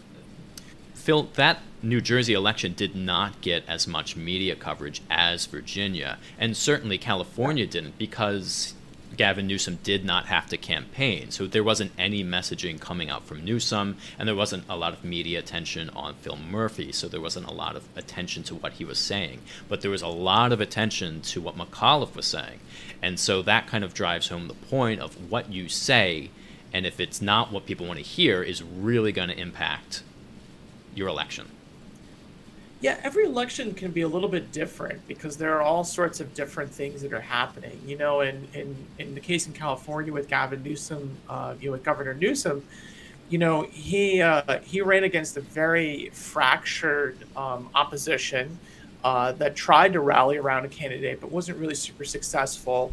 Phil, 0.93 1.23
that 1.35 1.59
New 1.81 2.01
Jersey 2.01 2.33
election 2.33 2.73
did 2.73 2.95
not 2.95 3.41
get 3.41 3.63
as 3.67 3.87
much 3.87 4.15
media 4.15 4.55
coverage 4.55 5.01
as 5.09 5.45
Virginia, 5.45 6.17
and 6.39 6.55
certainly 6.55 6.97
California 6.97 7.67
didn't 7.67 7.97
because 7.97 8.74
Gavin 9.17 9.47
Newsom 9.47 9.79
did 9.83 10.03
not 10.03 10.25
have 10.25 10.47
to 10.49 10.57
campaign. 10.57 11.31
So 11.31 11.47
there 11.47 11.63
wasn't 11.63 11.91
any 11.97 12.23
messaging 12.23 12.79
coming 12.79 13.09
out 13.09 13.25
from 13.25 13.45
Newsom, 13.45 13.97
and 14.19 14.27
there 14.27 14.35
wasn't 14.35 14.65
a 14.69 14.75
lot 14.75 14.93
of 14.93 15.03
media 15.03 15.39
attention 15.39 15.89
on 15.91 16.15
Phil 16.15 16.37
Murphy. 16.37 16.91
So 16.91 17.07
there 17.07 17.21
wasn't 17.21 17.47
a 17.47 17.53
lot 17.53 17.75
of 17.75 17.87
attention 17.95 18.43
to 18.43 18.55
what 18.55 18.73
he 18.73 18.85
was 18.85 18.99
saying. 18.99 19.41
But 19.69 19.81
there 19.81 19.91
was 19.91 20.01
a 20.01 20.07
lot 20.07 20.51
of 20.51 20.61
attention 20.61 21.21
to 21.21 21.41
what 21.41 21.57
McAuliffe 21.57 22.15
was 22.15 22.25
saying. 22.25 22.59
And 23.01 23.19
so 23.19 23.41
that 23.43 23.67
kind 23.67 23.83
of 23.83 23.93
drives 23.93 24.29
home 24.29 24.47
the 24.47 24.53
point 24.53 25.01
of 25.01 25.31
what 25.31 25.51
you 25.51 25.69
say, 25.69 26.29
and 26.73 26.85
if 26.85 26.99
it's 26.99 27.21
not 27.21 27.51
what 27.51 27.65
people 27.65 27.85
want 27.85 27.99
to 27.99 28.05
hear, 28.05 28.43
is 28.43 28.61
really 28.61 29.11
going 29.11 29.29
to 29.29 29.39
impact 29.39 30.03
your 30.93 31.07
election. 31.07 31.47
Yeah, 32.81 32.99
every 33.03 33.25
election 33.25 33.73
can 33.73 33.91
be 33.91 34.01
a 34.01 34.07
little 34.07 34.27
bit 34.29 34.51
different 34.51 35.07
because 35.07 35.37
there 35.37 35.55
are 35.55 35.61
all 35.61 35.83
sorts 35.83 36.19
of 36.19 36.33
different 36.33 36.71
things 36.71 37.01
that 37.01 37.13
are 37.13 37.21
happening. 37.21 37.79
You 37.85 37.97
know, 37.97 38.21
in 38.21 38.47
in, 38.53 38.75
in 38.99 39.15
the 39.15 39.21
case 39.21 39.47
in 39.47 39.53
California 39.53 40.11
with 40.11 40.27
Gavin 40.27 40.61
Newsom, 40.61 41.17
uh, 41.29 41.55
you 41.59 41.67
know, 41.67 41.71
with 41.73 41.83
Governor 41.83 42.13
Newsom, 42.13 42.63
you 43.29 43.37
know, 43.37 43.63
he 43.63 44.21
uh, 44.21 44.59
he 44.59 44.81
ran 44.81 45.03
against 45.03 45.37
a 45.37 45.41
very 45.41 46.09
fractured 46.11 47.17
um, 47.35 47.69
opposition 47.73 48.59
uh, 49.03 49.31
that 49.33 49.55
tried 49.55 49.93
to 49.93 49.99
rally 49.99 50.37
around 50.37 50.65
a 50.65 50.67
candidate 50.67 51.21
but 51.21 51.31
wasn't 51.31 51.57
really 51.57 51.75
super 51.75 52.03
successful. 52.03 52.91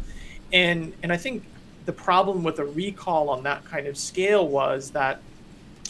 And 0.51 0.93
and 1.03 1.11
I 1.11 1.17
think 1.17 1.43
the 1.85 1.93
problem 1.93 2.43
with 2.43 2.59
a 2.59 2.65
recall 2.65 3.29
on 3.29 3.43
that 3.43 3.65
kind 3.65 3.87
of 3.87 3.97
scale 3.97 4.47
was 4.47 4.91
that, 4.91 5.19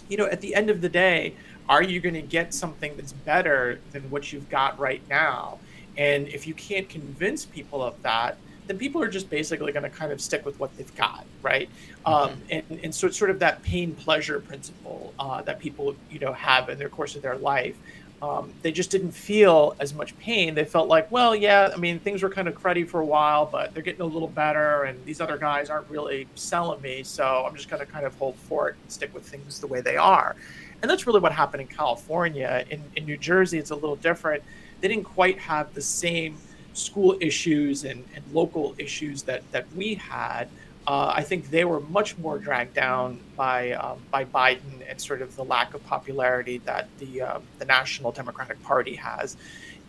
you 0.09 0.17
know, 0.17 0.25
at 0.25 0.41
the 0.41 0.55
end 0.55 0.69
of 0.69 0.81
the 0.81 0.89
day, 0.89 1.35
are 1.69 1.83
you 1.83 1.99
going 1.99 2.15
to 2.15 2.21
get 2.21 2.53
something 2.53 2.95
that's 2.95 3.13
better 3.13 3.79
than 3.91 4.03
what 4.09 4.31
you've 4.31 4.49
got 4.49 4.77
right 4.79 5.01
now? 5.09 5.59
And 5.97 6.27
if 6.27 6.47
you 6.47 6.53
can't 6.53 6.89
convince 6.89 7.45
people 7.45 7.83
of 7.83 8.01
that, 8.01 8.37
then 8.67 8.77
people 8.77 9.01
are 9.01 9.09
just 9.09 9.29
basically 9.29 9.71
going 9.71 9.83
to 9.83 9.89
kind 9.89 10.11
of 10.11 10.21
stick 10.21 10.45
with 10.45 10.59
what 10.59 10.75
they've 10.77 10.95
got, 10.95 11.25
right? 11.41 11.69
Um, 12.05 12.13
mm-hmm. 12.13 12.23
Um, 12.23 12.41
and, 12.49 12.79
and 12.83 12.95
so 12.95 13.07
it's 13.07 13.17
sort 13.17 13.29
of 13.29 13.39
that 13.39 13.61
pain 13.63 13.93
pleasure 13.93 14.39
principle 14.39 15.13
uh, 15.19 15.41
that 15.43 15.59
people, 15.59 15.95
you 16.09 16.19
know, 16.19 16.33
have 16.33 16.69
in 16.69 16.77
their 16.77 16.89
course 16.89 17.15
of 17.15 17.21
their 17.21 17.37
life. 17.37 17.75
Um, 18.21 18.53
they 18.61 18.71
just 18.71 18.89
didn't 18.89 19.11
feel 19.11 19.75
as 19.81 19.93
much 19.93 20.17
pain. 20.17 20.55
They 20.55 20.63
felt 20.63 20.87
like, 20.87 21.11
well, 21.11 21.35
yeah, 21.35 21.71
I 21.73 21.77
mean, 21.77 21.99
things 21.99 22.23
were 22.23 22.29
kind 22.29 22.47
of 22.47 22.55
cruddy 22.55 22.87
for 22.87 23.01
a 23.01 23.05
while, 23.05 23.45
but 23.45 23.73
they're 23.73 23.83
getting 23.83 23.99
a 23.99 24.05
little 24.05 24.29
better, 24.29 24.83
and 24.83 25.03
these 25.03 25.19
other 25.19 25.37
guys 25.37 25.69
aren't 25.69 25.89
really 25.89 26.25
selling 26.35 26.81
me, 26.81 27.03
so 27.03 27.45
I'm 27.45 27.53
just 27.53 27.69
going 27.69 27.85
to 27.85 27.91
kind 27.91 28.05
of 28.05 28.15
hold 28.15 28.37
fort 28.37 28.77
and 28.81 28.89
stick 28.89 29.13
with 29.13 29.27
things 29.27 29.59
the 29.59 29.67
way 29.67 29.81
they 29.81 29.97
are. 29.97 30.37
And 30.83 30.89
that's 30.89 31.07
really 31.07 31.21
what 31.21 31.31
happened 31.31 31.61
in 31.61 31.67
California. 31.67 32.65
In, 32.69 32.83
in 32.97 33.05
New 33.05 33.15
Jersey, 33.15 33.57
it's 33.57 33.71
a 33.71 33.75
little 33.75 33.95
different. 33.95 34.43
They 34.81 34.89
didn't 34.89 35.05
quite 35.05 35.39
have 35.39 35.73
the 35.73 35.81
same 35.81 36.37
school 36.73 37.15
issues 37.21 37.85
and, 37.85 38.03
and 38.13 38.23
local 38.33 38.75
issues 38.77 39.23
that, 39.23 39.49
that 39.53 39.65
we 39.77 39.95
had. 39.95 40.49
Uh, 40.85 41.13
I 41.15 41.23
think 41.23 41.49
they 41.49 41.63
were 41.63 41.79
much 41.79 42.17
more 42.17 42.37
dragged 42.37 42.73
down 42.73 43.21
by 43.37 43.71
um, 43.71 43.99
by 44.11 44.25
Biden 44.25 44.83
and 44.89 44.99
sort 44.99 45.21
of 45.21 45.33
the 45.37 45.45
lack 45.45 45.73
of 45.73 45.81
popularity 45.85 46.57
that 46.65 46.89
the 46.97 47.21
uh, 47.21 47.39
the 47.59 47.63
National 47.63 48.11
Democratic 48.11 48.61
Party 48.63 48.95
has. 48.95 49.37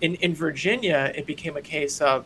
In 0.01 0.15
in 0.17 0.37
Virginia, 0.37 1.13
it 1.17 1.27
became 1.27 1.57
a 1.57 1.63
case 1.63 2.01
of, 2.01 2.25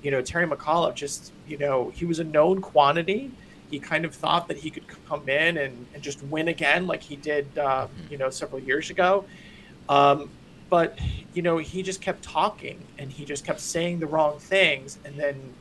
you 0.00 0.12
know, 0.12 0.22
Terry 0.22 0.46
McAuliffe 0.46 0.94
just 0.94 1.32
you 1.48 1.58
know 1.58 1.90
he 1.90 2.04
was 2.04 2.20
a 2.20 2.24
known 2.24 2.60
quantity. 2.60 3.32
He 3.70 3.78
kind 3.78 4.04
of 4.04 4.14
thought 4.14 4.48
that 4.48 4.58
he 4.58 4.70
could 4.70 4.84
come 5.06 5.28
in 5.28 5.56
and, 5.58 5.86
and 5.94 6.02
just 6.02 6.22
win 6.24 6.48
again 6.48 6.86
like 6.86 7.02
he 7.02 7.16
did, 7.16 7.58
uh, 7.58 7.88
you 8.10 8.18
know, 8.18 8.30
several 8.30 8.60
years 8.60 8.90
ago. 8.90 9.24
Um, 9.88 10.30
but 10.70 10.98
you 11.34 11.42
know 11.42 11.58
he 11.58 11.82
just 11.82 12.00
kept 12.00 12.22
talking 12.22 12.84
and 12.98 13.12
he 13.12 13.24
just 13.24 13.44
kept 13.44 13.60
saying 13.60 14.00
the 14.00 14.06
wrong 14.06 14.38
things 14.38 14.98
and 15.04 15.16
then 15.16 15.52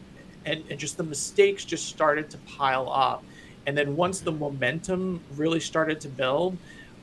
and, 0.46 0.64
and 0.70 0.80
just 0.80 0.98
the 0.98 1.04
mistakes 1.04 1.64
just 1.64 1.88
started 1.88 2.30
to 2.32 2.38
pile 2.40 2.90
up. 2.92 3.24
And 3.66 3.78
then 3.78 3.96
once 3.96 4.20
the 4.20 4.32
momentum 4.32 5.22
really 5.38 5.60
started 5.60 6.02
to 6.02 6.10
build 6.10 6.58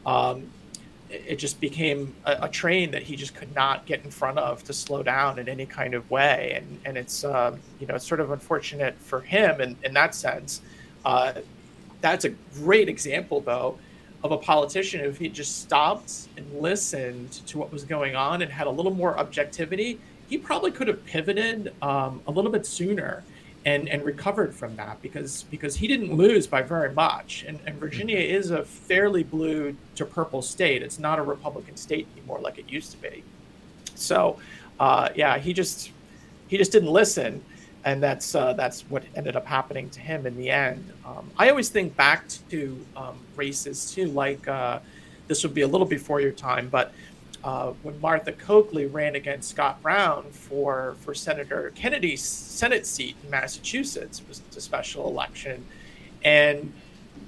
um, 0.05 0.51
it, 1.09 1.23
it 1.29 1.37
just 1.37 1.61
became 1.61 2.15
a, 2.27 2.39
a, 2.43 2.49
train 2.49 2.91
that 2.91 3.03
he 3.03 3.17
just 3.17 3.35
could 3.35 3.55
not 3.55 3.87
get 3.87 4.05
in 4.05 4.11
front 4.11 4.39
of 4.39 4.63
to 4.65 4.73
slow 4.73 5.03
down 5.03 5.39
in 5.39 5.49
any 5.49 5.65
kind 5.65 5.95
of 5.95 6.11
way. 6.11 6.53
And 6.57 6.81
and 6.85 6.99
it's 6.99 7.25
um, 7.25 7.61
you 7.79 7.87
know 7.87 7.95
it's 7.95 8.07
sort 8.07 8.21
of 8.21 8.31
unfortunate 8.31 8.95
for 8.99 9.21
him 9.21 9.61
in, 9.61 9.77
in 9.85 9.95
that 9.95 10.15
sense 10.15 10.61
uh, 11.05 11.33
that's 12.01 12.25
a 12.25 12.31
great 12.55 12.89
example 12.89 13.41
though 13.41 13.79
of 14.23 14.33
a 14.33 14.39
politician 14.39 15.01
if 15.01 15.19
he 15.19 15.29
just 15.29 15.63
stopped 15.63 16.29
and 16.37 16.61
listened 16.61 17.33
to 17.47 17.59
what 17.59 17.73
was 17.73 17.85
going 17.85 18.15
on 18.15 18.43
and 18.43 18.53
had 18.53 18.67
a 18.67 18.71
little 18.71 18.93
more 18.93 19.19
objectivity. 19.19 19.99
He 20.29 20.37
probably 20.37 20.71
could 20.71 20.89
have 20.89 21.05
pivoted 21.07 21.73
um, 21.83 22.21
a 22.27 22.31
little 22.31 22.51
bit 22.51 22.67
sooner 22.67 23.25
and 23.67 23.89
and 23.89 24.03
recovered 24.05 24.55
from 24.55 24.75
that 24.77 25.01
because 25.03 25.45
because 25.45 25.77
he 25.77 25.87
didn't 25.87 26.15
lose 26.15 26.47
by 26.47 26.63
very 26.63 26.93
much. 26.95 27.45
And, 27.47 27.59
and 27.67 27.77
virginia 27.77 28.19
mm-hmm. 28.19 28.37
is 28.37 28.51
a 28.51 28.65
fairly 28.65 29.23
blue 29.23 29.77
to 29.97 30.05
purple 30.05 30.43
state. 30.43 30.83
It's 30.83 30.99
not 30.99 31.19
a 31.19 31.23
republican 31.23 31.77
state 31.77 32.07
anymore 32.17 32.41
like 32.41 32.59
it 32.59 32.69
used 32.69 32.93
to 32.93 32.99
be. 32.99 33.23
So 33.95 34.39
uh, 34.79 35.11
yeah 35.15 35.39
he 35.39 35.53
just 35.53 35.91
he 36.49 36.57
just 36.57 36.73
didn't 36.73 36.91
listen 36.91 37.45
and 37.85 38.03
that's 38.03 38.35
uh, 38.35 38.53
that's 38.53 38.83
what 38.83 39.05
ended 39.17 39.37
up 39.37 39.47
happening 39.47 39.89
to 39.91 40.01
him 40.01 40.27
in 40.27 40.37
the 40.37 40.51
end. 40.51 40.93
Um, 41.05 41.31
I 41.39 41.49
always 41.49 41.69
think 41.69 41.97
back 41.97 42.25
to 42.51 42.87
um, 42.97 43.19
races 43.37 43.93
too, 43.93 44.07
like 44.07 44.47
uh, 44.49 44.81
this 45.29 45.43
would 45.43 45.55
be 45.55 45.63
a 45.63 45.69
little 45.69 45.87
before 45.87 46.21
your 46.21 46.33
time, 46.33 46.69
but 46.69 46.93
uh, 47.43 47.73
when 47.83 47.99
Martha 48.01 48.33
Coakley 48.33 48.87
ran 48.87 49.15
against 49.15 49.51
Scott 49.51 49.81
Brown 49.83 50.25
for 50.31 50.97
for 51.01 51.15
Senator 51.15 51.73
Kennedy's 51.75 52.23
Senate 52.23 52.87
seat 52.87 53.17
in 53.25 53.31
Massachusetts, 53.31 54.21
it 54.21 54.29
was 54.29 54.43
a 54.57 54.61
special 54.61 55.09
election, 55.09 55.65
and 56.25 56.73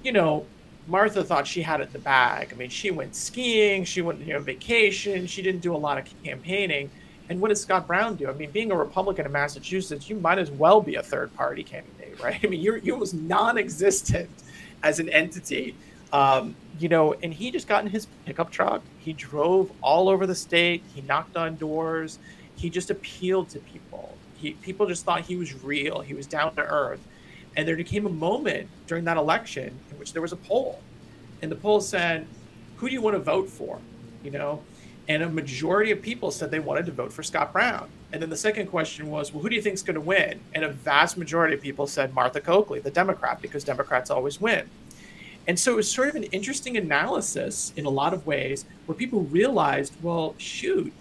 you 0.03 0.13
know. 0.13 0.47
Martha 0.89 1.23
thought 1.23 1.47
she 1.47 1.63
had 1.63 1.81
it 1.81 1.87
in 1.87 1.93
the 1.93 2.01
bag. 2.01 2.49
I 2.53 2.57
mean, 2.57 2.69
she 2.69 2.91
went 2.91 3.15
skiing, 3.15 3.85
she 3.85 4.03
went 4.03 4.19
you 4.19 4.33
know 4.33 4.41
vacation, 4.41 5.29
she 5.29 5.41
didn't 5.41 5.61
do 5.61 5.77
a 5.77 5.79
lot 5.79 5.97
of 5.97 6.05
campaigning 6.25 6.91
and 7.33 7.41
what 7.41 7.49
does 7.49 7.63
Scott 7.63 7.87
Brown 7.87 8.17
do? 8.17 8.29
I 8.29 8.35
mean, 8.35 8.51
being 8.51 8.71
a 8.71 8.77
Republican 8.77 9.25
in 9.25 9.33
Massachusetts, 9.33 10.11
you 10.11 10.17
might 10.17 10.39
as 10.39 10.51
well 10.51 10.83
be 10.83 10.97
a 10.97 11.03
third 11.03 11.35
party 11.35 11.63
candidate, 11.63 12.21
right? 12.23 12.39
I 12.45 12.47
mean, 12.47 12.61
you're 12.61 12.77
you 12.77 12.93
almost 12.93 13.15
non-existent 13.15 14.29
as 14.83 14.99
an 14.99 15.09
entity. 15.09 15.75
Um, 16.13 16.55
you 16.79 16.91
know, 16.91 17.15
and 17.23 17.33
he 17.33 17.51
just 17.51 17.67
got 17.67 17.85
in 17.85 17.91
his 17.91 18.07
pickup 18.27 18.51
truck. 18.51 18.83
He 18.99 19.15
drove 19.15 19.73
all 19.81 20.11
over 20.11 20.27
the 20.27 20.35
state. 20.35 20.83
He 20.95 21.01
knocked 21.01 21.39
on 21.39 21.57
doors. 21.57 22.19
He 22.55 22.69
just 22.69 22.91
appealed 22.91 23.49
to 23.49 23.61
people. 23.61 24.15
He, 24.37 24.51
people 24.53 24.87
just 24.87 25.07
thought 25.07 25.23
he 25.23 25.37
was 25.37 25.65
real. 25.65 26.03
He 26.03 26.13
was 26.13 26.27
down 26.27 26.55
to 26.57 26.63
earth. 26.63 27.01
And 27.57 27.67
there 27.67 27.77
became 27.77 28.05
a 28.05 28.11
moment 28.11 28.69
during 28.87 29.05
that 29.05 29.17
election 29.17 29.75
in 29.91 29.99
which 29.99 30.13
there 30.13 30.21
was 30.21 30.33
a 30.33 30.37
poll, 30.37 30.83
and 31.41 31.51
the 31.51 31.57
poll 31.57 31.81
said, 31.81 32.27
"Who 32.77 32.89
do 32.89 32.93
you 32.93 33.01
want 33.01 33.17
to 33.17 33.21
vote 33.21 33.49
for?" 33.49 33.79
You 34.23 34.33
know, 34.33 34.63
and 35.09 35.23
a 35.23 35.29
majority 35.29 35.91
of 35.91 36.01
people 36.01 36.31
said 36.31 36.51
they 36.51 36.61
wanted 36.61 36.87
to 36.87 36.93
vote 36.93 37.13
for 37.13 37.23
Scott 37.23 37.53
Brown. 37.53 37.89
And 38.13 38.23
then 38.23 38.31
the 38.31 38.37
second 38.37 38.69
question 38.69 39.11
was, 39.11 39.33
well, 39.33 39.43
who 39.43 39.49
do 39.49 39.57
you 39.57 39.63
think 39.63 39.75
is 39.75 39.83
going 39.83 39.95
to 39.95 40.01
win? 40.01 40.41
And 40.55 40.65
a 40.65 40.69
vast 40.69 41.17
majority 41.17 41.55
of 41.55 41.61
people 41.61 41.87
said 41.87 42.15
Martha 42.15 42.41
Coakley, 42.41 42.81
the 42.81 42.91
Democrat, 42.91 43.41
because 43.41 43.65
Democrats 43.65 44.11
always 44.11 44.41
win. 44.41 44.69
And 45.49 45.59
so 45.59 45.73
it 45.73 45.77
was 45.77 45.91
sort 45.91 46.09
of 46.09 46.15
an 46.15 46.25
interesting 46.25 46.77
analysis 46.77 47.73
in 47.77 47.85
a 47.85 47.91
lot 47.91 48.15
of 48.15 48.27
ways 48.27 48.65
where 48.87 48.95
people 48.97 49.23
realized, 49.23 49.95
well, 50.03 50.35
shoot, 50.39 50.93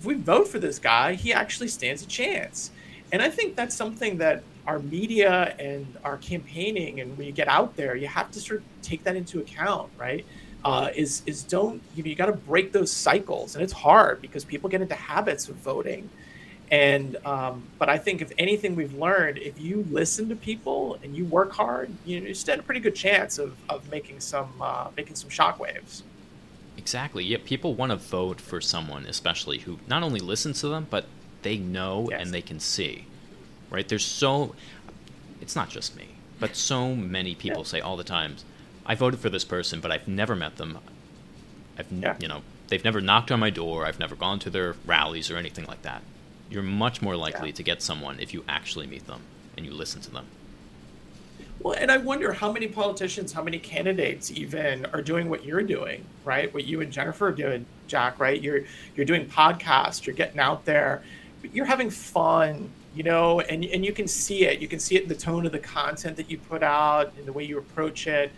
if 0.00 0.04
we 0.04 0.14
vote 0.14 0.48
for 0.48 0.58
this 0.58 0.78
guy, 0.78 1.14
he 1.14 1.32
actually 1.32 1.68
stands 1.68 2.02
a 2.02 2.06
chance. 2.06 2.70
And 3.12 3.22
I 3.22 3.30
think 3.30 3.54
that's 3.54 3.76
something 3.76 4.18
that 4.18 4.42
our 4.66 4.78
media 4.80 5.54
and 5.58 5.86
our 6.02 6.16
campaigning 6.16 7.00
and 7.00 7.16
when 7.16 7.26
you 7.26 7.32
get 7.32 7.48
out 7.48 7.76
there, 7.76 7.94
you 7.94 8.06
have 8.06 8.30
to 8.32 8.40
sort 8.40 8.60
of 8.60 8.66
take 8.82 9.04
that 9.04 9.14
into 9.14 9.38
account, 9.38 9.90
right? 9.98 10.24
Uh, 10.64 10.90
is 10.94 11.22
is 11.26 11.42
don't 11.42 11.82
you 11.94 12.02
know 12.02 12.08
you 12.08 12.14
got 12.14 12.26
to 12.26 12.32
break 12.32 12.72
those 12.72 12.90
cycles, 12.90 13.54
and 13.54 13.62
it's 13.62 13.72
hard 13.72 14.20
because 14.20 14.44
people 14.44 14.70
get 14.70 14.80
into 14.80 14.94
habits 14.94 15.48
of 15.48 15.56
voting. 15.56 16.08
And 16.70 17.16
um, 17.26 17.64
but 17.78 17.88
I 17.88 17.98
think 17.98 18.22
if 18.22 18.32
anything 18.38 18.74
we've 18.74 18.94
learned, 18.94 19.38
if 19.38 19.60
you 19.60 19.86
listen 19.90 20.28
to 20.30 20.36
people 20.36 20.98
and 21.02 21.14
you 21.14 21.26
work 21.26 21.52
hard, 21.52 21.90
you, 22.06 22.20
know, 22.20 22.28
you 22.28 22.34
stand 22.34 22.60
a 22.60 22.62
pretty 22.62 22.80
good 22.80 22.94
chance 22.94 23.38
of, 23.38 23.54
of 23.68 23.88
making 23.90 24.20
some 24.20 24.50
uh, 24.60 24.88
making 24.96 25.16
some 25.16 25.28
shockwaves. 25.28 26.02
Exactly. 26.76 27.24
Yeah, 27.24 27.38
people 27.44 27.74
want 27.74 27.90
to 27.90 27.96
vote 27.96 28.40
for 28.40 28.60
someone, 28.60 29.06
especially 29.06 29.58
who 29.58 29.78
not 29.86 30.02
only 30.02 30.20
listens 30.20 30.60
to 30.62 30.68
them, 30.68 30.86
but 30.88 31.06
they 31.42 31.58
know 31.58 32.08
yes. 32.10 32.20
and 32.22 32.32
they 32.32 32.42
can 32.42 32.58
see. 32.58 33.06
Right? 33.70 33.86
There's 33.86 34.04
so 34.04 34.54
it's 35.40 35.54
not 35.54 35.68
just 35.68 35.94
me, 35.94 36.08
but 36.40 36.56
so 36.56 36.94
many 36.94 37.34
people 37.34 37.60
yeah. 37.60 37.64
say 37.64 37.80
all 37.80 37.96
the 37.96 38.04
time, 38.04 38.36
I 38.86 38.94
voted 38.94 39.20
for 39.20 39.30
this 39.30 39.44
person, 39.44 39.80
but 39.80 39.90
I've 39.90 40.08
never 40.08 40.36
met 40.36 40.56
them. 40.56 40.78
I've 41.78 41.90
yeah. 41.90 42.16
you 42.20 42.28
know 42.28 42.42
they've 42.68 42.84
never 42.84 43.00
knocked 43.00 43.30
on 43.30 43.40
my 43.40 43.50
door. 43.50 43.86
I've 43.86 43.98
never 43.98 44.14
gone 44.14 44.38
to 44.40 44.50
their 44.50 44.74
rallies 44.86 45.30
or 45.30 45.36
anything 45.36 45.64
like 45.66 45.82
that. 45.82 46.02
You're 46.50 46.62
much 46.62 47.02
more 47.02 47.16
likely 47.16 47.48
yeah. 47.48 47.54
to 47.54 47.62
get 47.62 47.82
someone 47.82 48.20
if 48.20 48.34
you 48.34 48.44
actually 48.48 48.86
meet 48.86 49.06
them 49.06 49.22
and 49.56 49.64
you 49.64 49.72
listen 49.72 50.00
to 50.02 50.10
them. 50.10 50.26
Well, 51.60 51.76
and 51.78 51.90
I 51.90 51.96
wonder 51.96 52.32
how 52.32 52.52
many 52.52 52.68
politicians, 52.68 53.32
how 53.32 53.42
many 53.42 53.58
candidates 53.58 54.30
even 54.30 54.84
are 54.86 55.00
doing 55.00 55.30
what 55.30 55.44
you're 55.44 55.62
doing, 55.62 56.04
right? 56.24 56.52
What 56.52 56.64
you 56.64 56.82
and 56.82 56.92
Jennifer 56.92 57.28
are 57.28 57.32
doing, 57.32 57.64
Jack, 57.86 58.20
right? 58.20 58.40
You're 58.40 58.60
you're 58.96 59.06
doing 59.06 59.26
podcasts, 59.26 60.04
you're 60.04 60.14
getting 60.14 60.40
out 60.40 60.66
there, 60.66 61.02
you're 61.52 61.64
having 61.64 61.88
fun, 61.88 62.70
you 62.94 63.02
know, 63.02 63.40
and 63.40 63.64
and 63.64 63.84
you 63.84 63.92
can 63.92 64.06
see 64.06 64.44
it. 64.44 64.60
You 64.60 64.68
can 64.68 64.78
see 64.78 64.96
it 64.96 65.04
in 65.04 65.08
the 65.08 65.14
tone 65.14 65.46
of 65.46 65.52
the 65.52 65.58
content 65.58 66.16
that 66.18 66.30
you 66.30 66.36
put 66.36 66.62
out, 66.62 67.12
and 67.16 67.26
the 67.26 67.32
way 67.32 67.44
you 67.44 67.56
approach 67.56 68.06
it 68.06 68.30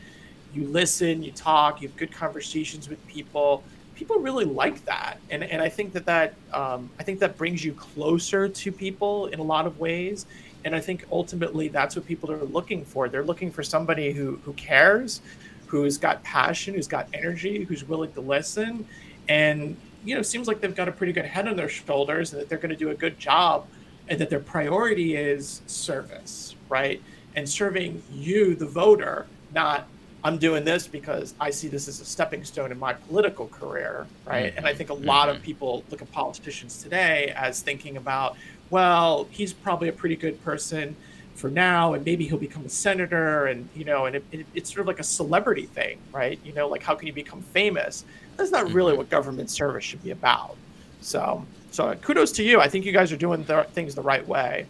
you 0.56 0.66
listen, 0.68 1.22
you 1.22 1.32
talk, 1.32 1.82
you 1.82 1.88
have 1.88 1.96
good 1.96 2.12
conversations 2.12 2.88
with 2.88 3.06
people. 3.06 3.62
People 3.94 4.18
really 4.18 4.44
like 4.44 4.84
that, 4.86 5.18
and 5.30 5.42
and 5.44 5.62
I 5.62 5.68
think 5.68 5.92
that 5.92 6.04
that 6.06 6.34
um, 6.52 6.90
I 6.98 7.02
think 7.02 7.18
that 7.20 7.36
brings 7.38 7.64
you 7.64 7.72
closer 7.74 8.48
to 8.48 8.72
people 8.72 9.26
in 9.26 9.38
a 9.38 9.42
lot 9.42 9.66
of 9.66 9.78
ways. 9.78 10.26
And 10.64 10.74
I 10.74 10.80
think 10.80 11.04
ultimately 11.12 11.68
that's 11.68 11.94
what 11.94 12.06
people 12.06 12.30
are 12.32 12.42
looking 12.44 12.84
for. 12.84 13.08
They're 13.08 13.24
looking 13.24 13.50
for 13.52 13.62
somebody 13.62 14.12
who 14.12 14.38
who 14.44 14.52
cares, 14.54 15.20
who's 15.66 15.96
got 15.96 16.22
passion, 16.24 16.74
who's 16.74 16.88
got 16.88 17.08
energy, 17.14 17.64
who's 17.64 17.84
willing 17.84 18.12
to 18.12 18.20
listen, 18.20 18.86
and 19.28 19.76
you 20.04 20.14
know 20.14 20.22
seems 20.22 20.48
like 20.48 20.60
they've 20.60 20.74
got 20.74 20.88
a 20.88 20.92
pretty 20.92 21.12
good 21.12 21.24
head 21.24 21.48
on 21.48 21.56
their 21.56 21.68
shoulders, 21.68 22.32
and 22.32 22.42
that 22.42 22.48
they're 22.48 22.58
going 22.58 22.70
to 22.70 22.76
do 22.76 22.90
a 22.90 22.94
good 22.94 23.18
job, 23.18 23.66
and 24.08 24.18
that 24.18 24.28
their 24.28 24.40
priority 24.40 25.16
is 25.16 25.62
service, 25.66 26.54
right? 26.68 27.00
And 27.34 27.48
serving 27.48 28.02
you, 28.12 28.54
the 28.54 28.66
voter, 28.66 29.26
not 29.54 29.86
I'm 30.24 30.38
doing 30.38 30.64
this 30.64 30.86
because 30.88 31.34
I 31.38 31.50
see 31.50 31.68
this 31.68 31.88
as 31.88 32.00
a 32.00 32.04
stepping 32.04 32.44
stone 32.44 32.72
in 32.72 32.78
my 32.78 32.94
political 32.94 33.48
career, 33.48 34.06
right? 34.24 34.46
Mm-hmm. 34.46 34.58
And 34.58 34.66
I 34.66 34.74
think 34.74 34.90
a 34.90 34.94
lot 34.94 35.28
mm-hmm. 35.28 35.36
of 35.36 35.42
people 35.42 35.84
look 35.90 36.02
at 36.02 36.10
politicians 36.10 36.82
today 36.82 37.32
as 37.36 37.60
thinking 37.60 37.96
about, 37.96 38.36
well, 38.70 39.28
he's 39.30 39.52
probably 39.52 39.88
a 39.88 39.92
pretty 39.92 40.16
good 40.16 40.42
person 40.42 40.96
for 41.36 41.50
now, 41.50 41.92
and 41.92 42.04
maybe 42.04 42.26
he'll 42.26 42.38
become 42.38 42.64
a 42.64 42.68
senator, 42.68 43.46
and 43.46 43.68
you 43.76 43.84
know, 43.84 44.06
and 44.06 44.16
it, 44.16 44.24
it, 44.32 44.46
it's 44.54 44.70
sort 44.70 44.80
of 44.80 44.86
like 44.86 44.98
a 44.98 45.04
celebrity 45.04 45.66
thing, 45.66 45.98
right? 46.12 46.40
You 46.44 46.52
know, 46.54 46.66
like 46.66 46.82
how 46.82 46.94
can 46.94 47.06
you 47.06 47.12
become 47.12 47.42
famous? 47.42 48.04
That's 48.36 48.50
not 48.50 48.72
really 48.72 48.92
mm-hmm. 48.92 48.98
what 48.98 49.10
government 49.10 49.50
service 49.50 49.84
should 49.84 50.02
be 50.02 50.10
about. 50.10 50.56
So, 51.02 51.44
so 51.70 51.94
kudos 51.96 52.32
to 52.32 52.42
you. 52.42 52.60
I 52.60 52.68
think 52.68 52.84
you 52.84 52.92
guys 52.92 53.12
are 53.12 53.16
doing 53.16 53.44
the, 53.44 53.64
things 53.72 53.94
the 53.94 54.02
right 54.02 54.26
way, 54.26 54.66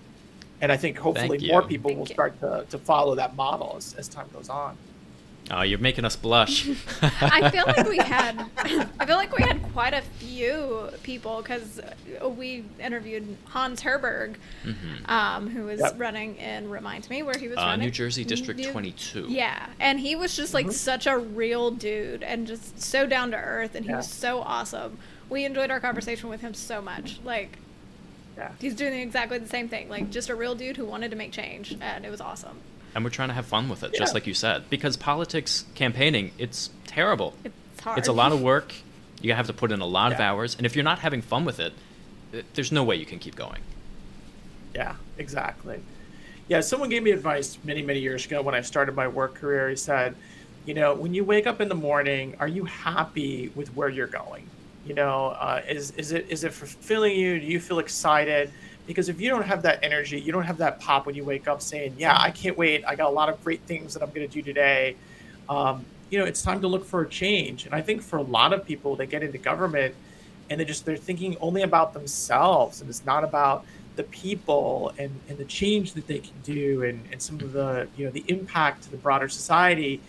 and 0.61 0.71
I 0.71 0.77
think 0.77 0.99
hopefully 0.99 1.47
more 1.49 1.63
people 1.63 1.91
Thank 1.91 1.99
will 2.01 2.09
you. 2.09 2.15
start 2.15 2.39
to, 2.41 2.67
to 2.69 2.79
follow 2.79 3.15
that 3.15 3.37
model 3.37 3.75
as, 3.77 3.95
as 3.95 4.09
time 4.09 4.27
goes 4.33 4.49
on. 4.49 4.77
Oh, 5.51 5.63
you're 5.63 5.79
making 5.79 6.05
us 6.05 6.17
blush. 6.17 6.69
I 7.03 7.51
feel 7.51 7.65
like 7.67 7.89
we 7.89 7.99
had, 7.99 8.45
I 8.99 9.07
feel 9.07 9.17
like 9.17 9.37
we 9.37 9.43
had 9.43 9.63
quite 9.73 9.95
a 9.95 10.03
few 10.03 10.89
people 11.03 11.43
because 11.43 11.81
we 12.23 12.65
interviewed 12.81 13.37
Hans 13.47 13.83
Herberg, 13.83 14.37
mm-hmm. 14.65 15.11
um, 15.11 15.49
who 15.49 15.65
was 15.65 15.81
yep. 15.81 15.95
running 15.97 16.37
in 16.37 16.69
Remind 16.69 17.09
Me, 17.11 17.23
where 17.23 17.37
he 17.39 17.49
was 17.49 17.59
uh, 17.59 17.63
running 17.63 17.87
New 17.87 17.91
Jersey 17.91 18.25
District 18.25 18.59
New, 18.59 18.73
22. 18.73 19.27
Yeah, 19.29 19.67
and 19.79 20.01
he 20.01 20.17
was 20.17 20.37
just 20.37 20.55
like 20.55 20.67
mm-hmm. 20.67 20.73
such 20.73 21.07
a 21.07 21.17
real 21.17 21.71
dude 21.71 22.23
and 22.23 22.47
just 22.47 22.81
so 22.81 23.07
down 23.07 23.31
to 23.31 23.37
earth, 23.37 23.75
and 23.75 23.85
he 23.85 23.91
yeah. 23.91 23.99
was 23.99 24.09
so 24.09 24.41
awesome. 24.41 24.99
We 25.29 25.45
enjoyed 25.45 25.71
our 25.71 25.81
conversation 25.81 26.29
with 26.29 26.41
him 26.41 26.55
so 26.55 26.81
much. 26.81 27.21
Like, 27.25 27.59
yeah. 28.37 28.53
he's 28.61 28.75
doing 28.75 28.95
exactly 28.95 29.39
the 29.39 29.49
same 29.49 29.69
thing. 29.69 29.89
Like, 29.89 30.11
just 30.11 30.29
a 30.29 30.35
real 30.35 30.55
dude 30.55 30.77
who 30.77 30.85
wanted 30.85 31.11
to 31.11 31.17
make 31.17 31.33
change, 31.33 31.77
and 31.81 32.05
it 32.05 32.11
was 32.11 32.21
awesome 32.21 32.61
and 32.97 33.05
we're 33.05 33.11
trying 33.11 33.29
to 33.29 33.35
have 33.35 33.45
fun 33.45 33.69
with 33.69 33.83
it, 33.83 33.91
yeah. 33.93 33.99
just 33.99 34.15
like 34.15 34.27
you 34.27 34.33
said. 34.33 34.71
Because 34.71 34.97
politics 34.97 35.67
campaigning, 35.75 36.33
it's 36.39 36.71
terrible. 36.87 37.35
It's 37.45 37.81
hard. 37.83 37.99
It's 37.99 38.09
a 38.09 38.13
lot 38.13 38.33
of 38.33 38.41
work. 38.41 38.73
You 39.21 39.35
have 39.35 39.47
to 39.49 39.53
put 39.53 39.71
in 39.71 39.81
a 39.81 39.87
lot 39.87 40.09
yeah. 40.09 40.15
of 40.15 40.21
hours, 40.21 40.57
and 40.57 40.65
if 40.65 40.75
you're 40.75 40.83
not 40.83 41.01
having 41.01 41.21
fun 41.21 41.45
with 41.45 41.61
it, 41.61 41.75
there's 42.55 42.73
no 42.73 42.83
way 42.83 42.97
you 42.97 43.05
can 43.05 43.19
keep 43.19 43.37
going. 43.37 43.61
Yeah, 44.75 44.95
exactly. 45.19 45.81
Yeah, 46.49 46.61
someone 46.61 46.89
gave 46.89 47.03
me 47.03 47.11
advice 47.11 47.59
many, 47.65 47.83
many 47.83 48.01
years 48.01 48.25
ago 48.25 48.41
when 48.41 48.55
I 48.55 48.63
started 48.63 48.95
my 48.95 49.09
work 49.09 49.35
career. 49.35 49.69
He 49.69 49.77
said, 49.77 50.15
you 50.65 50.73
know, 50.73 50.95
when 50.95 51.13
you 51.13 51.23
wake 51.23 51.47
up 51.47 51.61
in 51.61 51.69
the 51.69 51.75
morning, 51.75 52.35
are 52.41 52.49
you 52.49 52.65
happy 52.65 53.53
with 53.55 53.77
where 53.77 53.91
you're 53.91 54.07
going? 54.07 54.49
You 54.87 54.95
know, 54.95 55.37
uh, 55.39 55.61
is 55.69 55.91
is 55.93 56.13
it 56.13 56.27
is 56.31 56.45
it 56.45 56.55
fulfilling 56.55 57.15
you? 57.15 57.41
Do 57.41 57.47
you 57.47 57.61
feel 57.61 57.79
excited? 57.79 58.51
Because 58.87 59.09
if 59.09 59.21
you 59.21 59.29
don't 59.29 59.45
have 59.45 59.63
that 59.63 59.79
energy 59.83 60.21
you 60.21 60.33
don't 60.33 60.45
have 60.45 60.59
that 60.59 60.81
pop 60.81 61.07
when 61.07 61.15
you 61.15 61.25
wake 61.25 61.49
up 61.49 61.61
saying 61.61 61.95
yeah 61.99 62.17
i 62.19 62.31
can't 62.31 62.57
wait. 62.57 62.85
I 62.87 62.95
got 62.95 63.09
a 63.09 63.15
lot 63.15 63.29
of 63.29 63.43
great 63.45 63.61
things 63.63 63.95
that 63.95 64.03
i'm 64.03 64.11
going 64.11 64.27
to 64.29 64.33
do 64.33 64.43
today. 64.43 64.97
Um, 65.49 65.85
you 66.11 66.19
know 66.19 66.25
it's 66.25 66.43
time 66.43 66.61
to 66.61 66.69
look 66.69 66.85
for 66.85 67.03
a 67.03 67.09
change. 67.09 67.67
And 67.67 67.75
i 67.75 67.81
think 67.81 68.03
for 68.03 68.17
a 68.19 68.23
lot 68.23 68.53
of 68.53 68.65
people 68.65 68.97
they 68.97 69.07
get 69.07 69.23
into 69.23 69.39
government 69.39 69.95
and 70.51 70.61
they 70.61 70.65
just 70.65 70.85
they're 70.85 70.97
thinking 70.97 71.37
only 71.41 71.63
about 71.63 71.93
themselves 71.93 72.81
and 72.81 72.89
it's 72.89 73.05
not 73.05 73.25
about 73.25 73.65
the 73.97 74.05
people 74.05 74.93
and, 74.99 75.11
and 75.29 75.39
the 75.39 75.45
change 75.47 75.95
that 75.95 76.07
they 76.07 76.19
can 76.19 76.39
do 76.43 76.83
and, 76.83 77.03
and 77.11 77.21
some 77.21 77.41
of 77.41 77.53
the 77.53 77.89
you 77.97 78.05
know 78.05 78.11
the 78.11 78.25
impact 78.29 78.85
to 78.85 78.91
the 78.91 78.97
broader 78.97 79.29
society. 79.29 80.01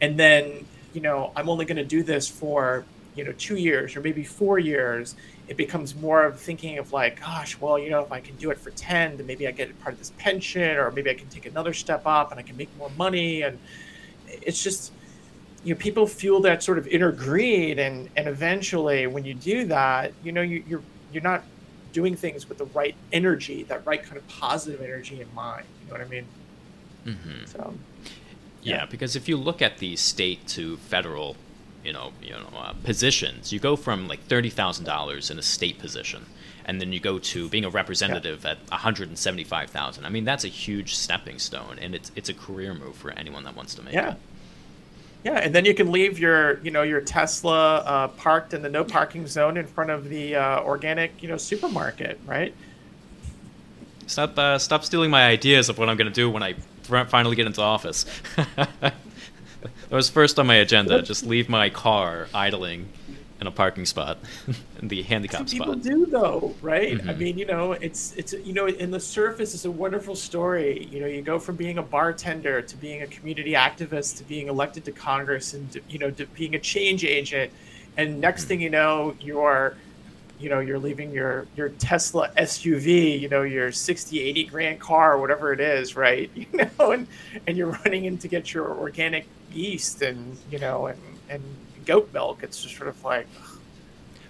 And 0.00 0.18
then 0.18 0.66
you 0.96 1.02
know 1.02 1.30
i'm 1.36 1.48
only 1.48 1.66
going 1.66 1.76
to 1.76 1.84
do 1.84 2.02
this 2.02 2.26
for 2.26 2.84
you 3.14 3.22
know 3.22 3.32
two 3.32 3.56
years 3.56 3.94
or 3.94 4.00
maybe 4.00 4.24
four 4.24 4.58
years 4.58 5.14
it 5.48 5.56
becomes 5.56 5.94
more 5.94 6.24
of 6.24 6.40
thinking 6.40 6.78
of 6.78 6.92
like, 6.92 7.20
gosh, 7.20 7.58
well, 7.60 7.78
you 7.78 7.88
know, 7.90 8.00
if 8.00 8.10
I 8.10 8.20
can 8.20 8.34
do 8.36 8.50
it 8.50 8.58
for 8.58 8.70
10, 8.70 9.16
then 9.16 9.26
maybe 9.26 9.46
I 9.46 9.52
get 9.52 9.78
part 9.80 9.92
of 9.92 9.98
this 9.98 10.12
pension, 10.18 10.76
or 10.76 10.90
maybe 10.90 11.10
I 11.10 11.14
can 11.14 11.28
take 11.28 11.46
another 11.46 11.72
step 11.72 12.02
up 12.04 12.30
and 12.32 12.40
I 12.40 12.42
can 12.42 12.56
make 12.56 12.68
more 12.76 12.90
money. 12.96 13.42
And 13.42 13.58
it's 14.28 14.62
just, 14.62 14.92
you 15.64 15.74
know, 15.74 15.78
people 15.78 16.06
feel 16.06 16.40
that 16.40 16.62
sort 16.62 16.78
of 16.78 16.88
inner 16.88 17.12
greed. 17.12 17.78
And, 17.78 18.10
and 18.16 18.28
eventually 18.28 19.06
when 19.06 19.24
you 19.24 19.34
do 19.34 19.66
that, 19.66 20.12
you 20.24 20.32
know, 20.32 20.42
you, 20.42 20.64
you're, 20.66 20.82
you're 21.12 21.22
not 21.22 21.44
doing 21.92 22.16
things 22.16 22.48
with 22.48 22.58
the 22.58 22.66
right 22.66 22.96
energy, 23.12 23.62
that 23.64 23.86
right 23.86 24.02
kind 24.02 24.16
of 24.16 24.26
positive 24.26 24.82
energy 24.82 25.20
in 25.20 25.32
mind. 25.32 25.66
You 25.82 25.86
know 25.86 25.98
what 25.98 26.06
I 26.06 26.10
mean? 26.10 26.26
Mm-hmm. 27.06 27.44
So, 27.46 27.74
yeah. 28.62 28.78
yeah, 28.78 28.86
because 28.86 29.14
if 29.14 29.28
you 29.28 29.36
look 29.36 29.62
at 29.62 29.78
the 29.78 29.94
state 29.94 30.46
to 30.48 30.76
federal 30.78 31.36
you 31.86 31.92
know, 31.92 32.12
you 32.20 32.32
know, 32.32 32.48
uh, 32.54 32.72
positions. 32.84 33.52
You 33.52 33.60
go 33.60 33.76
from 33.76 34.08
like 34.08 34.20
thirty 34.24 34.50
thousand 34.50 34.84
dollars 34.84 35.30
in 35.30 35.38
a 35.38 35.42
state 35.42 35.78
position, 35.78 36.26
and 36.64 36.80
then 36.80 36.92
you 36.92 37.00
go 37.00 37.18
to 37.18 37.48
being 37.48 37.64
a 37.64 37.70
representative 37.70 38.42
yeah. 38.44 38.50
at 38.50 38.58
one 38.68 38.80
hundred 38.80 39.08
and 39.08 39.18
seventy-five 39.18 39.70
thousand. 39.70 40.04
I 40.04 40.08
mean, 40.08 40.24
that's 40.24 40.44
a 40.44 40.48
huge 40.48 40.96
stepping 40.96 41.38
stone, 41.38 41.78
and 41.80 41.94
it's 41.94 42.10
it's 42.16 42.28
a 42.28 42.34
career 42.34 42.74
move 42.74 42.96
for 42.96 43.12
anyone 43.12 43.44
that 43.44 43.56
wants 43.56 43.74
to 43.76 43.82
make 43.82 43.94
yeah. 43.94 44.12
it. 44.12 44.16
Yeah, 45.24 45.38
and 45.38 45.52
then 45.52 45.64
you 45.64 45.74
can 45.74 45.90
leave 45.90 46.20
your, 46.20 46.60
you 46.60 46.70
know, 46.70 46.82
your 46.82 47.00
Tesla 47.00 47.78
uh, 47.78 48.08
parked 48.08 48.54
in 48.54 48.62
the 48.62 48.68
no 48.68 48.84
parking 48.84 49.26
zone 49.26 49.56
in 49.56 49.66
front 49.66 49.90
of 49.90 50.08
the 50.08 50.36
uh, 50.36 50.60
organic, 50.60 51.20
you 51.20 51.28
know, 51.28 51.36
supermarket, 51.36 52.20
right? 52.26 52.54
Stop, 54.06 54.38
uh, 54.38 54.56
stop 54.56 54.84
stealing 54.84 55.10
my 55.10 55.26
ideas 55.26 55.68
of 55.68 55.78
what 55.78 55.88
I'm 55.88 55.96
going 55.96 56.06
to 56.06 56.14
do 56.14 56.30
when 56.30 56.44
I 56.44 56.54
finally 57.06 57.34
get 57.34 57.46
into 57.46 57.60
office. 57.60 58.06
that 59.88 59.96
was 59.96 60.08
first 60.08 60.38
on 60.38 60.46
my 60.46 60.56
agenda. 60.56 61.02
Just 61.02 61.24
leave 61.24 61.48
my 61.48 61.70
car 61.70 62.28
idling 62.34 62.88
in 63.40 63.46
a 63.46 63.50
parking 63.50 63.84
spot, 63.84 64.18
in 64.80 64.88
the 64.88 65.02
handicap 65.02 65.48
spot. 65.48 65.66
People 65.66 65.74
do 65.74 66.06
though, 66.06 66.54
right? 66.62 66.94
Mm-hmm. 66.94 67.10
I 67.10 67.14
mean, 67.14 67.38
you 67.38 67.46
know, 67.46 67.72
it's 67.72 68.14
it's 68.14 68.32
you 68.32 68.52
know, 68.52 68.66
in 68.66 68.90
the 68.90 69.00
surface, 69.00 69.54
it's 69.54 69.64
a 69.64 69.70
wonderful 69.70 70.14
story. 70.14 70.88
You 70.90 71.00
know, 71.00 71.06
you 71.06 71.22
go 71.22 71.38
from 71.38 71.56
being 71.56 71.78
a 71.78 71.82
bartender 71.82 72.62
to 72.62 72.76
being 72.76 73.02
a 73.02 73.06
community 73.06 73.52
activist 73.52 74.18
to 74.18 74.24
being 74.24 74.48
elected 74.48 74.84
to 74.86 74.92
Congress 74.92 75.54
and 75.54 75.80
you 75.88 75.98
know 75.98 76.10
to 76.12 76.26
being 76.26 76.54
a 76.54 76.58
change 76.58 77.04
agent, 77.04 77.52
and 77.96 78.20
next 78.20 78.42
mm-hmm. 78.42 78.48
thing 78.48 78.60
you 78.62 78.70
know, 78.70 79.14
you're 79.20 79.76
you 80.38 80.48
know 80.48 80.60
you're 80.60 80.78
leaving 80.78 81.12
your 81.12 81.46
your 81.56 81.70
tesla 81.70 82.30
suv 82.36 83.20
you 83.20 83.28
know 83.28 83.42
your 83.42 83.72
60 83.72 84.20
80 84.20 84.44
grand 84.44 84.80
car 84.80 85.18
whatever 85.18 85.52
it 85.52 85.60
is 85.60 85.96
right 85.96 86.30
you 86.34 86.46
know 86.52 86.92
and 86.92 87.06
and 87.46 87.56
you're 87.56 87.70
running 87.84 88.04
in 88.04 88.18
to 88.18 88.28
get 88.28 88.52
your 88.52 88.70
organic 88.70 89.26
yeast 89.52 90.02
and 90.02 90.36
you 90.50 90.58
know 90.58 90.86
and 90.86 90.98
and 91.28 91.42
goat 91.86 92.12
milk. 92.12 92.42
It's 92.42 92.62
just 92.62 92.76
sort 92.76 92.88
of 92.88 93.02
like. 93.02 93.26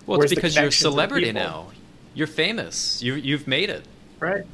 Well, 0.06 0.22
it's 0.22 0.32
because 0.32 0.54
you're 0.54 0.66
a 0.66 0.72
celebrity 0.72 1.32
now. 1.32 1.68
You're 2.14 2.28
famous. 2.28 3.02
You 3.02 3.14
you've 3.14 3.48
made 3.48 3.70
it. 3.70 3.84
Right. 4.20 4.44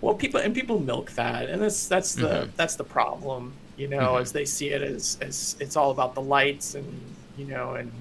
Well, 0.00 0.14
people 0.14 0.40
and 0.40 0.54
people 0.54 0.80
milk 0.80 1.12
that, 1.12 1.48
and 1.48 1.62
that's 1.62 1.86
that's 1.86 2.14
the 2.14 2.28
mm-hmm. 2.28 2.50
that's 2.56 2.74
the 2.74 2.84
problem. 2.84 3.52
You 3.76 3.88
know, 3.88 3.98
mm-hmm. 3.98 4.22
as 4.22 4.32
they 4.32 4.44
see 4.44 4.70
it 4.70 4.82
as 4.82 5.18
as 5.20 5.56
it's 5.60 5.76
all 5.76 5.90
about 5.90 6.14
the 6.14 6.22
lights, 6.22 6.74
and 6.74 7.00
you 7.38 7.46
know, 7.46 7.74
and 7.74 7.92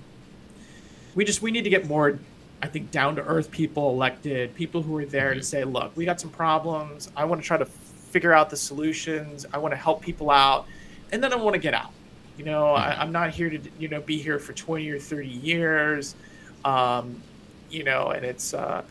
we 1.16 1.26
just 1.26 1.42
we 1.42 1.52
need 1.52 1.64
to 1.64 1.70
get 1.70 1.88
more 1.88 2.20
I 2.62 2.68
think 2.68 2.92
down 2.92 3.16
to 3.18 3.24
earth 3.24 3.52
people 3.52 3.92
elected, 3.92 4.56
people 4.56 4.82
who 4.82 4.98
are 4.98 5.06
there 5.06 5.32
mm-hmm. 5.32 5.40
to 5.40 5.46
say, 5.46 5.64
look, 5.64 5.96
we 5.96 6.06
got 6.06 6.20
some 6.20 6.30
problems. 6.30 7.12
I 7.16 7.26
want 7.26 7.42
to 7.42 7.48
try 7.48 7.58
to 7.58 7.66
figure 7.66 8.34
out 8.34 8.50
the 8.50 8.58
solutions. 8.58 9.46
I 9.54 9.58
want 9.58 9.74
to 9.74 9.78
help 9.78 10.02
people 10.02 10.32
out, 10.32 10.66
and 11.12 11.24
then 11.24 11.34
I 11.34 11.36
want 11.36 11.54
to 11.54 11.60
get 11.60 11.74
out. 11.74 11.92
You 12.38 12.46
know, 12.46 12.64
mm-hmm. 12.64 13.02
I, 13.02 13.04
am 13.04 13.12
not 13.12 13.32
here 13.32 13.50
to 13.50 13.60
you 13.78 13.88
know 13.88 14.02
be 14.02 14.18
here 14.18 14.40
for 14.40 14.54
20 14.54 14.90
or 14.90 15.00
30 15.00 15.28
years. 15.28 16.16
Um, 16.64 17.22
you 17.70 17.84
know, 17.84 18.10
and 18.10 18.26
it's 18.26 18.54
uh, 18.54 18.84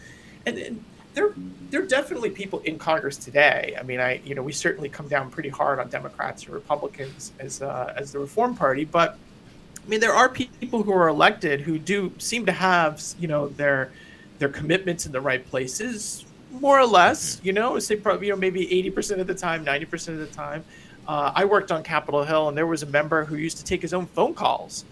and, 0.46 0.58
and 0.58 0.84
there 1.14 1.32
there 1.70 1.82
are 1.82 1.86
definitely 1.86 2.30
people 2.30 2.60
in 2.60 2.78
Congress 2.78 3.16
today. 3.16 3.76
I 3.78 3.82
mean, 3.82 4.00
I 4.00 4.20
you 4.24 4.34
know 4.34 4.42
we 4.42 4.52
certainly 4.52 4.88
come 4.88 5.08
down 5.08 5.30
pretty 5.30 5.48
hard 5.48 5.78
on 5.78 5.88
Democrats 5.88 6.44
and 6.44 6.54
Republicans 6.54 7.32
as 7.38 7.62
uh, 7.62 7.92
as 7.96 8.12
the 8.12 8.18
Reform 8.18 8.54
Party, 8.54 8.84
but 8.84 9.18
I 9.84 9.88
mean 9.88 10.00
there 10.00 10.14
are 10.14 10.28
people 10.28 10.82
who 10.82 10.92
are 10.92 11.08
elected 11.08 11.60
who 11.60 11.78
do 11.78 12.12
seem 12.18 12.46
to 12.46 12.52
have 12.52 13.02
you 13.18 13.28
know 13.28 13.48
their 13.48 13.90
their 14.38 14.48
commitments 14.48 15.06
in 15.06 15.12
the 15.12 15.20
right 15.20 15.46
places 15.48 16.24
more 16.50 16.78
or 16.78 16.86
less. 16.86 17.40
You 17.42 17.52
know, 17.52 17.78
say 17.78 17.96
probably 17.96 18.28
you 18.28 18.32
know 18.32 18.38
maybe 18.38 18.72
eighty 18.72 18.90
percent 18.90 19.20
of 19.20 19.26
the 19.26 19.34
time, 19.34 19.64
ninety 19.64 19.86
percent 19.86 20.20
of 20.20 20.28
the 20.28 20.34
time. 20.34 20.64
Uh, 21.06 21.32
I 21.34 21.44
worked 21.44 21.70
on 21.70 21.82
Capitol 21.82 22.24
Hill, 22.24 22.48
and 22.48 22.56
there 22.56 22.66
was 22.66 22.82
a 22.82 22.86
member 22.86 23.24
who 23.24 23.36
used 23.36 23.58
to 23.58 23.64
take 23.64 23.82
his 23.82 23.92
own 23.92 24.06
phone 24.06 24.34
calls, 24.34 24.84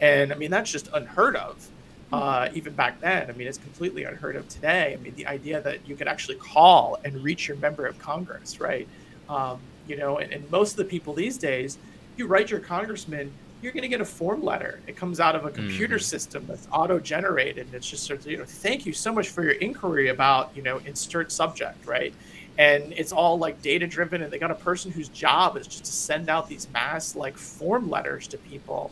and 0.00 0.32
I 0.32 0.36
mean 0.36 0.50
that's 0.50 0.70
just 0.70 0.88
unheard 0.92 1.36
of. 1.36 1.68
Uh, 2.12 2.50
even 2.52 2.74
back 2.74 3.00
then, 3.00 3.30
I 3.30 3.32
mean, 3.32 3.46
it's 3.46 3.56
completely 3.56 4.04
unheard 4.04 4.36
of 4.36 4.46
today. 4.46 4.92
I 4.92 5.02
mean, 5.02 5.14
the 5.14 5.26
idea 5.26 5.62
that 5.62 5.88
you 5.88 5.96
could 5.96 6.08
actually 6.08 6.34
call 6.34 6.98
and 7.06 7.24
reach 7.24 7.48
your 7.48 7.56
member 7.56 7.86
of 7.86 7.98
Congress, 7.98 8.60
right? 8.60 8.86
Um, 9.30 9.60
you 9.88 9.96
know, 9.96 10.18
and, 10.18 10.30
and 10.30 10.50
most 10.50 10.72
of 10.72 10.76
the 10.76 10.84
people 10.84 11.14
these 11.14 11.38
days, 11.38 11.78
you 12.18 12.26
write 12.26 12.50
your 12.50 12.60
congressman 12.60 13.32
you're 13.62 13.72
going 13.72 13.82
to 13.82 13.88
get 13.88 14.00
a 14.00 14.04
form 14.04 14.42
letter. 14.42 14.80
It 14.86 14.96
comes 14.96 15.20
out 15.20 15.36
of 15.36 15.44
a 15.44 15.50
computer 15.50 15.96
mm-hmm. 15.96 16.02
system 16.02 16.44
that's 16.46 16.66
auto 16.72 16.98
generated. 16.98 17.66
And 17.66 17.74
it's 17.74 17.88
just 17.88 18.04
sort 18.04 18.20
of, 18.20 18.26
you 18.26 18.36
know, 18.36 18.44
thank 18.44 18.84
you 18.84 18.92
so 18.92 19.12
much 19.12 19.28
for 19.28 19.42
your 19.42 19.52
inquiry 19.52 20.08
about, 20.08 20.50
you 20.54 20.62
know, 20.62 20.78
insert 20.78 21.30
subject, 21.32 21.86
right? 21.86 22.12
And 22.58 22.92
it's 22.92 23.12
all 23.12 23.38
like 23.38 23.62
data 23.62 23.86
driven. 23.86 24.22
And 24.22 24.32
they 24.32 24.38
got 24.38 24.50
a 24.50 24.56
person 24.56 24.90
whose 24.90 25.08
job 25.08 25.56
is 25.56 25.66
just 25.66 25.84
to 25.84 25.92
send 25.92 26.28
out 26.28 26.48
these 26.48 26.68
mass 26.72 27.16
like 27.16 27.36
form 27.36 27.88
letters 27.88 28.26
to 28.28 28.38
people. 28.38 28.90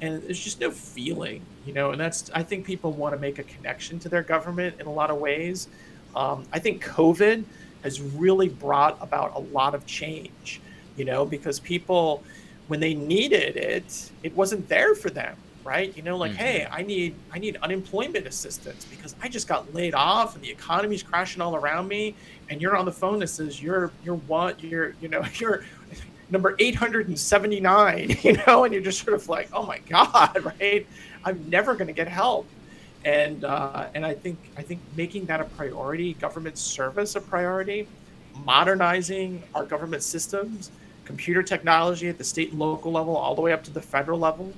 And 0.00 0.22
there's 0.22 0.42
just 0.42 0.60
no 0.60 0.70
feeling, 0.70 1.42
you 1.64 1.72
know, 1.72 1.90
and 1.90 2.00
that's, 2.00 2.30
I 2.34 2.42
think 2.42 2.66
people 2.66 2.92
want 2.92 3.14
to 3.14 3.20
make 3.20 3.38
a 3.38 3.42
connection 3.44 3.98
to 4.00 4.08
their 4.08 4.22
government 4.22 4.80
in 4.80 4.86
a 4.86 4.92
lot 4.92 5.10
of 5.10 5.18
ways. 5.18 5.68
Um, 6.14 6.44
I 6.52 6.58
think 6.58 6.84
COVID 6.84 7.44
has 7.82 8.00
really 8.00 8.48
brought 8.48 8.98
about 9.00 9.34
a 9.34 9.38
lot 9.38 9.74
of 9.74 9.86
change 9.86 10.60
you 10.98 11.04
know, 11.04 11.24
because 11.24 11.60
people, 11.60 12.22
when 12.68 12.80
they 12.80 12.94
needed 12.94 13.56
it, 13.56 14.10
it 14.22 14.36
wasn't 14.36 14.68
there 14.68 14.94
for 14.94 15.10
them, 15.10 15.36
right? 15.64 15.94
You 15.96 16.02
know, 16.02 16.16
like, 16.16 16.32
mm-hmm. 16.32 16.40
hey, 16.40 16.68
I 16.70 16.82
need 16.82 17.14
I 17.32 17.38
need 17.38 17.56
unemployment 17.56 18.26
assistance 18.26 18.84
because 18.84 19.16
I 19.20 19.28
just 19.28 19.48
got 19.48 19.74
laid 19.74 19.94
off 19.94 20.34
and 20.34 20.44
the 20.44 20.50
economy's 20.50 21.02
crashing 21.02 21.42
all 21.42 21.56
around 21.56 21.88
me, 21.88 22.14
and 22.50 22.62
you're 22.62 22.76
on 22.76 22.84
the 22.84 22.92
phone 22.92 23.18
that 23.20 23.28
says 23.28 23.62
you're 23.62 23.90
you're 24.04 24.16
what 24.16 24.62
you're 24.62 24.94
you 25.00 25.08
know 25.08 25.24
you're 25.34 25.64
number 26.30 26.54
879 26.58 28.16
you 28.22 28.36
know 28.46 28.64
and 28.64 28.72
you're 28.72 28.82
just 28.82 29.02
sort 29.02 29.14
of 29.14 29.28
like 29.28 29.48
oh 29.52 29.64
my 29.64 29.78
god 29.88 30.36
right 30.60 30.86
i'm 31.24 31.48
never 31.48 31.74
going 31.74 31.86
to 31.86 31.92
get 31.92 32.06
help 32.06 32.46
and 33.04 33.44
uh, 33.44 33.86
and 33.94 34.04
i 34.04 34.14
think 34.14 34.38
i 34.56 34.62
think 34.62 34.80
making 34.96 35.24
that 35.26 35.40
a 35.40 35.44
priority 35.44 36.14
government 36.14 36.58
service 36.58 37.16
a 37.16 37.20
priority 37.20 37.88
modernizing 38.44 39.42
our 39.54 39.64
government 39.64 40.02
systems 40.02 40.70
computer 41.08 41.42
technology 41.42 42.06
at 42.06 42.18
the 42.18 42.22
state 42.22 42.50
and 42.50 42.60
local 42.60 42.92
level 42.92 43.16
all 43.16 43.34
the 43.34 43.40
way 43.40 43.50
up 43.50 43.64
to 43.64 43.70
the 43.70 43.80
federal 43.80 44.18
level 44.18 44.52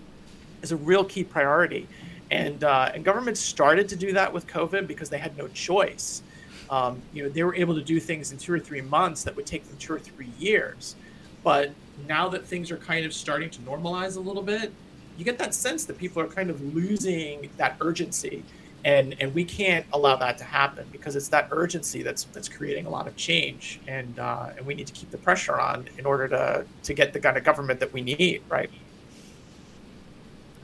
is 0.63 0.73
a 0.73 0.77
real 0.77 1.05
key 1.05 1.23
priority. 1.23 1.87
And 2.33 2.65
uh, 2.65 2.91
and 2.93 3.05
governments 3.05 3.41
started 3.41 3.89
to 3.89 3.97
do 3.97 4.13
that 4.13 4.33
with 4.33 4.49
covid 4.49 4.89
because 4.89 5.09
they 5.09 5.19
had 5.19 5.39
no 5.39 5.47
choice. 5.49 6.23
Um, 6.69 7.01
you 7.15 7.23
know 7.23 7.29
they 7.29 7.45
were 7.45 7.55
able 7.55 7.75
to 7.77 7.83
do 7.83 8.01
things 8.01 8.33
in 8.33 8.39
two 8.39 8.53
or 8.53 8.59
three 8.59 8.81
months 8.81 9.23
that 9.25 9.37
would 9.37 9.47
take 9.47 9.63
them 9.69 9.77
two 9.79 9.93
or 9.95 10.01
three 10.01 10.33
years. 10.39 10.97
But 11.45 11.71
now 12.09 12.29
that 12.31 12.45
things 12.45 12.73
are 12.73 12.77
kind 12.77 13.07
of 13.07 13.15
starting 13.15 13.51
to 13.51 13.61
normalize 13.61 14.17
a 14.17 14.21
little 14.21 14.43
bit, 14.43 14.73
you 15.17 15.25
get 15.25 15.39
that 15.39 15.55
sense 15.55 15.85
that 15.85 15.99
people 15.99 16.21
are 16.21 16.27
kind 16.27 16.51
of 16.51 16.75
losing 16.75 17.49
that 17.59 17.77
urgency. 17.81 18.43
And, 18.83 19.15
and 19.21 19.35
we 19.35 19.45
can't 19.45 19.85
allow 19.93 20.17
that 20.17 20.39
to 20.39 20.45
happen 20.45 20.87
because 20.91 21.15
it's 21.15 21.29
that 21.29 21.49
urgency 21.51 22.03
that's 22.03 22.25
that's 22.25 22.49
creating 22.49 22.87
a 22.87 22.91
lot 22.91 23.07
of 23.07 23.15
change 23.17 23.79
and 23.87 24.19
uh, 24.19 24.49
and 24.57 24.65
we 24.65 24.75
need 24.75 24.87
to 24.87 24.93
keep 24.95 25.11
the 25.11 25.19
pressure 25.19 25.61
on 25.61 25.87
in 25.99 26.07
order 26.07 26.29
to 26.29 26.65
to 26.85 26.95
get 26.95 27.13
the 27.13 27.21
kind 27.21 27.37
of 27.37 27.45
government 27.45 27.79
that 27.81 27.93
we 27.93 28.01
need 28.01 28.43
right 28.49 28.71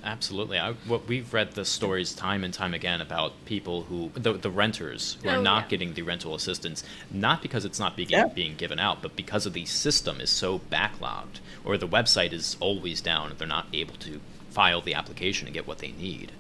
Absolutely. 0.06 0.56
I, 0.56 0.74
what 0.86 1.08
we've 1.08 1.34
read 1.34 1.52
the 1.52 1.64
stories 1.64 2.14
time 2.14 2.44
and 2.44 2.54
time 2.54 2.74
again 2.74 3.00
about 3.00 3.32
people 3.44 3.82
who 3.82 4.12
the, 4.14 4.34
the 4.34 4.50
renters 4.50 5.18
who 5.20 5.28
oh, 5.28 5.32
are 5.32 5.42
not 5.42 5.64
yeah. 5.64 5.68
getting 5.68 5.94
the 5.94 6.02
rental 6.02 6.36
assistance, 6.36 6.84
not 7.10 7.42
because 7.42 7.64
it's 7.64 7.80
not 7.80 7.96
being 7.96 8.08
yeah. 8.08 8.28
being 8.28 8.54
given 8.54 8.78
out, 8.78 9.02
but 9.02 9.16
because 9.16 9.46
of 9.46 9.52
the 9.52 9.66
system 9.66 10.20
is 10.20 10.30
so 10.30 10.60
backlogged, 10.70 11.40
or 11.64 11.76
the 11.76 11.88
website 11.88 12.32
is 12.32 12.56
always 12.60 13.00
down, 13.00 13.30
and 13.30 13.38
they're 13.38 13.48
not 13.48 13.66
able 13.72 13.96
to 13.96 14.20
file 14.48 14.80
the 14.80 14.94
application 14.94 15.48
and 15.48 15.54
get 15.54 15.66
what 15.66 15.78
they 15.78 15.90
need. 15.90 16.30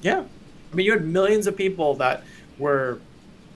Yeah, 0.00 0.24
I 0.74 0.76
mean, 0.76 0.86
you 0.86 0.92
had 0.92 1.04
millions 1.04 1.46
of 1.46 1.56
people 1.56 1.94
that 1.94 2.24
were, 2.58 2.98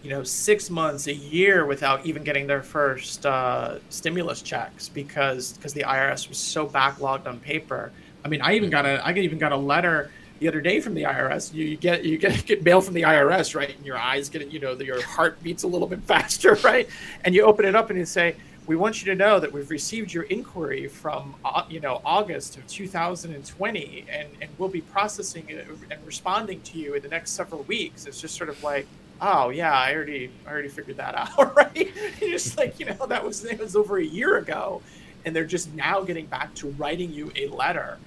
you 0.03 0.11
know, 0.11 0.23
six 0.23 0.71
months, 0.71 1.09
a 1.09 1.15
year 1.15 1.67
without 1.67 2.07
even 2.07 2.23
getting 2.23 2.47
their 2.47 2.63
first 2.63 3.27
uh, 3.27 3.79
stimulus 3.91 4.41
checks 4.41 4.89
because 4.89 5.53
because 5.53 5.73
the 5.73 5.83
IRS 5.83 6.29
was 6.29 6.39
so 6.39 6.67
backlogged 6.67 7.27
on 7.27 7.41
paper 7.41 7.93
I 8.25 8.29
mean, 8.29 8.43
I 8.43 8.55
even 8.55 8.71
got 8.71 8.85
a 8.85 9.05
I 9.07 9.13
even 9.13 9.39
got 9.39 9.53
a 9.53 9.57
letter 9.57 10.11
the 10.39 10.49
other 10.49 10.61
day 10.61 10.81
from 10.81 10.95
the 10.95 11.05
IRS. 11.05 11.53
You, 11.53 11.65
you 11.65 11.77
get 11.77 12.05
you 12.05 12.19
get 12.19 12.45
get 12.47 12.63
mail 12.63 12.81
from 12.81 12.95
the 12.95 13.03
IRS, 13.03 13.55
right? 13.55 13.75
And 13.75 13.85
your 13.87 13.97
eyes 13.97 14.29
get 14.29 14.51
you 14.51 14.61
know 14.61 14.73
your 14.75 15.03
heart 15.03 15.43
beats 15.43 15.63
a 15.63 15.67
little 15.67 15.89
bit 15.89 16.03
faster, 16.05 16.55
right? 16.57 16.89
And 17.25 17.35
you 17.35 17.43
open 17.43 17.65
it 17.65 17.75
up 17.75 17.91
and 17.91 17.99
you 17.99 18.05
say, 18.05 18.37
"We 18.69 18.77
want 18.77 19.05
you 19.05 19.13
to 19.13 19.17
know 19.17 19.41
that 19.41 19.53
we've 19.53 19.71
received 19.71 20.13
your 20.13 20.25
inquiry 20.25 20.87
from 20.87 21.35
uh, 21.45 21.65
you 21.69 21.81
know 21.81 22.01
August 22.05 22.57
of 22.57 22.67
2020, 22.69 24.07
and 24.09 24.29
and 24.41 24.51
we'll 24.59 24.69
be 24.69 24.83
processing 24.83 25.47
it 25.49 25.67
and 25.91 26.07
responding 26.07 26.61
to 26.63 26.79
you 26.79 26.95
in 26.95 27.03
the 27.03 27.09
next 27.09 27.33
several 27.33 27.65
weeks." 27.65 28.07
It's 28.07 28.21
just 28.21 28.37
sort 28.37 28.51
of 28.51 28.63
like. 28.63 28.87
Oh 29.21 29.51
yeah, 29.51 29.73
I 29.73 29.97
already 29.97 30.31
I 30.47 30.51
already 30.51 30.69
figured 30.69 30.99
that 30.99 31.15
out, 31.39 31.57
right? 31.57 31.91
just 32.21 32.57
like 32.57 32.79
you 32.79 32.87
know 32.87 33.07
that 33.07 33.25
was 33.25 33.45
it 33.45 33.59
was 33.59 33.75
over 33.75 33.99
a 33.99 34.05
year 34.05 34.37
ago, 34.37 34.81
and 35.25 35.35
they're 35.35 35.45
just 35.45 35.75
now 35.75 36.03
getting 36.03 36.27
back 36.27 36.55
to 36.57 36.69
writing 36.79 37.13
you 37.13 37.33
a 37.35 37.49
letter 37.49 37.99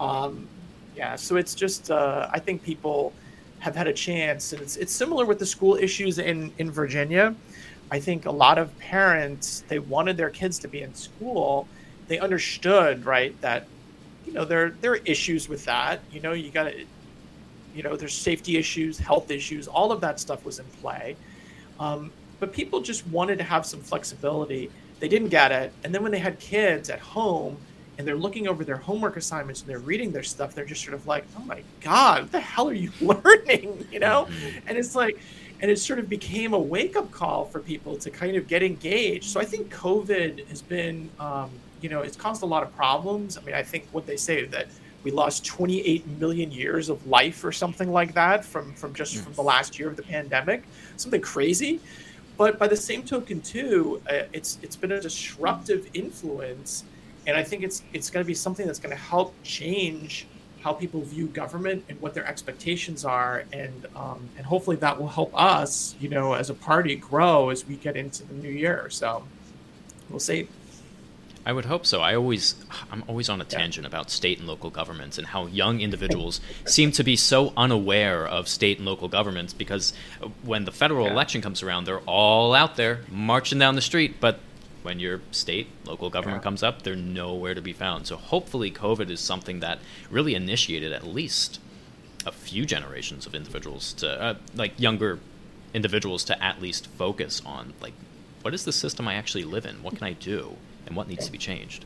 um, 0.00 0.48
yeah, 0.96 1.14
so 1.14 1.36
it's 1.36 1.54
just 1.54 1.90
uh, 1.90 2.28
I 2.32 2.38
think 2.40 2.62
people 2.64 3.12
have 3.60 3.76
had 3.76 3.86
a 3.86 3.92
chance, 3.92 4.52
and 4.52 4.62
it's 4.62 4.76
it's 4.76 4.92
similar 4.92 5.26
with 5.26 5.38
the 5.38 5.46
school 5.46 5.76
issues 5.76 6.18
in 6.18 6.52
in 6.58 6.70
Virginia. 6.70 7.34
I 7.90 8.00
think 8.00 8.26
a 8.26 8.30
lot 8.30 8.58
of 8.58 8.76
parents 8.78 9.64
they 9.68 9.78
wanted 9.78 10.16
their 10.16 10.30
kids 10.30 10.58
to 10.60 10.68
be 10.68 10.82
in 10.82 10.94
school. 10.94 11.66
They 12.08 12.18
understood 12.18 13.04
right 13.04 13.38
that 13.40 13.66
you 14.26 14.32
know 14.32 14.44
there 14.44 14.70
there 14.80 14.92
are 14.92 15.00
issues 15.04 15.48
with 15.48 15.64
that. 15.64 16.00
You 16.12 16.20
know 16.20 16.32
you 16.32 16.50
got 16.50 16.64
to 16.64 16.84
you 17.74 17.82
know 17.82 17.96
there's 17.96 18.14
safety 18.14 18.56
issues, 18.56 18.98
health 18.98 19.30
issues, 19.30 19.68
all 19.68 19.92
of 19.92 20.00
that 20.00 20.20
stuff 20.20 20.44
was 20.44 20.58
in 20.58 20.66
play. 20.80 21.16
Um, 21.78 22.12
but 22.38 22.52
people 22.52 22.80
just 22.80 23.06
wanted 23.08 23.38
to 23.38 23.44
have 23.44 23.66
some 23.66 23.80
flexibility. 23.80 24.70
They 24.98 25.08
didn't 25.08 25.28
get 25.28 25.50
it, 25.52 25.72
and 25.84 25.94
then 25.94 26.02
when 26.02 26.12
they 26.12 26.18
had 26.18 26.38
kids 26.38 26.90
at 26.90 27.00
home 27.00 27.56
and 28.00 28.08
they're 28.08 28.16
looking 28.16 28.48
over 28.48 28.64
their 28.64 28.78
homework 28.78 29.18
assignments 29.18 29.60
and 29.60 29.68
they're 29.68 29.78
reading 29.78 30.10
their 30.10 30.22
stuff, 30.22 30.54
they're 30.54 30.64
just 30.64 30.82
sort 30.82 30.94
of 30.94 31.06
like, 31.06 31.22
oh 31.36 31.44
my 31.44 31.62
God, 31.82 32.22
what 32.22 32.32
the 32.32 32.40
hell 32.40 32.66
are 32.66 32.72
you 32.72 32.90
learning? 33.02 33.86
You 33.92 33.98
know? 33.98 34.24
Mm-hmm. 34.24 34.68
And 34.68 34.78
it's 34.78 34.94
like, 34.94 35.18
and 35.60 35.70
it 35.70 35.78
sort 35.78 35.98
of 35.98 36.08
became 36.08 36.54
a 36.54 36.58
wake 36.58 36.96
up 36.96 37.10
call 37.10 37.44
for 37.44 37.60
people 37.60 37.96
to 37.96 38.10
kind 38.10 38.36
of 38.36 38.48
get 38.48 38.62
engaged. 38.62 39.24
So 39.24 39.40
I 39.40 39.44
think 39.44 39.72
COVID 39.72 40.46
has 40.48 40.62
been, 40.62 41.10
um, 41.18 41.50
you 41.80 41.88
know, 41.88 42.00
it's 42.00 42.16
caused 42.16 42.42
a 42.42 42.46
lot 42.46 42.62
of 42.62 42.74
problems. 42.74 43.36
I 43.36 43.42
mean, 43.42 43.54
I 43.54 43.62
think 43.62 43.86
what 43.92 44.06
they 44.06 44.16
say 44.16 44.46
that 44.46 44.68
we 45.04 45.10
lost 45.10 45.44
28 45.44 46.06
million 46.18 46.50
years 46.50 46.88
of 46.88 47.06
life 47.06 47.44
or 47.44 47.52
something 47.52 47.90
like 47.90 48.14
that 48.14 48.44
from 48.44 48.74
from 48.74 48.94
just 48.94 49.14
yes. 49.14 49.24
from 49.24 49.32
the 49.34 49.42
last 49.42 49.78
year 49.78 49.88
of 49.88 49.96
the 49.96 50.02
pandemic, 50.02 50.64
something 50.96 51.20
crazy. 51.20 51.80
But 52.36 52.58
by 52.58 52.68
the 52.68 52.76
same 52.76 53.02
token, 53.02 53.40
too, 53.42 54.00
uh, 54.08 54.22
it's 54.32 54.58
it's 54.62 54.76
been 54.76 54.92
a 54.92 55.00
disruptive 55.00 55.88
influence 55.94 56.84
and 57.26 57.36
I 57.36 57.42
think 57.42 57.62
it's 57.62 57.82
it's 57.92 58.10
going 58.10 58.24
to 58.24 58.26
be 58.26 58.34
something 58.34 58.66
that's 58.66 58.78
going 58.78 58.94
to 58.94 59.02
help 59.02 59.34
change 59.42 60.26
how 60.62 60.72
people 60.72 61.00
view 61.02 61.26
government 61.26 61.84
and 61.88 62.00
what 62.00 62.14
their 62.14 62.26
expectations 62.26 63.04
are, 63.04 63.44
and 63.52 63.86
um, 63.96 64.28
and 64.36 64.46
hopefully 64.46 64.76
that 64.76 65.00
will 65.00 65.08
help 65.08 65.32
us, 65.34 65.94
you 66.00 66.08
know, 66.08 66.34
as 66.34 66.50
a 66.50 66.54
party 66.54 66.96
grow 66.96 67.50
as 67.50 67.66
we 67.66 67.76
get 67.76 67.96
into 67.96 68.24
the 68.24 68.34
new 68.34 68.50
year. 68.50 68.88
So 68.90 69.24
we'll 70.08 70.20
see. 70.20 70.48
I 71.44 71.52
would 71.52 71.64
hope 71.64 71.86
so. 71.86 72.02
I 72.02 72.14
always, 72.14 72.54
I'm 72.92 73.02
always 73.08 73.30
on 73.30 73.40
a 73.40 73.44
tangent 73.44 73.84
yeah. 73.84 73.88
about 73.88 74.10
state 74.10 74.38
and 74.38 74.46
local 74.46 74.68
governments 74.68 75.16
and 75.16 75.26
how 75.26 75.46
young 75.46 75.80
individuals 75.80 76.40
seem 76.66 76.92
to 76.92 77.02
be 77.02 77.16
so 77.16 77.54
unaware 77.56 78.26
of 78.26 78.46
state 78.46 78.76
and 78.76 78.86
local 78.86 79.08
governments 79.08 79.54
because 79.54 79.94
when 80.42 80.66
the 80.66 80.70
federal 80.70 81.06
yeah. 81.06 81.12
election 81.12 81.40
comes 81.40 81.62
around, 81.62 81.84
they're 81.84 82.00
all 82.00 82.54
out 82.54 82.76
there 82.76 83.00
marching 83.10 83.58
down 83.58 83.74
the 83.74 83.80
street, 83.80 84.20
but 84.20 84.38
when 84.82 85.00
your 85.00 85.20
state, 85.30 85.68
local 85.84 86.10
government 86.10 86.40
yeah. 86.40 86.44
comes 86.44 86.62
up, 86.62 86.82
they're 86.82 86.96
nowhere 86.96 87.54
to 87.54 87.62
be 87.62 87.72
found. 87.72 88.06
So 88.06 88.16
hopefully, 88.16 88.70
COVID 88.70 89.10
is 89.10 89.20
something 89.20 89.60
that 89.60 89.78
really 90.10 90.34
initiated 90.34 90.92
at 90.92 91.06
least 91.06 91.60
a 92.26 92.32
few 92.32 92.66
generations 92.66 93.26
of 93.26 93.34
individuals 93.34 93.92
to, 93.94 94.20
uh, 94.20 94.34
like 94.54 94.78
younger 94.78 95.18
individuals, 95.72 96.24
to 96.24 96.42
at 96.42 96.60
least 96.60 96.86
focus 96.88 97.40
on 97.46 97.72
like, 97.80 97.94
what 98.42 98.54
is 98.54 98.64
the 98.64 98.72
system 98.72 99.06
I 99.08 99.14
actually 99.14 99.44
live 99.44 99.66
in? 99.66 99.82
What 99.82 99.96
can 99.96 100.06
I 100.06 100.12
do? 100.12 100.56
And 100.86 100.96
what 100.96 101.08
needs 101.08 101.26
to 101.26 101.32
be 101.32 101.38
changed? 101.38 101.84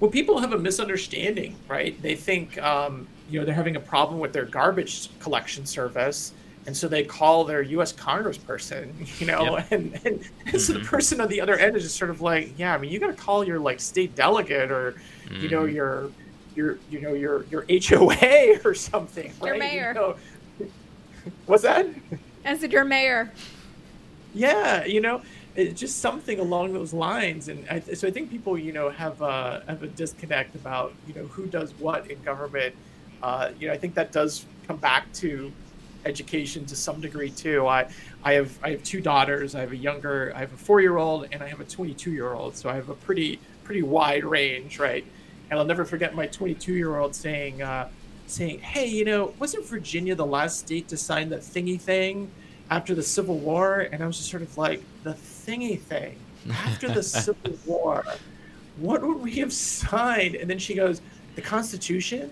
Well, 0.00 0.10
people 0.10 0.38
have 0.38 0.52
a 0.52 0.58
misunderstanding, 0.58 1.56
right? 1.68 2.00
They 2.02 2.14
think, 2.14 2.60
um, 2.62 3.06
you 3.30 3.38
know, 3.38 3.46
they're 3.46 3.54
having 3.54 3.76
a 3.76 3.80
problem 3.80 4.20
with 4.20 4.32
their 4.32 4.44
garbage 4.44 5.08
collection 5.20 5.66
service 5.66 6.32
and 6.66 6.76
so 6.76 6.88
they 6.88 7.04
call 7.04 7.44
their 7.44 7.62
U.S. 7.62 7.92
Congressperson, 7.92 8.90
you 9.20 9.26
know, 9.26 9.58
yep. 9.58 9.72
and, 9.72 10.00
and, 10.04 10.28
and 10.46 10.60
so 10.60 10.72
the 10.72 10.78
mm-hmm. 10.78 10.88
person 10.88 11.20
on 11.20 11.28
the 11.28 11.40
other 11.40 11.56
end 11.56 11.76
is 11.76 11.82
just 11.82 11.96
sort 11.96 12.10
of 12.10 12.20
like, 12.20 12.58
yeah, 12.58 12.74
I 12.74 12.78
mean, 12.78 12.90
you 12.90 12.98
got 12.98 13.08
to 13.08 13.12
call 13.12 13.44
your 13.44 13.58
like 13.58 13.80
state 13.80 14.14
delegate 14.14 14.70
or, 14.70 14.92
mm-hmm. 15.26 15.42
you 15.42 15.48
know, 15.50 15.62
mm-hmm. 15.62 15.76
your 15.76 16.10
your 16.54 16.78
you 16.90 17.00
know 17.00 17.12
your 17.12 17.44
your 17.46 17.64
HOA 17.68 18.60
or 18.64 18.74
something. 18.74 19.32
Your 19.42 19.52
right? 19.52 19.58
mayor. 19.58 19.88
You 19.88 19.94
know? 19.94 20.16
What's 21.46 21.62
that? 21.62 21.86
As 22.44 22.60
said 22.60 22.72
your 22.72 22.84
mayor. 22.84 23.32
Yeah, 24.34 24.84
you 24.84 25.00
know, 25.00 25.22
it's 25.54 25.78
just 25.78 26.00
something 26.00 26.40
along 26.40 26.72
those 26.72 26.92
lines, 26.92 27.48
and 27.48 27.66
I, 27.70 27.80
so 27.80 28.08
I 28.08 28.10
think 28.10 28.30
people, 28.30 28.58
you 28.58 28.72
know, 28.72 28.90
have 28.90 29.22
a 29.22 29.62
have 29.66 29.82
a 29.82 29.86
disconnect 29.86 30.54
about 30.54 30.92
you 31.06 31.14
know 31.14 31.26
who 31.26 31.46
does 31.46 31.72
what 31.74 32.10
in 32.10 32.20
government. 32.22 32.74
Uh, 33.22 33.50
you 33.58 33.68
know, 33.68 33.72
I 33.72 33.78
think 33.78 33.94
that 33.94 34.12
does 34.12 34.44
come 34.66 34.76
back 34.76 35.10
to 35.14 35.52
education 36.04 36.64
to 36.66 36.76
some 36.76 37.00
degree 37.00 37.30
too. 37.30 37.66
I 37.66 37.88
I 38.22 38.34
have 38.34 38.58
I 38.62 38.70
have 38.70 38.82
two 38.82 39.00
daughters. 39.00 39.54
I 39.54 39.60
have 39.60 39.72
a 39.72 39.76
younger, 39.76 40.32
I 40.34 40.40
have 40.40 40.52
a 40.52 40.56
four 40.56 40.80
year 40.80 40.96
old, 40.96 41.28
and 41.32 41.42
I 41.42 41.48
have 41.48 41.60
a 41.60 41.64
22 41.64 42.12
year 42.12 42.32
old. 42.32 42.56
So 42.56 42.68
I 42.68 42.74
have 42.74 42.88
a 42.88 42.94
pretty 42.94 43.38
pretty 43.64 43.82
wide 43.82 44.24
range, 44.24 44.78
right? 44.78 45.04
And 45.50 45.58
I'll 45.58 45.66
never 45.66 45.84
forget 45.84 46.14
my 46.14 46.26
22 46.26 46.72
year 46.72 46.96
old 46.96 47.14
saying 47.14 47.62
uh, 47.62 47.88
saying, 48.26 48.60
"Hey, 48.60 48.86
you 48.86 49.04
know, 49.04 49.34
wasn't 49.38 49.66
Virginia 49.66 50.14
the 50.14 50.26
last 50.26 50.60
state 50.60 50.88
to 50.88 50.96
sign 50.96 51.28
the 51.28 51.38
thingy 51.38 51.80
thing 51.80 52.30
after 52.70 52.94
the 52.94 53.02
Civil 53.02 53.38
War?" 53.38 53.80
And 53.92 54.02
I 54.02 54.06
was 54.06 54.16
just 54.16 54.30
sort 54.30 54.42
of 54.42 54.56
like, 54.56 54.82
"The 55.02 55.14
thingy 55.14 55.80
thing 55.80 56.16
after 56.50 56.88
the 56.88 57.02
Civil 57.02 57.58
War." 57.66 58.04
What 58.78 59.02
would 59.02 59.22
we 59.22 59.36
have 59.36 59.52
signed? 59.52 60.34
And 60.34 60.50
then 60.50 60.58
she 60.58 60.74
goes, 60.74 61.00
"The 61.36 61.42
Constitution." 61.42 62.30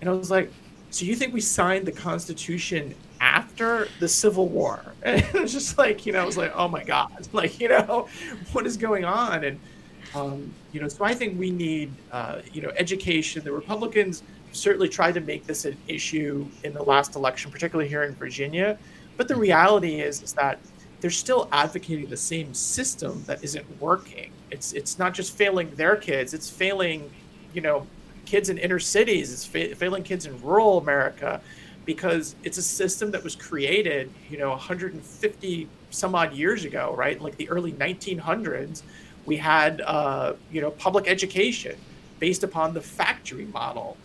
And 0.00 0.08
I 0.08 0.12
was 0.12 0.30
like, 0.30 0.52
so 0.90 1.04
you 1.04 1.14
think 1.16 1.34
we 1.34 1.40
signed 1.40 1.86
the 1.86 1.92
Constitution 1.92 2.94
after 3.20 3.94
the 4.00 4.08
Civil 4.08 4.48
War. 4.48 4.96
And 5.02 5.22
it 5.22 5.34
was 5.34 5.52
just 5.52 5.78
like, 5.78 6.06
you 6.06 6.12
know, 6.12 6.22
I 6.22 6.24
was 6.24 6.36
like, 6.36 6.52
oh 6.54 6.68
my 6.68 6.84
God, 6.84 7.08
like, 7.32 7.60
you 7.60 7.68
know, 7.68 8.08
what 8.52 8.66
is 8.66 8.76
going 8.76 9.04
on? 9.04 9.44
And 9.44 9.60
Um, 10.14 10.54
you 10.72 10.80
know, 10.80 10.88
so 10.88 11.04
I 11.04 11.14
think 11.14 11.38
we 11.38 11.50
need, 11.50 11.98
uh, 12.10 12.40
you 12.52 12.62
know, 12.62 12.72
education. 12.76 13.44
The 13.44 13.52
Republicans 13.52 14.22
certainly 14.52 14.88
tried 14.88 15.14
to 15.14 15.20
make 15.20 15.46
this 15.46 15.64
an 15.66 15.76
issue 15.86 16.50
in 16.64 16.72
the 16.74 16.82
last 16.82 17.16
election, 17.16 17.50
particularly 17.50 17.88
here 17.88 18.04
in 18.04 18.14
Virginia. 18.16 18.78
But 19.16 19.28
the 19.28 19.36
reality 19.36 20.00
is, 20.00 20.22
is 20.22 20.32
that 20.34 20.60
they're 21.00 21.10
still 21.10 21.48
advocating 21.52 22.08
the 22.08 22.16
same 22.16 22.54
system 22.54 23.24
that 23.26 23.42
isn't 23.44 23.66
working. 23.80 24.32
It's 24.50 24.72
it's 24.72 24.98
not 24.98 25.14
just 25.14 25.36
failing 25.36 25.74
their 25.76 25.96
kids; 25.96 26.34
it's 26.34 26.50
failing, 26.50 27.12
you 27.52 27.60
know, 27.60 27.86
kids 28.24 28.48
in 28.48 28.58
inner 28.58 28.78
cities. 28.78 29.32
It's 29.32 29.44
fa- 29.46 29.74
failing 29.76 30.02
kids 30.02 30.26
in 30.26 30.40
rural 30.42 30.78
America, 30.78 31.40
because 31.88 32.36
it's 32.44 32.58
a 32.58 32.62
system 32.62 33.10
that 33.12 33.24
was 33.24 33.34
created, 33.34 34.12
you 34.28 34.36
know, 34.36 34.50
150 34.50 35.68
some 35.90 36.14
odd 36.14 36.34
years 36.34 36.64
ago, 36.64 36.94
right? 36.94 37.20
Like 37.20 37.36
the 37.36 37.48
early 37.48 37.72
1900s, 37.72 38.82
we 39.24 39.38
had, 39.38 39.80
uh, 39.80 40.34
you 40.52 40.60
know, 40.60 40.70
public 40.70 41.08
education 41.08 41.76
based 42.18 42.44
upon 42.44 42.74
the 42.74 42.80
factory 42.82 43.46
model. 43.46 43.96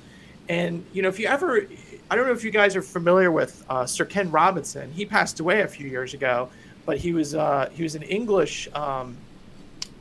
And 0.48 0.86
you 0.94 1.02
know, 1.02 1.10
if 1.10 1.20
you 1.20 1.28
ever, 1.28 1.68
I 2.10 2.16
don't 2.16 2.26
know 2.26 2.34
if 2.34 2.44
you 2.44 2.52
guys 2.52 2.76
are 2.76 2.82
familiar 2.82 3.32
with 3.32 3.64
uh, 3.70 3.86
Sir 3.86 4.06
Ken 4.06 4.32
Robinson. 4.32 4.92
He 4.94 5.06
passed 5.06 5.42
away 5.42 5.62
a 5.62 5.68
few 5.68 5.88
years 5.88 6.14
ago 6.14 6.50
but 6.86 6.98
he 6.98 7.14
was 7.14 7.36
uh, 7.36 7.70
he 7.74 7.84
was 7.84 7.96
an 7.96 8.04
English, 8.04 8.70
um, 8.74 9.16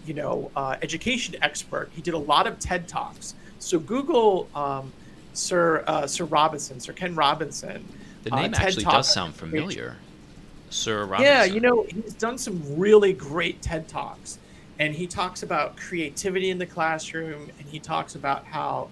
you 0.06 0.14
know, 0.14 0.50
uh, 0.56 0.76
education 0.82 1.36
expert. 1.42 1.90
He 1.94 2.02
did 2.02 2.14
a 2.14 2.18
lot 2.18 2.46
of 2.46 2.58
TED 2.58 2.88
talks. 2.88 3.34
So 3.58 3.78
Google 3.78 4.48
um, 4.54 4.92
Sir 5.32 5.84
uh, 5.86 6.06
Sir 6.06 6.24
Robinson, 6.24 6.80
Sir 6.80 6.92
Ken 6.92 7.14
Robinson. 7.14 7.86
The 8.24 8.32
uh, 8.32 8.42
name 8.42 8.54
actually 8.54 8.84
does 8.84 9.12
sound 9.12 9.34
familiar. 9.34 9.96
Sir 10.70 11.04
Robinson. 11.04 11.24
Yeah, 11.24 11.44
you 11.44 11.60
know, 11.60 11.86
he's 11.88 12.14
done 12.14 12.38
some 12.38 12.78
really 12.78 13.12
great 13.12 13.60
TED 13.60 13.88
talks, 13.88 14.38
and 14.78 14.94
he 14.94 15.06
talks 15.06 15.42
about 15.42 15.76
creativity 15.76 16.50
in 16.50 16.58
the 16.58 16.66
classroom, 16.66 17.50
and 17.58 17.68
he 17.68 17.78
talks 17.78 18.14
about 18.14 18.44
how, 18.46 18.88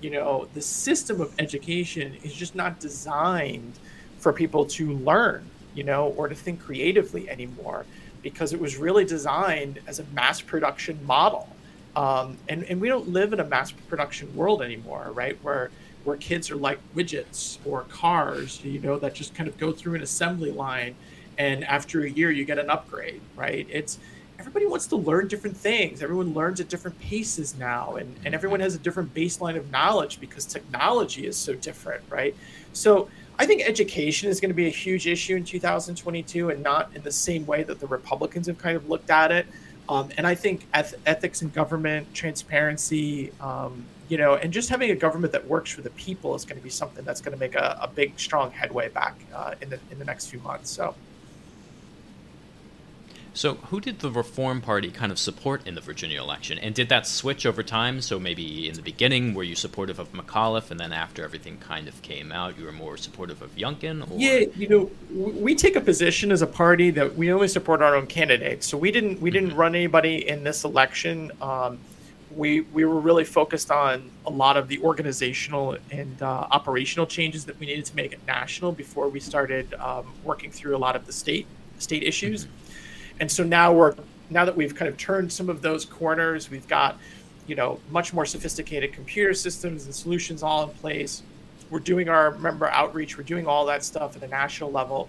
you 0.00 0.10
know, 0.10 0.48
the 0.54 0.62
system 0.62 1.20
of 1.20 1.34
education 1.38 2.16
is 2.22 2.32
just 2.32 2.54
not 2.54 2.78
designed 2.78 3.78
for 4.18 4.32
people 4.32 4.64
to 4.64 4.92
learn 4.92 5.50
you 5.74 5.84
know, 5.84 6.14
or 6.16 6.28
to 6.28 6.34
think 6.34 6.60
creatively 6.60 7.28
anymore 7.28 7.84
because 8.22 8.52
it 8.52 8.60
was 8.60 8.76
really 8.76 9.04
designed 9.04 9.80
as 9.86 9.98
a 9.98 10.04
mass 10.14 10.40
production 10.40 11.04
model. 11.04 11.48
Um, 11.94 12.38
and, 12.48 12.64
and 12.64 12.80
we 12.80 12.88
don't 12.88 13.08
live 13.08 13.32
in 13.32 13.40
a 13.40 13.44
mass 13.44 13.70
production 13.70 14.34
world 14.34 14.62
anymore, 14.62 15.10
right? 15.12 15.36
Where 15.42 15.70
where 16.04 16.16
kids 16.16 16.50
are 16.50 16.56
like 16.56 16.78
widgets 16.94 17.58
or 17.64 17.82
cars, 17.82 18.62
you 18.64 18.78
know, 18.80 18.98
that 18.98 19.14
just 19.14 19.34
kind 19.34 19.48
of 19.48 19.58
go 19.58 19.72
through 19.72 19.94
an 19.94 20.02
assembly 20.02 20.52
line, 20.52 20.94
and 21.38 21.64
after 21.64 22.02
a 22.02 22.10
year 22.10 22.30
you 22.30 22.44
get 22.44 22.58
an 22.58 22.70
upgrade, 22.70 23.20
right? 23.36 23.66
It's 23.70 23.98
everybody 24.38 24.66
wants 24.66 24.86
to 24.88 24.96
learn 24.96 25.28
different 25.28 25.56
things. 25.56 26.02
Everyone 26.02 26.34
learns 26.34 26.60
at 26.60 26.68
different 26.68 26.98
paces 27.00 27.56
now, 27.56 27.94
and, 27.94 28.14
and 28.24 28.34
everyone 28.34 28.60
has 28.60 28.74
a 28.74 28.78
different 28.78 29.14
baseline 29.14 29.56
of 29.56 29.70
knowledge 29.70 30.20
because 30.20 30.44
technology 30.44 31.26
is 31.26 31.36
so 31.36 31.54
different, 31.54 32.04
right? 32.10 32.34
So 32.72 33.08
I 33.38 33.46
think 33.46 33.62
education 33.62 34.28
is 34.28 34.40
going 34.40 34.50
to 34.50 34.54
be 34.54 34.66
a 34.66 34.70
huge 34.70 35.06
issue 35.06 35.36
in 35.36 35.44
2022 35.44 36.50
and 36.50 36.62
not 36.62 36.90
in 36.94 37.02
the 37.02 37.12
same 37.12 37.46
way 37.46 37.62
that 37.62 37.80
the 37.80 37.86
Republicans 37.86 38.46
have 38.46 38.58
kind 38.58 38.76
of 38.76 38.88
looked 38.88 39.10
at 39.10 39.32
it. 39.32 39.46
Um, 39.88 40.10
and 40.16 40.26
I 40.26 40.34
think 40.34 40.66
eth- 40.72 40.94
ethics 41.04 41.42
and 41.42 41.52
government, 41.52 42.12
transparency, 42.14 43.32
um, 43.40 43.84
you 44.08 44.18
know, 44.18 44.34
and 44.34 44.52
just 44.52 44.68
having 44.68 44.90
a 44.90 44.94
government 44.94 45.32
that 45.32 45.46
works 45.46 45.70
for 45.70 45.82
the 45.82 45.90
people 45.90 46.34
is 46.34 46.44
going 46.44 46.58
to 46.58 46.64
be 46.64 46.70
something 46.70 47.04
that's 47.04 47.20
going 47.20 47.32
to 47.32 47.40
make 47.40 47.54
a, 47.54 47.78
a 47.80 47.88
big, 47.88 48.18
strong 48.18 48.50
headway 48.50 48.88
back 48.88 49.16
uh, 49.34 49.54
in 49.60 49.70
the 49.70 49.78
in 49.90 49.98
the 49.98 50.04
next 50.04 50.26
few 50.26 50.40
months. 50.40 50.70
So. 50.70 50.94
So, 53.36 53.54
who 53.54 53.80
did 53.80 53.98
the 53.98 54.12
Reform 54.12 54.60
Party 54.60 54.92
kind 54.92 55.10
of 55.10 55.18
support 55.18 55.66
in 55.66 55.74
the 55.74 55.80
Virginia 55.80 56.20
election? 56.20 56.56
And 56.56 56.72
did 56.72 56.88
that 56.90 57.04
switch 57.04 57.44
over 57.44 57.64
time? 57.64 58.00
So, 58.00 58.20
maybe 58.20 58.68
in 58.68 58.76
the 58.76 58.82
beginning, 58.82 59.34
were 59.34 59.42
you 59.42 59.56
supportive 59.56 59.98
of 59.98 60.12
McAuliffe, 60.12 60.70
and 60.70 60.78
then 60.78 60.92
after 60.92 61.24
everything 61.24 61.58
kind 61.58 61.88
of 61.88 62.00
came 62.02 62.30
out, 62.30 62.56
you 62.56 62.64
were 62.64 62.70
more 62.70 62.96
supportive 62.96 63.42
of 63.42 63.56
Youngkin? 63.56 64.08
Or? 64.08 64.16
Yeah, 64.16 64.46
you 64.54 64.68
know, 64.68 64.90
we 65.10 65.56
take 65.56 65.74
a 65.74 65.80
position 65.80 66.30
as 66.30 66.42
a 66.42 66.46
party 66.46 66.90
that 66.92 67.16
we 67.16 67.32
only 67.32 67.48
support 67.48 67.82
our 67.82 67.96
own 67.96 68.06
candidates. 68.06 68.68
So 68.68 68.78
we 68.78 68.92
didn't 68.92 69.20
we 69.20 69.32
didn't 69.32 69.50
mm-hmm. 69.50 69.58
run 69.58 69.74
anybody 69.74 70.28
in 70.28 70.44
this 70.44 70.62
election. 70.62 71.32
Um, 71.42 71.80
we 72.36 72.62
we 72.62 72.84
were 72.84 72.98
really 73.00 73.24
focused 73.24 73.70
on 73.70 74.10
a 74.26 74.30
lot 74.30 74.56
of 74.56 74.68
the 74.68 74.78
organizational 74.80 75.76
and 75.90 76.22
uh, 76.22 76.46
operational 76.50 77.06
changes 77.06 77.44
that 77.44 77.58
we 77.58 77.66
needed 77.66 77.84
to 77.84 77.96
make 77.96 78.12
at 78.12 78.26
national 78.26 78.72
before 78.72 79.08
we 79.08 79.20
started 79.20 79.72
um, 79.74 80.06
working 80.24 80.50
through 80.50 80.76
a 80.76 80.78
lot 80.78 80.96
of 80.96 81.06
the 81.06 81.12
state 81.12 81.46
state 81.78 82.02
issues. 82.02 82.44
Mm-hmm. 82.44 83.20
And 83.20 83.30
so 83.30 83.44
now 83.44 83.72
we're 83.72 83.94
now 84.30 84.44
that 84.44 84.56
we've 84.56 84.74
kind 84.74 84.88
of 84.88 84.96
turned 84.96 85.32
some 85.32 85.48
of 85.48 85.62
those 85.62 85.84
corners, 85.84 86.50
we've 86.50 86.68
got 86.68 86.98
you 87.46 87.54
know 87.54 87.80
much 87.90 88.12
more 88.12 88.26
sophisticated 88.26 88.92
computer 88.92 89.34
systems 89.34 89.84
and 89.84 89.94
solutions 89.94 90.42
all 90.42 90.64
in 90.64 90.70
place. 90.70 91.22
We're 91.70 91.80
doing 91.80 92.08
our 92.08 92.32
member 92.38 92.68
outreach. 92.68 93.16
We're 93.16 93.24
doing 93.24 93.46
all 93.46 93.66
that 93.66 93.84
stuff 93.84 94.16
at 94.16 94.22
a 94.22 94.28
national 94.28 94.70
level. 94.70 95.08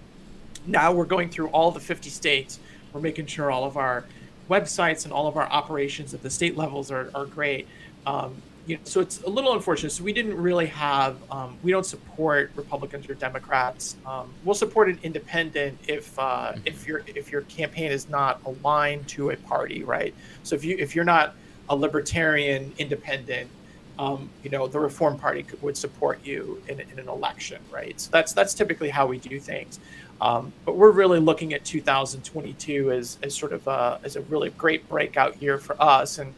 Now 0.66 0.92
we're 0.92 1.06
going 1.06 1.30
through 1.30 1.48
all 1.50 1.72
the 1.72 1.80
50 1.80 2.10
states. 2.10 2.60
We're 2.94 3.02
making 3.02 3.28
sure 3.28 3.52
all 3.52 3.66
of 3.66 3.78
our 3.78 4.06
websites 4.50 5.06
and 5.06 5.14
all 5.14 5.28
of 5.28 5.38
our 5.38 5.48
operations 5.48 6.14
at 6.14 6.22
the 6.22 6.30
state 6.30 6.58
levels 6.58 6.92
are, 6.92 7.10
are 7.16 7.26
great. 7.26 7.68
Um, 8.06 8.42
you 8.66 8.78
know, 8.78 8.82
so 8.84 9.00
it's 9.00 9.22
a 9.22 9.30
little 9.30 9.54
unfortunate. 9.54 9.92
So 9.92 10.04
we 10.04 10.14
didn't 10.14 10.36
really 10.36 10.66
have, 10.68 11.18
um, 11.32 11.58
we 11.62 11.72
don't 11.72 11.86
support 11.86 12.52
Republicans 12.56 13.08
or 13.10 13.14
Democrats. 13.14 13.96
Um, 14.06 14.34
we'll 14.44 14.56
support 14.56 14.90
an 14.90 15.00
independent 15.04 15.78
if 15.88 16.18
uh, 16.18 16.52
mm-hmm. 16.52 16.62
if 16.66 16.88
your 16.88 17.04
if 17.06 17.32
your 17.32 17.42
campaign 17.42 17.92
is 17.92 18.10
not 18.10 18.42
aligned 18.46 19.08
to 19.10 19.30
a 19.30 19.36
party, 19.36 19.84
right? 19.84 20.16
So 20.44 20.56
if 20.56 20.66
you 20.66 20.78
if 20.80 20.96
you're 20.96 21.06
not 21.06 21.36
a 21.70 21.76
libertarian 21.76 22.74
independent, 22.78 23.50
um, 23.98 24.30
you 24.44 24.50
know, 24.50 24.68
the 24.68 24.80
Reform 24.80 25.18
Party 25.18 25.46
would 25.62 25.78
support 25.78 26.20
you 26.24 26.62
in, 26.68 26.80
in, 26.80 27.00
an 27.00 27.08
election, 27.08 27.62
right? 27.72 28.00
So 28.00 28.10
that's 28.12 28.34
that's 28.34 28.54
typically 28.54 28.90
how 28.90 29.06
we 29.08 29.18
do 29.20 29.40
things. 29.40 29.80
Um, 30.22 30.54
but 30.66 30.78
we're 30.78 30.92
really 30.92 31.20
looking 31.20 31.54
at 31.54 31.66
2022 31.66 32.92
as, 32.92 33.18
as 33.22 33.36
sort 33.36 33.52
of 33.52 33.68
a, 33.68 34.00
as 34.04 34.16
a 34.16 34.22
really 34.22 34.50
great 34.52 34.88
breakout 34.88 35.42
year 35.42 35.58
for 35.58 35.82
us, 35.82 36.20
and 36.20 36.34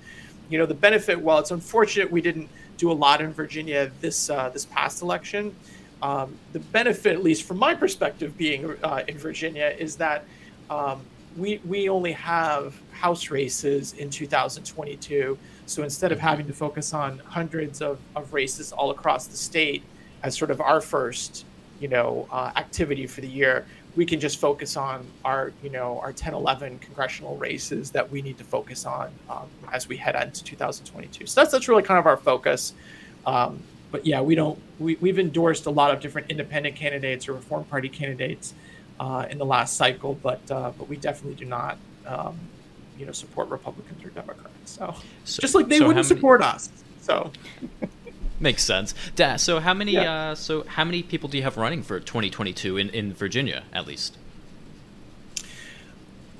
you 0.49 0.57
know, 0.57 0.65
the 0.65 0.73
benefit, 0.73 1.19
while 1.19 1.39
it's 1.39 1.51
unfortunate 1.51 2.09
we 2.09 2.21
didn't 2.21 2.49
do 2.77 2.91
a 2.91 2.93
lot 2.93 3.21
in 3.21 3.33
Virginia 3.33 3.91
this 4.01 4.29
uh, 4.29 4.49
this 4.49 4.65
past 4.65 5.01
election, 5.01 5.55
um, 6.01 6.37
the 6.53 6.59
benefit, 6.59 7.13
at 7.13 7.23
least 7.23 7.43
from 7.43 7.57
my 7.57 7.73
perspective, 7.73 8.37
being 8.37 8.75
uh, 8.83 9.03
in 9.07 9.17
Virginia, 9.17 9.75
is 9.77 9.95
that 9.97 10.23
um, 10.69 11.01
we 11.35 11.59
we 11.65 11.89
only 11.89 12.13
have 12.13 12.79
House 12.91 13.29
races 13.29 13.93
in 13.93 14.09
2022. 14.09 15.37
So 15.65 15.83
instead 15.83 16.11
of 16.11 16.19
having 16.19 16.47
to 16.47 16.53
focus 16.53 16.93
on 16.93 17.19
hundreds 17.19 17.81
of, 17.81 17.99
of 18.15 18.33
races 18.33 18.71
all 18.71 18.89
across 18.89 19.27
the 19.27 19.37
state 19.37 19.83
as 20.23 20.35
sort 20.35 20.49
of 20.49 20.61
our 20.61 20.81
first, 20.81 21.45
you 21.79 21.87
know, 21.87 22.27
uh, 22.31 22.51
activity 22.55 23.07
for 23.07 23.21
the 23.21 23.27
year, 23.27 23.65
we 23.97 24.05
can 24.05 24.19
just 24.19 24.39
focus 24.39 24.77
on 24.77 25.05
our 25.25 25.51
you 25.63 25.71
know 25.71 25.99
our 25.99 26.13
10 26.13 26.33
11 26.33 26.79
congressional 26.79 27.35
races 27.37 27.91
that 27.91 28.09
we 28.09 28.21
need 28.21 28.37
to 28.37 28.43
focus 28.43 28.85
on 28.85 29.11
um, 29.29 29.47
as 29.73 29.89
we 29.89 29.97
head 29.97 30.15
into 30.15 30.43
2022 30.43 31.25
so 31.25 31.41
that's 31.41 31.51
that's 31.51 31.67
really 31.67 31.83
kind 31.83 31.99
of 31.99 32.05
our 32.05 32.15
focus. 32.15 32.73
Um, 33.25 33.59
but 33.91 34.05
yeah 34.05 34.21
we 34.21 34.35
don't 34.35 34.59
we, 34.79 34.95
we've 34.95 35.17
endorsed 35.17 35.65
a 35.65 35.69
lot 35.71 35.93
of 35.93 35.99
different 35.99 36.29
independent 36.29 36.75
candidates 36.75 37.27
or 37.27 37.33
reform 37.33 37.65
party 37.65 37.89
candidates 37.89 38.53
uh, 38.99 39.25
in 39.29 39.37
the 39.37 39.45
last 39.45 39.75
cycle 39.75 40.13
but 40.21 40.39
uh, 40.51 40.71
but 40.77 40.87
we 40.87 40.95
definitely 40.97 41.35
do 41.35 41.45
not 41.45 41.77
um, 42.05 42.37
you 42.99 43.05
know 43.05 43.11
support 43.11 43.49
republicans 43.49 44.03
or 44.03 44.09
democrats. 44.09 44.51
So, 44.65 44.95
so 45.23 45.41
just 45.41 45.55
like 45.55 45.67
they 45.67 45.79
so 45.79 45.87
wouldn't 45.87 46.05
many... 46.07 46.15
support 46.15 46.41
us. 46.41 46.69
So 47.01 47.31
Makes 48.39 48.63
sense. 48.63 48.93
Da, 49.15 49.37
so 49.37 49.59
how 49.59 49.73
many 49.73 49.93
yeah. 49.93 50.29
uh, 50.31 50.35
so 50.35 50.63
how 50.63 50.83
many 50.83 51.01
people 51.01 51.27
do 51.27 51.37
you 51.37 51.43
have 51.43 51.57
running 51.57 51.81
for 51.81 51.99
2022 51.99 52.77
in, 52.77 52.89
in 52.89 53.13
Virginia 53.13 53.63
at 53.73 53.87
least? 53.87 54.17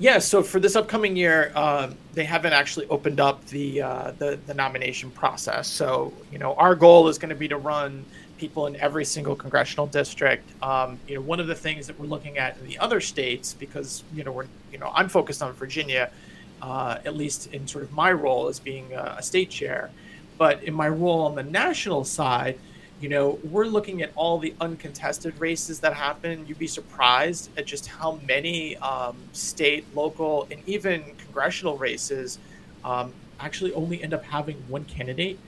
Yeah, 0.00 0.20
so 0.20 0.44
for 0.44 0.60
this 0.60 0.76
upcoming 0.76 1.16
year, 1.16 1.50
uh, 1.56 1.90
they 2.14 2.22
haven't 2.22 2.52
actually 2.52 2.86
opened 2.86 3.18
up 3.18 3.44
the, 3.46 3.82
uh, 3.82 4.12
the 4.18 4.38
the 4.46 4.54
nomination 4.54 5.10
process. 5.10 5.66
So 5.66 6.12
you 6.30 6.38
know, 6.38 6.54
our 6.54 6.76
goal 6.76 7.08
is 7.08 7.18
going 7.18 7.30
to 7.30 7.34
be 7.34 7.48
to 7.48 7.56
run 7.56 8.04
people 8.38 8.68
in 8.68 8.76
every 8.76 9.04
single 9.04 9.34
congressional 9.34 9.88
district. 9.88 10.48
Um, 10.62 11.00
you 11.08 11.16
know, 11.16 11.20
one 11.22 11.40
of 11.40 11.48
the 11.48 11.54
things 11.56 11.88
that 11.88 11.98
we're 11.98 12.06
looking 12.06 12.38
at 12.38 12.56
in 12.58 12.68
the 12.68 12.78
other 12.78 13.00
states, 13.00 13.54
because 13.54 14.04
you 14.14 14.22
know 14.22 14.30
we're 14.30 14.46
you 14.70 14.78
know 14.78 14.92
I'm 14.94 15.08
focused 15.08 15.42
on 15.42 15.52
Virginia, 15.54 16.12
uh, 16.62 16.98
at 17.04 17.16
least 17.16 17.52
in 17.52 17.66
sort 17.66 17.82
of 17.82 17.92
my 17.92 18.12
role 18.12 18.46
as 18.46 18.60
being 18.60 18.92
a, 18.92 19.16
a 19.18 19.22
state 19.22 19.50
chair 19.50 19.90
but 20.38 20.62
in 20.62 20.72
my 20.72 20.88
role 20.88 21.26
on 21.26 21.34
the 21.34 21.42
national 21.42 22.04
side, 22.04 22.58
you 23.00 23.08
know, 23.08 23.38
we're 23.44 23.66
looking 23.66 24.02
at 24.02 24.10
all 24.16 24.38
the 24.38 24.54
uncontested 24.60 25.38
races 25.38 25.80
that 25.80 25.94
happen. 25.94 26.46
You'd 26.46 26.58
be 26.58 26.66
surprised 26.66 27.50
at 27.56 27.66
just 27.66 27.86
how 27.86 28.18
many 28.26 28.76
um, 28.78 29.16
state, 29.32 29.84
local, 29.94 30.48
and 30.50 30.60
even 30.66 31.04
congressional 31.18 31.76
races 31.76 32.38
um, 32.84 33.12
actually 33.38 33.72
only 33.74 34.02
end 34.02 34.14
up 34.14 34.24
having 34.24 34.56
one 34.68 34.84
candidate. 34.84 35.38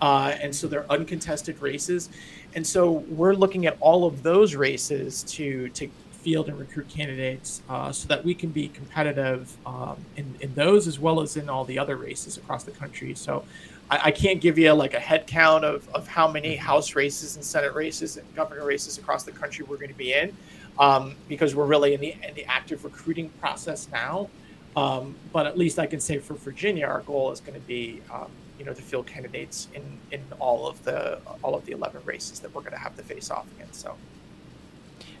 Uh, 0.00 0.34
and 0.40 0.54
so 0.54 0.66
they're 0.68 0.90
uncontested 0.90 1.60
races. 1.60 2.10
And 2.54 2.66
so 2.66 2.90
we're 2.90 3.34
looking 3.34 3.66
at 3.66 3.76
all 3.80 4.06
of 4.06 4.22
those 4.22 4.54
races 4.54 5.22
to 5.24 5.68
to 5.70 5.88
field 6.10 6.48
and 6.48 6.58
recruit 6.58 6.88
candidates 6.88 7.62
uh, 7.68 7.92
so 7.92 8.08
that 8.08 8.24
we 8.24 8.34
can 8.34 8.50
be 8.50 8.68
competitive 8.68 9.56
um, 9.64 9.96
in, 10.16 10.34
in 10.40 10.52
those 10.54 10.88
as 10.88 10.98
well 10.98 11.20
as 11.20 11.36
in 11.36 11.48
all 11.48 11.64
the 11.64 11.78
other 11.78 11.96
races 11.96 12.36
across 12.36 12.64
the 12.64 12.72
country. 12.72 13.14
So 13.14 13.44
I, 13.90 14.00
I, 14.04 14.10
can't 14.10 14.40
give 14.40 14.58
you 14.58 14.72
like 14.72 14.94
a 14.94 15.00
head 15.00 15.26
count 15.26 15.64
of, 15.64 15.88
of 15.94 16.06
how 16.08 16.30
many. 16.30 16.56
House 16.56 16.94
races 16.94 17.36
and 17.36 17.44
Senate 17.44 17.74
races 17.74 18.16
and 18.16 18.34
governor 18.34 18.64
races 18.64 18.98
across 18.98 19.24
the 19.24 19.32
country 19.32 19.64
we're 19.68 19.76
going 19.76 19.88
to 19.88 19.96
be 19.96 20.12
in 20.12 20.36
um, 20.78 21.14
because 21.28 21.54
we're 21.54 21.66
really 21.66 21.94
in 21.94 22.00
the, 22.00 22.14
in 22.26 22.34
the 22.34 22.44
active 22.46 22.84
recruiting 22.84 23.28
process 23.40 23.88
now. 23.92 24.28
Um, 24.76 25.14
but 25.32 25.46
at 25.46 25.58
least 25.58 25.78
I 25.78 25.86
can 25.86 26.00
say 26.00 26.18
for 26.18 26.34
Virginia, 26.34 26.86
our 26.86 27.00
goal 27.00 27.32
is 27.32 27.40
going 27.40 27.58
to 27.58 27.66
be 27.66 28.00
um, 28.12 28.30
you 28.58 28.64
know 28.64 28.74
to 28.74 28.82
field 28.82 29.06
candidates 29.06 29.68
in 29.74 29.82
in 30.10 30.22
all 30.38 30.66
of 30.66 30.82
the 30.84 31.18
all 31.42 31.54
of 31.54 31.64
the 31.64 31.72
11 31.72 32.02
races 32.04 32.40
that 32.40 32.54
we're 32.54 32.60
going 32.60 32.72
to 32.72 32.78
have 32.78 32.96
to 32.96 33.02
face 33.02 33.30
off 33.30 33.46
against. 33.56 33.80
So. 33.80 33.96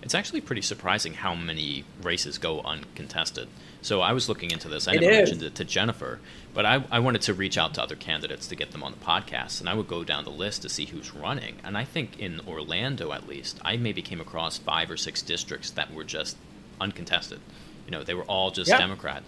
It's 0.00 0.14
actually 0.14 0.40
pretty 0.40 0.62
surprising 0.62 1.14
how 1.14 1.34
many 1.34 1.84
races 2.02 2.38
go 2.38 2.60
uncontested. 2.60 3.48
So 3.88 4.02
I 4.02 4.12
was 4.12 4.28
looking 4.28 4.50
into 4.50 4.68
this. 4.68 4.86
I 4.86 4.92
it 4.92 5.00
never 5.00 5.12
is. 5.12 5.18
mentioned 5.30 5.42
it 5.44 5.54
to 5.54 5.64
Jennifer, 5.64 6.20
but 6.52 6.66
I, 6.66 6.84
I 6.90 6.98
wanted 6.98 7.22
to 7.22 7.32
reach 7.32 7.56
out 7.56 7.72
to 7.72 7.82
other 7.82 7.96
candidates 7.96 8.46
to 8.48 8.54
get 8.54 8.72
them 8.72 8.82
on 8.82 8.92
the 8.92 8.98
podcast, 8.98 9.60
and 9.60 9.68
I 9.68 9.72
would 9.72 9.88
go 9.88 10.04
down 10.04 10.24
the 10.24 10.30
list 10.30 10.60
to 10.60 10.68
see 10.68 10.84
who's 10.84 11.14
running. 11.14 11.56
And 11.64 11.74
I 11.74 11.86
think 11.86 12.20
in 12.20 12.42
Orlando, 12.46 13.12
at 13.12 13.26
least, 13.26 13.58
I 13.64 13.78
maybe 13.78 14.02
came 14.02 14.20
across 14.20 14.58
five 14.58 14.90
or 14.90 14.98
six 14.98 15.22
districts 15.22 15.70
that 15.70 15.94
were 15.94 16.04
just 16.04 16.36
uncontested. 16.78 17.40
You 17.86 17.92
know, 17.92 18.04
they 18.04 18.12
were 18.12 18.24
all 18.24 18.50
just 18.50 18.68
yeah. 18.68 18.76
Democrat. 18.76 19.22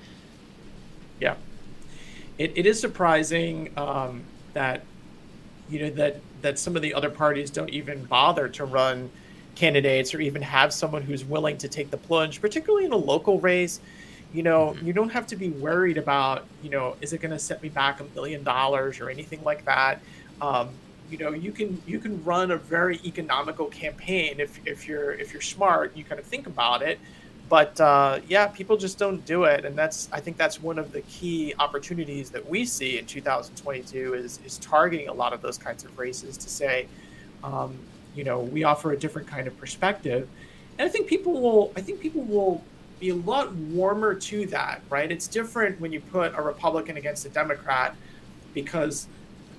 Yeah, 1.21 1.37
it, 2.37 2.53
it 2.55 2.67
is 2.67 2.79
surprising 2.79 3.73
um, 3.79 4.25
that 4.53 4.83
you 5.71 5.81
know 5.81 5.91
that 5.93 6.21
that 6.43 6.59
some 6.59 6.77
of 6.77 6.83
the 6.83 6.93
other 6.93 7.09
parties 7.09 7.51
don't 7.51 7.71
even 7.71 8.05
bother 8.05 8.47
to 8.51 8.67
run 8.67 9.09
candidates 9.55 10.15
or 10.15 10.21
even 10.21 10.43
have 10.43 10.75
someone 10.75 11.01
who's 11.01 11.25
willing 11.25 11.57
to 11.57 11.69
take 11.69 11.91
the 11.91 11.97
plunge, 11.97 12.43
particularly 12.43 12.85
in 12.85 12.93
a 12.93 12.97
local 12.97 13.41
race. 13.41 13.81
You 14.33 14.43
know, 14.43 14.69
mm-hmm. 14.69 14.87
you 14.87 14.93
don't 14.93 15.11
have 15.11 15.27
to 15.29 15.37
be 15.37 15.51
worried 15.51 15.99
about, 15.99 16.47
you 16.63 16.71
know, 16.71 16.97
is 17.01 17.13
it 17.13 17.21
going 17.21 17.33
to 17.33 17.39
set 17.39 17.63
me 17.63 17.69
back 17.69 18.01
a 18.01 18.05
million 18.15 18.45
dollars 18.45 19.01
or 19.01 19.11
anything 19.11 19.43
like 19.45 19.65
that. 19.65 20.01
Um, 20.41 20.71
you 21.11 21.19
know, 21.19 21.31
you 21.33 21.53
can 21.53 21.83
you 21.87 21.99
can 21.99 22.23
run 22.25 22.53
a 22.53 22.57
very 22.57 23.01
economical 23.05 23.67
campaign 23.67 24.37
if, 24.39 24.61
if 24.65 24.87
you're 24.87 25.13
if 25.13 25.33
you're 25.33 25.43
smart. 25.43 25.97
You 25.97 26.05
kind 26.05 26.21
of 26.21 26.27
think 26.27 26.47
about 26.47 26.83
it, 26.83 27.01
but 27.49 27.81
uh, 27.81 28.21
yeah, 28.29 28.47
people 28.47 28.77
just 28.77 28.97
don't 28.97 29.25
do 29.27 29.43
it, 29.45 29.65
and 29.65 29.77
that's 29.77 30.09
I 30.13 30.21
think 30.21 30.37
that's 30.37 30.63
one 30.63 30.79
of 30.79 30.93
the 30.93 31.01
key 31.03 31.53
opportunities 31.59 32.31
that 32.31 32.49
we 32.49 32.65
see 32.65 32.97
in 32.97 33.07
2022 33.07 34.15
is 34.15 34.39
is 34.47 34.59
targeting 34.59 35.09
a 35.09 35.13
lot 35.13 35.33
of 35.33 35.43
those 35.43 35.59
kinds 35.59 35.85
of 35.85 35.99
races 35.99 36.37
to 36.37 36.49
say, 36.49 36.87
um, 37.43 37.77
you 38.15 38.23
know, 38.23 38.39
we 38.39 38.63
offer 38.63 38.93
a 38.93 38.97
different 38.97 39.27
kind 39.27 39.49
of 39.49 39.59
perspective, 39.59 40.29
and 40.79 40.87
I 40.87 40.89
think 40.89 41.09
people 41.09 41.41
will 41.41 41.73
I 41.75 41.81
think 41.81 41.99
people 41.99 42.23
will 42.23 42.63
be 43.01 43.09
a 43.09 43.15
lot 43.15 43.53
warmer 43.53 44.15
to 44.15 44.47
that, 44.47 44.83
right? 44.91 45.11
It's 45.11 45.27
different 45.27 45.81
when 45.81 45.93
you 45.93 46.01
put 46.01 46.35
a 46.37 46.43
Republican 46.43 46.97
against 46.97 47.27
a 47.27 47.31
Democrat 47.31 47.97
because 48.55 49.09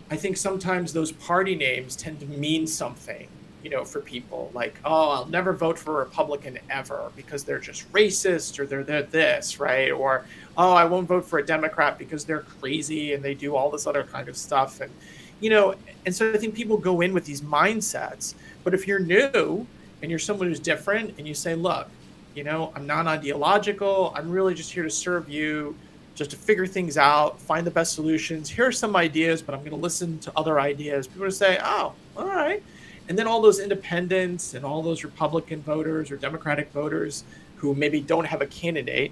I 0.10 0.16
think 0.16 0.38
sometimes 0.38 0.94
those 0.94 1.12
party 1.12 1.56
names 1.56 1.96
tend 1.96 2.20
to 2.20 2.26
mean 2.28 2.68
something 2.68 3.28
you 3.64 3.70
know, 3.70 3.86
for 3.86 4.02
people 4.02 4.52
like, 4.54 4.80
oh, 4.84 5.10
I'll 5.10 5.26
never 5.28 5.54
vote 5.54 5.78
for 5.78 6.02
a 6.02 6.06
Republican 6.06 6.58
ever 6.70 7.12
because 7.16 7.44
they're 7.44 7.60
just 7.60 7.92
racist 7.94 8.58
or 8.60 8.66
they're, 8.66 8.84
they're 8.84 9.04
this, 9.04 9.60
right? 9.60 9.92
Or, 9.92 10.26
oh, 10.58 10.74
I 10.74 10.86
won't 10.86 11.08
vote 11.08 11.26
for 11.26 11.40
a 11.40 11.46
Democrat 11.46 11.98
because 11.98 12.26
they're 12.26 12.42
crazy 12.42 13.14
and 13.14 13.24
they 13.24 13.36
do 13.36 13.56
all 13.56 13.70
this 13.70 13.86
other 13.86 14.04
kind 14.04 14.28
of 14.28 14.36
stuff. 14.36 14.82
And, 14.82 14.92
you 15.40 15.50
know, 15.50 15.76
and 16.06 16.16
so 16.16 16.32
I 16.34 16.38
think 16.38 16.56
people 16.56 16.78
go 16.78 17.02
in 17.02 17.14
with 17.14 17.26
these 17.26 17.42
mindsets. 17.42 18.34
But 18.64 18.74
if 18.74 18.88
you're 18.88 19.00
new 19.00 19.68
and 20.02 20.10
you're 20.10 20.20
someone 20.20 20.48
who's 20.48 20.60
different 20.60 21.18
and 21.20 21.28
you 21.28 21.36
say, 21.36 21.54
look, 21.54 21.88
you 22.36 22.44
know, 22.44 22.72
I'm 22.76 22.88
non 22.88 23.08
ideological, 23.08 24.14
I'm 24.16 24.30
really 24.30 24.54
just 24.54 24.72
here 24.72 24.84
to 24.84 24.90
serve 24.90 25.30
you, 25.30 25.76
just 26.16 26.32
to 26.32 26.38
figure 26.38 26.68
things 26.68 26.98
out, 26.98 27.40
find 27.40 27.66
the 27.66 27.72
best 27.72 27.94
solutions. 27.94 28.50
Here 28.50 28.66
are 28.68 28.72
some 28.72 28.96
ideas, 28.96 29.42
but 29.42 29.54
I'm 29.54 29.62
going 29.62 29.72
to 29.72 29.78
listen 29.78 30.20
to 30.20 30.32
other 30.36 30.60
ideas. 30.60 31.08
People 31.08 31.32
say, 31.32 31.60
oh, 31.64 31.94
all 32.18 32.28
right 32.28 32.64
and 33.12 33.20
then 33.20 33.28
all 33.28 33.42
those 33.42 33.60
independents 33.60 34.54
and 34.54 34.64
all 34.64 34.82
those 34.82 35.04
Republican 35.04 35.62
voters 35.62 36.12
or 36.12 36.16
Democratic 36.16 36.72
voters 36.72 37.26
who 37.58 37.76
maybe 37.76 38.00
don't 38.00 38.24
have 38.26 38.42
a 38.42 38.46
candidate, 38.46 39.12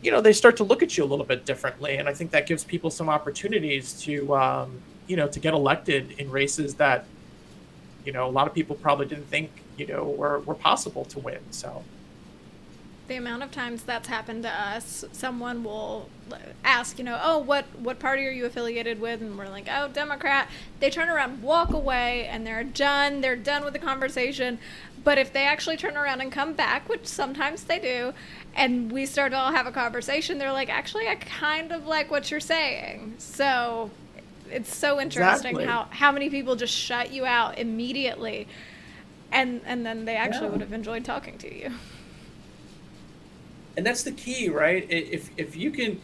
you 0.00 0.12
know, 0.12 0.20
they 0.20 0.32
start 0.32 0.56
to 0.58 0.62
look 0.62 0.80
at 0.80 0.96
you 0.96 1.02
a 1.02 1.06
little 1.06 1.24
bit 1.24 1.44
differently. 1.44 1.96
And 1.96 2.08
I 2.08 2.14
think 2.14 2.30
that 2.30 2.46
gives 2.46 2.62
people 2.62 2.88
some 2.88 3.08
opportunities 3.08 4.00
to, 4.02 4.32
um, 4.36 4.80
you 5.08 5.16
know, 5.16 5.26
to 5.26 5.40
get 5.40 5.54
elected 5.54 6.12
in 6.18 6.30
races 6.30 6.74
that, 6.76 7.04
you 8.04 8.12
know, 8.12 8.28
a 8.28 8.30
lot 8.30 8.46
of 8.46 8.54
people 8.54 8.76
probably 8.76 9.06
didn't 9.06 9.26
think, 9.26 9.50
you 9.76 9.88
know, 9.88 10.04
were, 10.04 10.38
were 10.40 10.54
possible 10.54 11.04
to 11.06 11.18
win. 11.18 11.40
So 11.50 11.82
the 13.10 13.16
amount 13.16 13.42
of 13.42 13.50
times 13.50 13.82
that's 13.82 14.06
happened 14.06 14.44
to 14.44 14.48
us 14.48 15.04
someone 15.10 15.64
will 15.64 16.08
ask 16.62 16.96
you 16.96 17.02
know 17.02 17.18
oh 17.20 17.38
what 17.38 17.64
what 17.80 17.98
party 17.98 18.24
are 18.24 18.30
you 18.30 18.46
affiliated 18.46 19.00
with? 19.00 19.20
And 19.20 19.36
we're 19.36 19.48
like 19.48 19.66
oh 19.68 19.88
democrat. 19.88 20.48
They 20.78 20.90
turn 20.90 21.08
around 21.08 21.42
walk 21.42 21.72
away 21.72 22.26
and 22.26 22.46
they're 22.46 22.62
done. 22.62 23.20
They're 23.20 23.34
done 23.34 23.64
with 23.64 23.72
the 23.72 23.80
conversation. 23.80 24.60
But 25.02 25.18
if 25.18 25.32
they 25.32 25.44
actually 25.44 25.76
turn 25.76 25.96
around 25.96 26.20
and 26.20 26.30
come 26.30 26.52
back 26.52 26.88
which 26.88 27.04
sometimes 27.04 27.64
they 27.64 27.80
do 27.80 28.12
and 28.54 28.92
we 28.92 29.06
start 29.06 29.32
to 29.32 29.38
all 29.38 29.52
have 29.52 29.66
a 29.66 29.72
conversation 29.72 30.38
they're 30.38 30.52
like 30.52 30.68
actually 30.68 31.06
i 31.06 31.14
kind 31.14 31.72
of 31.72 31.86
like 31.88 32.12
what 32.12 32.30
you're 32.30 32.38
saying. 32.38 33.14
So 33.18 33.90
it's 34.52 34.74
so 34.74 35.00
interesting 35.00 35.50
exactly. 35.50 35.64
how 35.64 35.88
how 35.90 36.12
many 36.12 36.30
people 36.30 36.54
just 36.54 36.74
shut 36.74 37.12
you 37.12 37.26
out 37.26 37.58
immediately 37.58 38.46
and 39.32 39.62
and 39.66 39.84
then 39.84 40.04
they 40.04 40.14
actually 40.14 40.46
yeah. 40.46 40.52
would 40.52 40.60
have 40.60 40.72
enjoyed 40.72 41.04
talking 41.04 41.36
to 41.38 41.52
you 41.52 41.72
and 43.80 43.86
that's 43.86 44.02
the 44.02 44.12
key, 44.12 44.50
right? 44.50 44.86
If 44.90 45.30
if 45.38 45.56
you 45.56 45.70
can, 45.70 45.98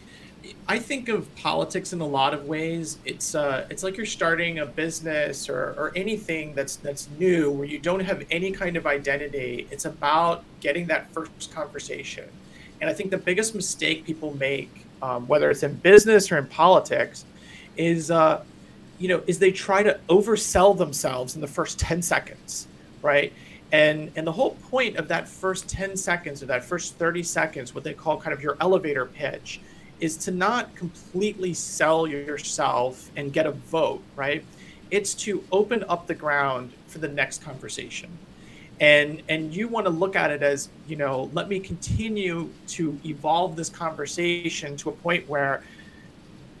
I 0.67 0.79
think 0.79 1.09
of 1.09 1.33
politics 1.35 1.93
in 1.93 2.01
a 2.01 2.07
lot 2.07 2.33
of 2.33 2.45
ways. 2.45 2.97
It's 3.05 3.35
uh, 3.35 3.67
it's 3.69 3.83
like 3.83 3.97
you're 3.97 4.07
starting 4.07 4.57
a 4.57 4.65
business 4.65 5.47
or, 5.47 5.75
or 5.77 5.91
anything 5.95 6.55
that's 6.55 6.77
that's 6.77 7.07
new 7.19 7.51
where 7.51 7.67
you 7.67 7.77
don't 7.77 7.99
have 7.99 8.25
any 8.31 8.51
kind 8.51 8.77
of 8.77 8.87
identity. 8.87 9.67
It's 9.69 9.85
about 9.85 10.43
getting 10.59 10.87
that 10.87 11.13
first 11.13 11.53
conversation, 11.53 12.27
and 12.81 12.89
I 12.89 12.93
think 12.93 13.11
the 13.11 13.19
biggest 13.19 13.53
mistake 13.53 14.05
people 14.05 14.35
make, 14.37 14.87
um, 15.03 15.27
whether 15.27 15.51
it's 15.51 15.61
in 15.61 15.75
business 15.75 16.31
or 16.31 16.39
in 16.39 16.47
politics, 16.47 17.25
is 17.75 18.09
uh, 18.09 18.43
you 18.97 19.07
know, 19.07 19.21
is 19.27 19.37
they 19.37 19.51
try 19.51 19.83
to 19.83 19.99
oversell 20.09 20.75
themselves 20.75 21.35
in 21.35 21.41
the 21.41 21.47
first 21.47 21.77
ten 21.77 22.01
seconds, 22.01 22.67
right? 23.03 23.31
And 23.71 24.11
and 24.15 24.25
the 24.25 24.31
whole 24.31 24.51
point 24.69 24.95
of 24.95 25.07
that 25.09 25.27
first 25.27 25.67
10 25.67 25.97
seconds 25.97 26.41
or 26.41 26.45
that 26.45 26.63
first 26.63 26.95
30 26.95 27.23
seconds, 27.23 27.75
what 27.75 27.83
they 27.83 27.93
call 27.93 28.17
kind 28.17 28.33
of 28.33 28.41
your 28.41 28.57
elevator 28.61 29.05
pitch, 29.05 29.59
is 29.99 30.15
to 30.17 30.31
not 30.31 30.73
completely 30.75 31.53
sell 31.53 32.07
yourself 32.07 33.11
and 33.15 33.33
get 33.33 33.45
a 33.45 33.51
vote, 33.51 34.01
right? 34.15 34.43
It's 34.89 35.13
to 35.15 35.43
open 35.51 35.83
up 35.89 36.07
the 36.07 36.15
ground 36.15 36.71
for 36.87 36.99
the 36.99 37.09
next 37.09 37.43
conversation. 37.43 38.09
And 38.79 39.21
and 39.27 39.53
you 39.53 39.67
want 39.67 39.85
to 39.85 39.89
look 39.89 40.15
at 40.15 40.31
it 40.31 40.43
as, 40.43 40.69
you 40.87 40.95
know, 40.95 41.29
let 41.33 41.49
me 41.49 41.59
continue 41.59 42.49
to 42.67 42.97
evolve 43.03 43.55
this 43.55 43.69
conversation 43.69 44.77
to 44.77 44.89
a 44.89 44.91
point 44.93 45.27
where, 45.27 45.63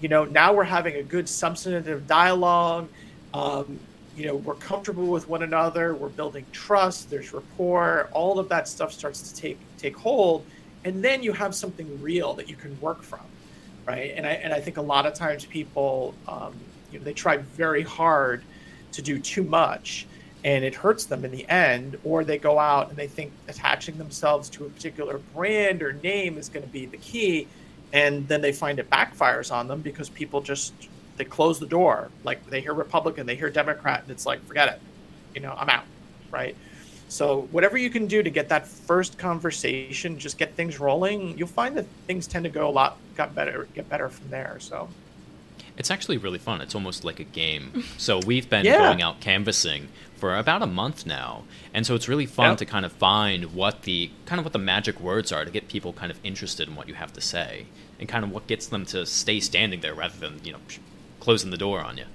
you 0.01 0.09
know, 0.09 0.25
now 0.25 0.53
we're 0.53 0.63
having 0.63 0.95
a 0.95 1.03
good 1.03 1.29
substantive 1.29 2.07
dialogue. 2.07 2.89
Um, 3.33 3.79
you 4.17 4.25
know 4.25 4.35
we're 4.35 4.55
comfortable 4.55 5.05
with 5.07 5.29
one 5.29 5.43
another 5.43 5.93
we're 5.93 6.09
building 6.09 6.45
trust 6.51 7.09
there's 7.09 7.31
rapport 7.33 8.09
all 8.11 8.39
of 8.39 8.49
that 8.49 8.67
stuff 8.67 8.91
starts 8.91 9.21
to 9.21 9.35
take 9.35 9.59
take 9.77 9.95
hold 9.95 10.43
and 10.83 11.03
then 11.03 11.21
you 11.21 11.31
have 11.31 11.53
something 11.53 12.01
real 12.01 12.33
that 12.33 12.49
you 12.49 12.55
can 12.55 12.79
work 12.81 13.03
from 13.03 13.21
right? 13.85 14.13
And 14.15 14.25
i 14.25 14.31
and 14.31 14.53
i 14.53 14.59
think 14.59 14.77
a 14.77 14.81
lot 14.81 15.05
of 15.05 15.13
times 15.13 15.45
people 15.45 16.15
um, 16.27 16.53
you 16.91 16.99
know 16.99 17.05
they 17.05 17.13
try 17.13 17.37
very 17.37 17.83
hard 17.83 18.41
to 18.93 19.01
do 19.01 19.19
too 19.19 19.43
much 19.43 20.07
and 20.43 20.63
it 20.63 20.73
hurts 20.73 21.05
them 21.05 21.23
in 21.23 21.31
the 21.31 21.47
end 21.49 21.97
or 22.03 22.23
they 22.23 22.37
go 22.37 22.57
out 22.57 22.89
and 22.89 22.97
they 22.97 23.07
think 23.07 23.31
attaching 23.47 23.97
themselves 23.97 24.49
to 24.49 24.65
a 24.65 24.69
particular 24.69 25.19
brand 25.35 25.83
or 25.83 25.93
name 25.93 26.37
is 26.37 26.49
going 26.49 26.63
to 26.63 26.71
be 26.71 26.85
the 26.85 26.97
key 26.97 27.47
and 27.93 28.27
then 28.27 28.41
they 28.41 28.51
find 28.51 28.79
it 28.79 28.89
backfires 28.89 29.51
on 29.51 29.67
them 29.67 29.81
because 29.81 30.09
people 30.09 30.41
just 30.41 30.73
they 31.17 31.25
close 31.25 31.59
the 31.59 31.65
door. 31.65 32.09
Like 32.23 32.47
they 32.49 32.61
hear 32.61 32.73
Republican, 32.73 33.25
they 33.25 33.35
hear 33.35 33.49
Democrat, 33.49 34.03
and 34.03 34.11
it's 34.11 34.25
like, 34.25 34.43
forget 34.45 34.69
it. 34.69 34.81
You 35.35 35.41
know, 35.41 35.53
I'm 35.57 35.69
out. 35.69 35.83
Right. 36.31 36.55
So 37.09 37.47
whatever 37.51 37.77
you 37.77 37.89
can 37.89 38.07
do 38.07 38.21
to 38.21 38.29
get 38.29 38.49
that 38.49 38.67
first 38.67 39.17
conversation, 39.17 40.19
just 40.19 40.37
get 40.37 40.55
things 40.55 40.79
rolling, 40.79 41.37
you'll 41.37 41.47
find 41.47 41.77
that 41.77 41.85
things 42.05 42.27
tend 42.27 42.43
to 42.43 42.49
go 42.49 42.67
a 42.67 42.71
lot 42.71 42.97
got 43.15 43.33
better 43.33 43.67
get 43.73 43.89
better 43.89 44.09
from 44.09 44.29
there. 44.29 44.57
So 44.59 44.89
it's 45.77 45.91
actually 45.91 46.17
really 46.17 46.37
fun. 46.39 46.61
It's 46.61 46.75
almost 46.75 47.03
like 47.03 47.19
a 47.19 47.23
game. 47.23 47.83
So 47.97 48.19
we've 48.25 48.49
been 48.49 48.63
yeah. 48.63 48.77
going 48.77 49.01
out 49.01 49.19
canvassing 49.19 49.89
for 50.17 50.37
about 50.37 50.61
a 50.61 50.67
month 50.67 51.05
now, 51.05 51.43
and 51.73 51.85
so 51.85 51.95
it's 51.95 52.07
really 52.07 52.25
fun 52.25 52.51
yep. 52.51 52.57
to 52.59 52.65
kind 52.65 52.85
of 52.85 52.91
find 52.91 53.53
what 53.53 53.83
the 53.83 54.11
kind 54.25 54.39
of 54.39 54.45
what 54.45 54.53
the 54.53 54.59
magic 54.59 54.99
words 54.99 55.31
are 55.31 55.43
to 55.43 55.51
get 55.51 55.67
people 55.67 55.93
kind 55.93 56.11
of 56.11 56.19
interested 56.23 56.67
in 56.67 56.75
what 56.75 56.87
you 56.87 56.93
have 56.93 57.11
to 57.13 57.21
say, 57.21 57.65
and 57.99 58.07
kind 58.07 58.23
of 58.23 58.31
what 58.31 58.47
gets 58.47 58.67
them 58.67 58.85
to 58.85 59.05
stay 59.05 59.39
standing 59.39 59.81
there 59.81 59.93
rather 59.93 60.17
than 60.19 60.39
you 60.43 60.53
know 60.53 60.59
closing 61.27 61.51
the 61.51 61.57
door 61.57 61.81
on 61.81 61.97
you. 61.97 62.05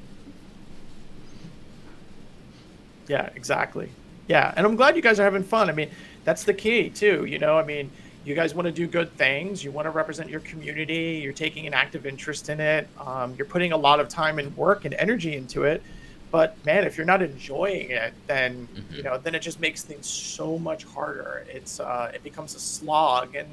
Yeah, 3.08 3.28
exactly. 3.36 3.90
Yeah, 4.26 4.54
and 4.56 4.64
I'm 4.64 4.74
glad 4.74 4.96
you 4.96 5.02
guys 5.02 5.20
are 5.20 5.22
having 5.22 5.42
fun. 5.42 5.68
I 5.68 5.74
mean, 5.74 5.90
that's 6.24 6.44
the 6.44 6.54
key 6.54 6.88
too. 6.88 7.26
You 7.26 7.38
know, 7.38 7.58
I 7.58 7.62
mean, 7.62 7.90
you 8.24 8.34
guys 8.34 8.54
want 8.54 8.64
to 8.68 8.72
do 8.72 8.86
good 8.86 9.12
things. 9.18 9.62
You 9.62 9.70
want 9.70 9.84
to 9.84 9.90
represent 9.90 10.30
your 10.30 10.40
community. 10.40 11.20
You're 11.22 11.34
taking 11.34 11.66
an 11.66 11.74
active 11.74 12.06
interest 12.06 12.48
in 12.48 12.58
it. 12.58 12.88
Um, 12.98 13.34
you're 13.36 13.44
putting 13.46 13.72
a 13.72 13.76
lot 13.76 14.00
of 14.00 14.08
time 14.08 14.38
and 14.38 14.56
work 14.56 14.86
and 14.86 14.94
energy 14.94 15.36
into 15.36 15.64
it. 15.64 15.82
But 16.30 16.56
man, 16.64 16.84
if 16.84 16.96
you're 16.96 17.04
not 17.04 17.20
enjoying 17.20 17.90
it, 17.90 18.14
then 18.26 18.66
mm-hmm. 18.74 18.94
you 18.94 19.02
know, 19.02 19.18
then 19.18 19.34
it 19.34 19.40
just 19.40 19.60
makes 19.60 19.82
things 19.82 20.06
so 20.06 20.58
much 20.58 20.84
harder. 20.84 21.44
It's 21.50 21.80
uh, 21.80 22.12
it 22.14 22.22
becomes 22.24 22.54
a 22.54 22.60
slog, 22.60 23.34
and 23.34 23.48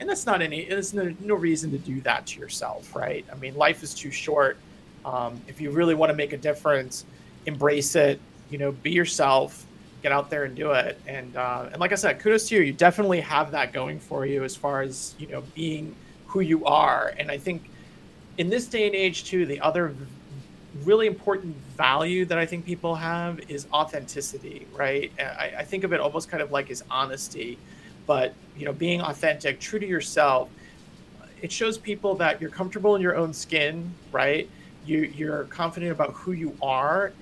and 0.00 0.08
that's 0.08 0.26
not 0.26 0.42
any. 0.42 0.64
There's 0.64 0.92
no, 0.92 1.14
no 1.20 1.36
reason 1.36 1.70
to 1.70 1.78
do 1.78 2.00
that 2.00 2.26
to 2.26 2.40
yourself, 2.40 2.96
right? 2.96 3.24
I 3.30 3.36
mean, 3.36 3.54
life 3.54 3.84
is 3.84 3.94
too 3.94 4.10
short. 4.10 4.58
Um, 5.04 5.40
if 5.48 5.60
you 5.60 5.70
really 5.70 5.94
want 5.94 6.10
to 6.10 6.16
make 6.16 6.32
a 6.32 6.36
difference, 6.36 7.04
embrace 7.46 7.94
it. 7.94 8.20
You 8.50 8.58
know, 8.58 8.72
be 8.72 8.90
yourself. 8.90 9.66
Get 10.02 10.12
out 10.12 10.28
there 10.28 10.44
and 10.44 10.54
do 10.54 10.72
it. 10.72 11.00
And 11.06 11.36
uh, 11.36 11.68
and 11.72 11.80
like 11.80 11.92
I 11.92 11.96
said, 11.96 12.20
kudos 12.20 12.48
to 12.48 12.56
you. 12.56 12.62
You 12.62 12.72
definitely 12.72 13.20
have 13.20 13.50
that 13.52 13.72
going 13.72 13.98
for 14.00 14.26
you 14.26 14.44
as 14.44 14.54
far 14.54 14.82
as 14.82 15.14
you 15.18 15.26
know 15.28 15.42
being 15.54 15.94
who 16.26 16.40
you 16.40 16.64
are. 16.66 17.14
And 17.18 17.30
I 17.30 17.38
think 17.38 17.62
in 18.38 18.50
this 18.50 18.66
day 18.66 18.86
and 18.86 18.94
age 18.94 19.24
too, 19.24 19.46
the 19.46 19.60
other 19.60 19.94
really 20.82 21.06
important 21.06 21.54
value 21.76 22.24
that 22.24 22.38
I 22.38 22.46
think 22.46 22.64
people 22.64 22.94
have 22.96 23.38
is 23.48 23.66
authenticity, 23.72 24.66
right? 24.74 25.12
I, 25.18 25.52
I, 25.58 25.64
think 25.64 25.84
of 25.84 25.92
it 25.92 26.00
almost 26.00 26.28
kind 26.28 26.42
of 26.42 26.50
like 26.50 26.70
as 26.70 26.82
honesty, 26.90 27.58
but 28.06 28.34
you 28.56 28.64
know, 28.64 28.72
being 28.72 29.00
authentic, 29.00 29.60
true 29.60 29.78
to 29.78 29.86
yourself. 29.86 30.48
It 31.42 31.52
shows 31.52 31.78
people 31.78 32.14
that 32.16 32.40
you're 32.40 32.50
comfortable 32.50 32.96
in 32.96 33.02
your 33.02 33.16
own 33.16 33.32
skin, 33.32 33.92
right? 34.10 34.48
You 34.84 35.00
you're 35.00 35.44
confident 35.44 35.92
about 35.92 36.12
who 36.12 36.32
you 36.32 36.56
are, 36.62 37.12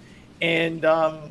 and 0.40 0.84
um, 0.84 1.30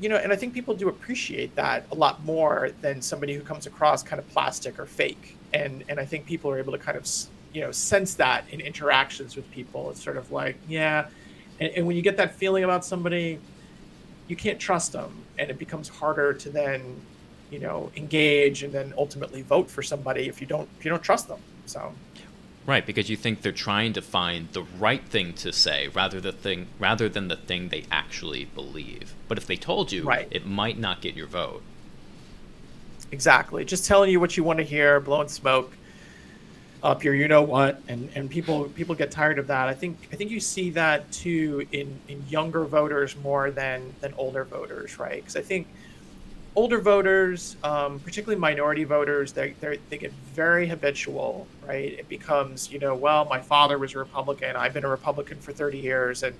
you 0.00 0.08
know, 0.08 0.16
and 0.16 0.32
I 0.32 0.36
think 0.36 0.52
people 0.52 0.74
do 0.74 0.88
appreciate 0.88 1.54
that 1.56 1.86
a 1.90 1.94
lot 1.94 2.24
more 2.24 2.70
than 2.82 3.00
somebody 3.00 3.34
who 3.34 3.40
comes 3.40 3.66
across 3.66 4.02
kind 4.02 4.18
of 4.20 4.28
plastic 4.28 4.78
or 4.78 4.86
fake. 4.86 5.36
And 5.52 5.84
and 5.88 5.98
I 5.98 6.04
think 6.04 6.26
people 6.26 6.50
are 6.50 6.58
able 6.58 6.72
to 6.72 6.78
kind 6.78 6.96
of 6.96 7.06
you 7.52 7.62
know 7.62 7.72
sense 7.72 8.14
that 8.16 8.44
in 8.50 8.60
interactions 8.60 9.36
with 9.36 9.50
people. 9.50 9.90
It's 9.90 10.02
sort 10.02 10.16
of 10.16 10.30
like, 10.30 10.56
yeah, 10.68 11.06
and, 11.60 11.72
and 11.74 11.86
when 11.86 11.96
you 11.96 12.02
get 12.02 12.16
that 12.18 12.34
feeling 12.34 12.64
about 12.64 12.84
somebody, 12.84 13.38
you 14.28 14.36
can't 14.36 14.58
trust 14.58 14.92
them, 14.92 15.24
and 15.38 15.50
it 15.50 15.58
becomes 15.58 15.88
harder 15.88 16.32
to 16.34 16.50
then, 16.50 17.00
you 17.50 17.58
know, 17.58 17.90
engage 17.96 18.62
and 18.62 18.72
then 18.72 18.92
ultimately 18.98 19.42
vote 19.42 19.70
for 19.70 19.82
somebody 19.82 20.28
if 20.28 20.40
you 20.40 20.46
don't 20.46 20.68
if 20.78 20.84
you 20.84 20.90
don't 20.90 21.02
trust 21.02 21.28
them. 21.28 21.40
So. 21.66 21.92
Right, 22.66 22.84
because 22.84 23.08
you 23.08 23.16
think 23.16 23.42
they're 23.42 23.52
trying 23.52 23.92
to 23.92 24.02
find 24.02 24.48
the 24.52 24.62
right 24.62 25.04
thing 25.04 25.34
to 25.34 25.52
say 25.52 25.86
rather 25.88 26.20
the 26.20 26.32
thing 26.32 26.66
rather 26.80 27.08
than 27.08 27.28
the 27.28 27.36
thing 27.36 27.68
they 27.68 27.84
actually 27.92 28.46
believe. 28.46 29.14
But 29.28 29.38
if 29.38 29.46
they 29.46 29.56
told 29.56 29.92
you, 29.92 30.02
right. 30.02 30.26
it 30.30 30.46
might 30.46 30.76
not 30.76 31.00
get 31.00 31.14
your 31.14 31.28
vote. 31.28 31.62
Exactly. 33.12 33.64
Just 33.64 33.86
telling 33.86 34.10
you 34.10 34.18
what 34.18 34.36
you 34.36 34.42
want 34.42 34.58
to 34.58 34.64
hear, 34.64 34.98
blowing 34.98 35.28
smoke 35.28 35.72
up 36.82 37.02
your 37.02 37.14
you 37.14 37.26
know 37.26 37.42
what 37.42 37.80
and 37.88 38.08
and 38.14 38.30
people 38.30 38.64
people 38.70 38.94
get 38.94 39.10
tired 39.10 39.38
of 39.38 39.46
that 39.46 39.66
i 39.66 39.74
think 39.74 40.08
i 40.12 40.16
think 40.16 40.30
you 40.30 40.38
see 40.38 40.70
that 40.70 41.10
too 41.10 41.66
in 41.72 41.98
in 42.06 42.22
younger 42.28 42.64
voters 42.64 43.16
more 43.16 43.50
than 43.50 43.94
than 44.00 44.12
older 44.14 44.44
voters 44.44 44.98
right 44.98 45.16
because 45.16 45.36
i 45.36 45.40
think 45.40 45.66
older 46.56 46.80
voters 46.80 47.56
um, 47.62 48.00
particularly 48.00 48.40
minority 48.40 48.84
voters 48.84 49.32
they 49.32 49.54
they 49.60 49.98
get 49.98 50.12
very 50.34 50.66
habitual 50.66 51.46
right? 51.66 51.92
It 51.92 52.08
becomes 52.08 52.72
you 52.72 52.78
know 52.78 52.94
well 52.94 53.24
my 53.26 53.40
father 53.40 53.78
was 53.78 53.94
a 53.94 53.98
republican 53.98 54.56
i've 54.56 54.74
been 54.74 54.84
a 54.84 54.88
republican 54.88 55.38
for 55.38 55.52
30 55.52 55.78
years 55.78 56.22
and 56.22 56.34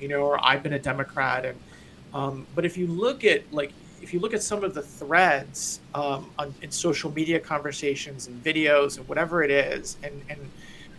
you 0.00 0.08
know 0.08 0.22
or 0.22 0.44
i've 0.44 0.62
been 0.62 0.72
a 0.72 0.78
democrat 0.78 1.44
and 1.44 1.58
um, 2.14 2.46
but 2.54 2.64
if 2.64 2.78
you 2.78 2.86
look 2.86 3.24
at 3.24 3.52
like 3.52 3.72
if 4.02 4.14
you 4.14 4.20
look 4.20 4.34
at 4.34 4.42
some 4.42 4.64
of 4.64 4.74
the 4.74 4.82
threads 4.82 5.80
um, 5.94 6.30
on, 6.38 6.54
in 6.62 6.70
social 6.70 7.10
media 7.12 7.38
conversations 7.38 8.26
and 8.26 8.42
videos 8.42 8.98
and 8.98 9.08
whatever 9.08 9.42
it 9.42 9.50
is, 9.50 9.96
and, 10.02 10.22
and 10.28 10.38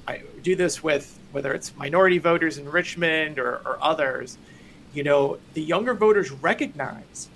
I 0.08 0.22
do 0.44 0.56
this 0.56 0.84
with 0.84 1.18
whether 1.32 1.54
it's 1.54 1.76
minority 1.76 2.18
voters 2.18 2.58
in 2.58 2.70
Richmond 2.70 3.40
or, 3.40 3.62
or 3.66 3.78
others, 3.82 4.38
you 4.94 5.04
know, 5.04 5.38
the 5.54 5.62
younger 5.62 5.94
voters 5.94 6.32
recognize 6.32 7.30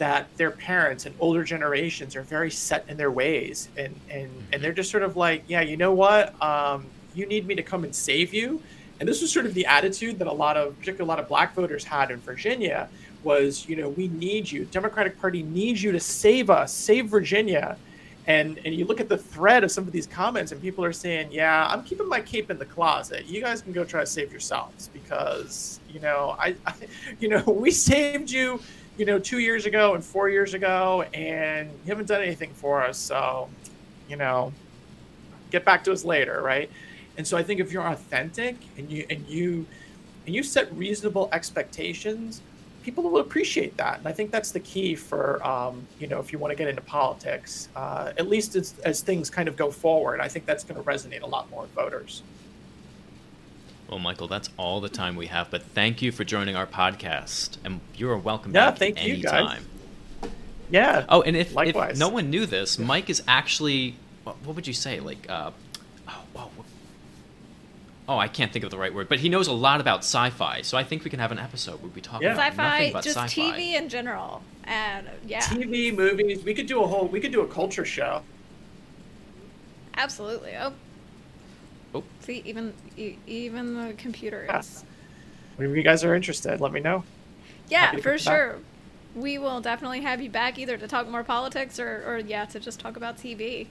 that 0.00 0.26
their 0.36 0.50
parents 0.50 1.06
and 1.06 1.14
older 1.20 1.44
generations 1.44 2.16
are 2.16 2.22
very 2.22 2.50
set 2.50 2.84
in 2.88 2.96
their 2.96 3.10
ways 3.10 3.68
and 3.76 3.94
and 4.10 4.30
and 4.52 4.62
they're 4.62 4.72
just 4.72 4.90
sort 4.90 5.02
of 5.02 5.16
like 5.16 5.44
yeah 5.46 5.60
you 5.60 5.76
know 5.76 5.92
what 5.92 6.40
um, 6.42 6.86
you 7.14 7.26
need 7.26 7.46
me 7.46 7.54
to 7.54 7.62
come 7.62 7.84
and 7.84 7.94
save 7.94 8.34
you 8.34 8.60
and 8.98 9.08
this 9.08 9.22
was 9.22 9.32
sort 9.32 9.46
of 9.46 9.54
the 9.54 9.66
attitude 9.66 10.18
that 10.18 10.26
a 10.26 10.32
lot 10.32 10.56
of 10.56 10.76
particularly 10.78 11.06
a 11.06 11.08
lot 11.08 11.18
of 11.20 11.28
black 11.28 11.54
voters 11.54 11.84
had 11.84 12.10
in 12.10 12.18
virginia 12.20 12.88
was, 13.22 13.68
you 13.68 13.76
know, 13.76 13.90
we 13.90 14.08
need 14.08 14.50
you. 14.50 14.64
Democratic 14.66 15.20
Party 15.20 15.42
needs 15.42 15.82
you 15.82 15.92
to 15.92 16.00
save 16.00 16.50
us, 16.50 16.72
save 16.72 17.06
Virginia. 17.06 17.76
And 18.26 18.60
and 18.64 18.74
you 18.74 18.84
look 18.84 19.00
at 19.00 19.08
the 19.08 19.16
thread 19.16 19.64
of 19.64 19.72
some 19.72 19.84
of 19.84 19.92
these 19.92 20.06
comments, 20.06 20.52
and 20.52 20.60
people 20.60 20.84
are 20.84 20.92
saying, 20.92 21.32
"Yeah, 21.32 21.66
I'm 21.68 21.82
keeping 21.82 22.06
my 22.06 22.20
cape 22.20 22.50
in 22.50 22.58
the 22.58 22.66
closet. 22.66 23.24
You 23.26 23.40
guys 23.40 23.62
can 23.62 23.72
go 23.72 23.82
try 23.82 24.00
to 24.00 24.06
save 24.06 24.30
yourselves 24.30 24.88
because 24.92 25.80
you 25.88 26.00
know 26.00 26.36
I, 26.38 26.54
I 26.66 26.74
you 27.20 27.28
know, 27.28 27.42
we 27.46 27.70
saved 27.70 28.30
you, 28.30 28.60
you 28.96 29.06
know, 29.06 29.18
two 29.18 29.38
years 29.38 29.66
ago 29.66 29.94
and 29.94 30.04
four 30.04 30.28
years 30.28 30.54
ago, 30.54 31.04
and 31.14 31.70
you 31.84 31.88
haven't 31.88 32.08
done 32.08 32.22
anything 32.22 32.52
for 32.54 32.82
us. 32.82 32.98
So, 32.98 33.48
you 34.08 34.16
know, 34.16 34.52
get 35.50 35.64
back 35.64 35.84
to 35.84 35.92
us 35.92 36.04
later, 36.04 36.42
right?" 36.42 36.70
And 37.16 37.26
so 37.26 37.36
I 37.36 37.42
think 37.42 37.60
if 37.60 37.72
you're 37.72 37.86
authentic 37.86 38.56
and 38.76 38.90
you 38.90 39.06
and 39.10 39.26
you 39.28 39.66
and 40.26 40.34
you 40.34 40.42
set 40.42 40.72
reasonable 40.74 41.28
expectations, 41.32 42.42
people 42.82 43.04
will 43.04 43.20
appreciate 43.20 43.76
that. 43.76 43.98
And 43.98 44.06
I 44.08 44.12
think 44.12 44.30
that's 44.30 44.52
the 44.52 44.60
key 44.60 44.94
for, 44.94 45.44
um, 45.46 45.86
you 45.98 46.06
know, 46.06 46.18
if 46.18 46.32
you 46.32 46.38
want 46.38 46.50
to 46.52 46.56
get 46.56 46.68
into 46.68 46.82
politics, 46.82 47.68
uh, 47.76 48.12
at 48.16 48.28
least 48.28 48.56
as, 48.56 48.74
as 48.84 49.00
things 49.00 49.28
kind 49.28 49.48
of 49.48 49.56
go 49.56 49.70
forward, 49.70 50.20
I 50.20 50.28
think 50.28 50.46
that's 50.46 50.64
going 50.64 50.82
to 50.82 50.86
resonate 50.86 51.22
a 51.22 51.26
lot 51.26 51.50
more 51.50 51.62
with 51.62 51.72
voters. 51.72 52.22
Well, 53.90 53.98
Michael, 53.98 54.28
that's 54.28 54.48
all 54.56 54.80
the 54.80 54.88
time 54.88 55.16
we 55.16 55.26
have, 55.26 55.50
but 55.50 55.62
thank 55.62 56.00
you 56.00 56.12
for 56.12 56.22
joining 56.22 56.54
our 56.54 56.66
podcast. 56.66 57.56
And 57.64 57.80
you're 57.96 58.16
welcome 58.16 58.54
yeah, 58.54 58.70
back 58.70 58.78
thank 58.78 59.02
anytime. 59.02 59.64
You 60.22 60.28
guys. 60.28 60.32
Yeah. 60.70 61.04
Oh, 61.08 61.22
and 61.22 61.36
if, 61.36 61.52
if, 61.56 61.98
no 61.98 62.08
one 62.08 62.30
knew 62.30 62.46
this, 62.46 62.78
Mike 62.78 63.10
is 63.10 63.20
actually, 63.26 63.96
what 64.22 64.54
would 64.54 64.68
you 64.68 64.74
say? 64.74 65.00
Like, 65.00 65.28
uh, 65.28 65.50
oh, 66.06 66.22
whoa, 66.32 66.50
oh, 68.08 68.16
I 68.16 68.28
can't 68.28 68.52
think 68.52 68.64
of 68.64 68.70
the 68.70 68.78
right 68.78 68.94
word, 68.94 69.08
but 69.08 69.18
he 69.18 69.28
knows 69.28 69.48
a 69.48 69.52
lot 69.52 69.80
about 69.80 70.04
sci-fi. 70.04 70.62
So 70.62 70.78
I 70.78 70.84
think 70.84 71.02
we 71.02 71.10
can 71.10 71.18
have 71.18 71.32
an 71.32 71.40
episode 71.40 71.82
where 71.82 71.90
we 71.90 72.00
talk 72.00 72.22
yeah. 72.22 72.34
about 72.34 72.52
sci-fi, 72.52 72.80
about 72.82 73.02
just 73.02 73.16
sci-fi. 73.16 73.58
TV 73.58 73.74
in 73.74 73.88
general, 73.88 74.42
and 74.64 75.08
yeah, 75.26 75.40
TV, 75.40 75.92
movies. 75.92 76.44
We 76.44 76.54
could 76.54 76.66
do 76.66 76.80
a 76.80 76.86
whole. 76.86 77.08
We 77.08 77.18
could 77.18 77.32
do 77.32 77.40
a 77.40 77.46
culture 77.48 77.84
show. 77.84 78.22
Absolutely. 79.96 80.54
Oh. 80.56 80.74
Oh. 81.94 82.04
See, 82.20 82.42
even 82.44 82.72
even 83.26 83.74
the 83.74 83.94
computer 83.94 84.46
ah. 84.48 84.58
is. 84.58 84.84
Yeah. 85.58 85.66
If 85.66 85.76
you 85.76 85.82
guys 85.82 86.04
are 86.04 86.14
interested, 86.14 86.60
let 86.60 86.72
me 86.72 86.80
know. 86.80 87.04
Yeah, 87.68 87.96
for 87.96 88.18
sure. 88.18 88.52
Back. 88.54 88.62
We 89.14 89.38
will 89.38 89.60
definitely 89.60 90.00
have 90.02 90.22
you 90.22 90.30
back 90.30 90.58
either 90.58 90.76
to 90.76 90.86
talk 90.86 91.08
more 91.08 91.24
politics 91.24 91.80
or, 91.80 92.04
or 92.06 92.18
yeah, 92.18 92.44
to 92.46 92.60
just 92.60 92.78
talk 92.78 92.96
about 92.96 93.18
TV. 93.18 93.66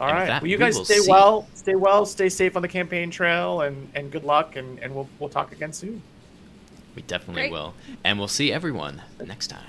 All 0.00 0.08
right. 0.08 0.26
That, 0.26 0.42
well, 0.42 0.50
you 0.50 0.58
guys 0.58 0.76
stay 0.84 0.98
see. 0.98 1.10
well, 1.10 1.48
stay 1.54 1.74
well, 1.74 2.04
stay 2.04 2.28
safe 2.28 2.54
on 2.56 2.62
the 2.62 2.68
campaign 2.68 3.10
trail, 3.10 3.62
and, 3.62 3.88
and 3.94 4.10
good 4.10 4.24
luck, 4.24 4.56
and, 4.56 4.78
and 4.80 4.94
we'll 4.94 5.08
we'll 5.18 5.30
talk 5.30 5.52
again 5.52 5.72
soon. 5.72 6.02
We 6.94 7.02
definitely 7.02 7.42
Great. 7.42 7.52
will, 7.52 7.74
and 8.04 8.18
we'll 8.18 8.28
see 8.28 8.52
everyone 8.52 9.02
next 9.24 9.48
time. 9.48 9.68